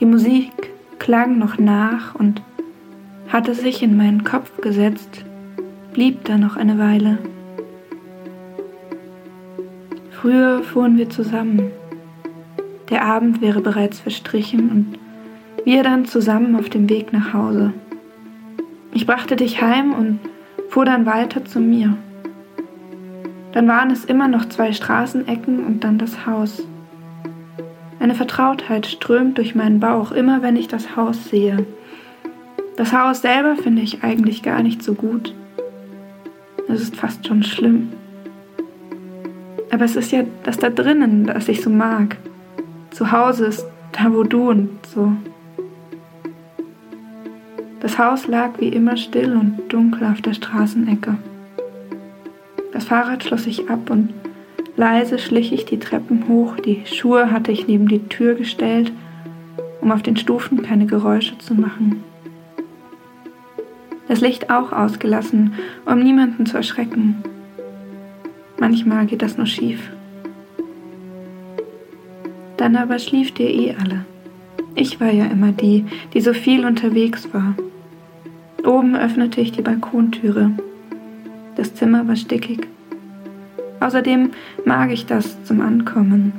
[0.00, 0.50] Die Musik
[0.98, 2.42] klang noch nach und
[3.28, 5.24] hatte sich in meinen Kopf gesetzt,
[5.92, 7.18] blieb da noch eine Weile.
[10.10, 11.70] Früher fuhren wir zusammen.
[12.90, 14.98] Der Abend wäre bereits verstrichen und
[15.64, 17.72] wir dann zusammen auf dem Weg nach Hause.
[18.92, 20.20] Ich brachte dich heim und
[20.68, 21.96] fuhr dann weiter zu mir.
[23.52, 26.66] Dann waren es immer noch zwei Straßenecken und dann das Haus.
[27.98, 31.66] Eine Vertrautheit strömt durch meinen Bauch, immer wenn ich das Haus sehe.
[32.76, 35.34] Das Haus selber finde ich eigentlich gar nicht so gut.
[36.68, 37.92] Es ist fast schon schlimm.
[39.70, 42.16] Aber es ist ja das da drinnen, das ich so mag.
[42.90, 45.12] Zu Hause ist da, wo du und so.
[47.80, 51.16] Das Haus lag wie immer still und dunkel auf der Straßenecke.
[52.72, 54.12] Das Fahrrad schloss sich ab und
[54.76, 58.92] Leise schlich ich die Treppen hoch, die Schuhe hatte ich neben die Tür gestellt,
[59.80, 62.02] um auf den Stufen keine Geräusche zu machen.
[64.08, 65.54] Das Licht auch ausgelassen,
[65.84, 67.22] um niemanden zu erschrecken.
[68.58, 69.90] Manchmal geht das nur schief.
[72.56, 74.04] Dann aber schlieft ihr eh alle.
[74.74, 75.84] Ich war ja immer die,
[76.14, 77.54] die so viel unterwegs war.
[78.64, 80.50] Oben öffnete ich die Balkontüre.
[81.56, 82.66] Das Zimmer war stickig.
[83.80, 84.30] Außerdem
[84.64, 86.32] mag ich das zum Ankommen.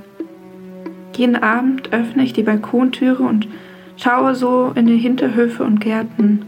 [1.15, 3.48] Jeden Abend öffne ich die Balkontüre und
[3.95, 6.45] schaue so in die Hinterhöfe und Gärten,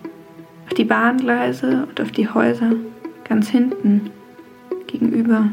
[0.70, 2.74] auf die Bahngleise und auf die Häuser
[3.28, 4.12] ganz hinten
[4.86, 5.50] gegenüber.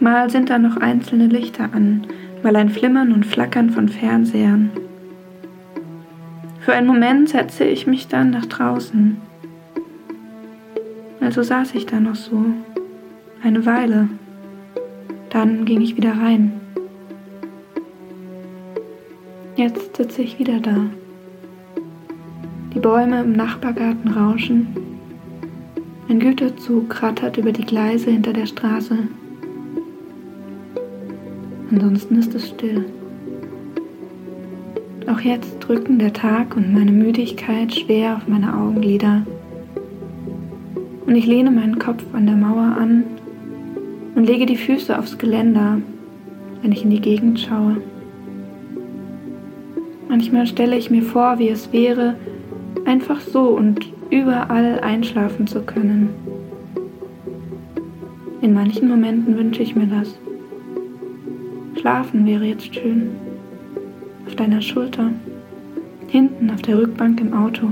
[0.00, 2.04] Mal sind da noch einzelne Lichter an,
[2.42, 4.70] mal ein Flimmern und Flackern von Fernsehern.
[6.62, 9.18] Für einen Moment setze ich mich dann nach draußen.
[11.20, 12.44] Also saß ich da noch so,
[13.44, 14.08] eine Weile.
[15.30, 16.60] Dann ging ich wieder rein.
[19.54, 20.86] Jetzt sitze ich wieder da.
[22.74, 24.66] Die Bäume im Nachbargarten rauschen.
[26.08, 28.98] Ein Güterzug rattert über die Gleise hinter der Straße.
[31.70, 32.84] Ansonsten ist es still.
[35.06, 39.24] Auch jetzt drücken der Tag und meine Müdigkeit schwer auf meine Augenlider.
[41.06, 43.04] Und ich lehne meinen Kopf an der Mauer an
[44.16, 45.78] und lege die Füße aufs Geländer,
[46.62, 47.76] wenn ich in die Gegend schaue.
[50.08, 52.16] Manchmal stelle ich mir vor, wie es wäre,
[52.84, 56.10] einfach so und überall einschlafen zu können.
[58.40, 60.18] In manchen Momenten wünsche ich mir das.
[61.80, 63.10] Schlafen wäre jetzt schön.
[64.26, 65.10] Auf deiner Schulter,
[66.08, 67.68] hinten auf der Rückbank im Auto,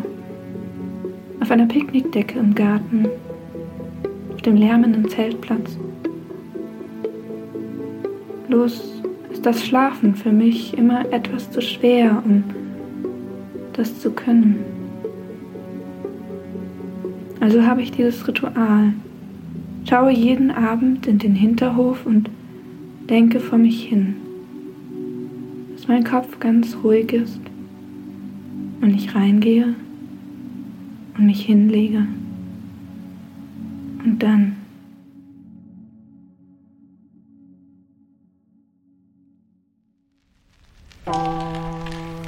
[1.41, 3.07] auf einer Picknickdecke im Garten,
[4.35, 5.79] auf dem lärmenden Zeltplatz.
[8.49, 9.03] Bloß
[9.33, 12.45] ist das Schlafen für mich immer etwas zu schwer, um
[13.73, 14.72] das zu können.
[17.43, 18.93] Also habe ich dieses Ritual,
[19.91, 22.31] schaue jeden Abend in den Hinterhof und
[23.11, 24.15] denke vor mich hin,
[25.75, 27.41] dass mein Kopf ganz ruhig ist
[28.81, 29.75] und ich reingehe
[31.19, 32.07] und mich hinlege.
[34.05, 34.57] Und dann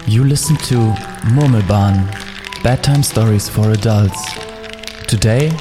[0.09, 0.93] You listen to
[1.37, 2.09] Murmelbahn,
[2.65, 4.44] Bedtime Stories for Adults.
[5.07, 5.53] Today,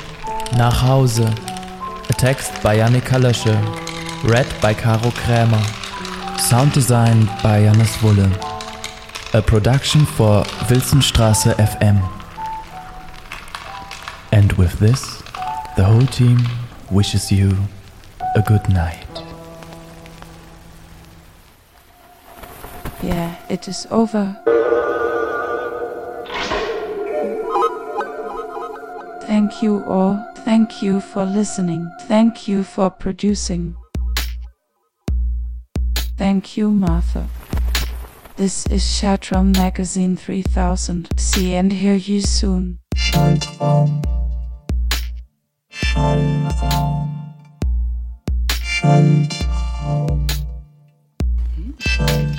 [0.57, 3.53] Nach Hause, a text by Annika Lösche,
[4.23, 5.61] read by Caro Krämer,
[6.39, 8.31] sound design by Janis Wulle,
[9.33, 12.01] a production for Wilsonstraße FM.
[14.31, 15.21] And with this,
[15.75, 16.39] the whole team
[16.89, 17.55] wishes you
[18.35, 19.05] a good night.
[23.01, 24.39] Yeah, it is over.
[29.53, 30.17] Thank you all.
[30.37, 31.87] Thank you for listening.
[32.07, 33.75] Thank you for producing.
[36.17, 37.27] Thank you, Martha.
[38.35, 41.07] This is Chatron Magazine 3000.
[41.19, 42.79] See and hear you soon.
[51.95, 52.32] Hmm?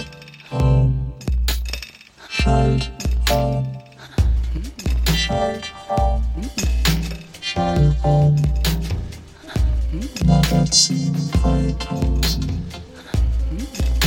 [10.84, 12.20] Magazin 3000.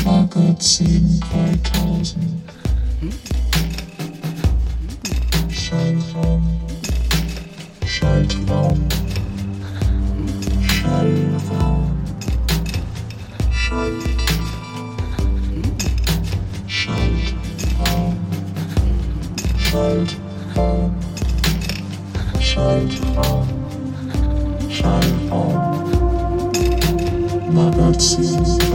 [0.06, 3.27] Magazin 3000.
[27.98, 28.67] Magazin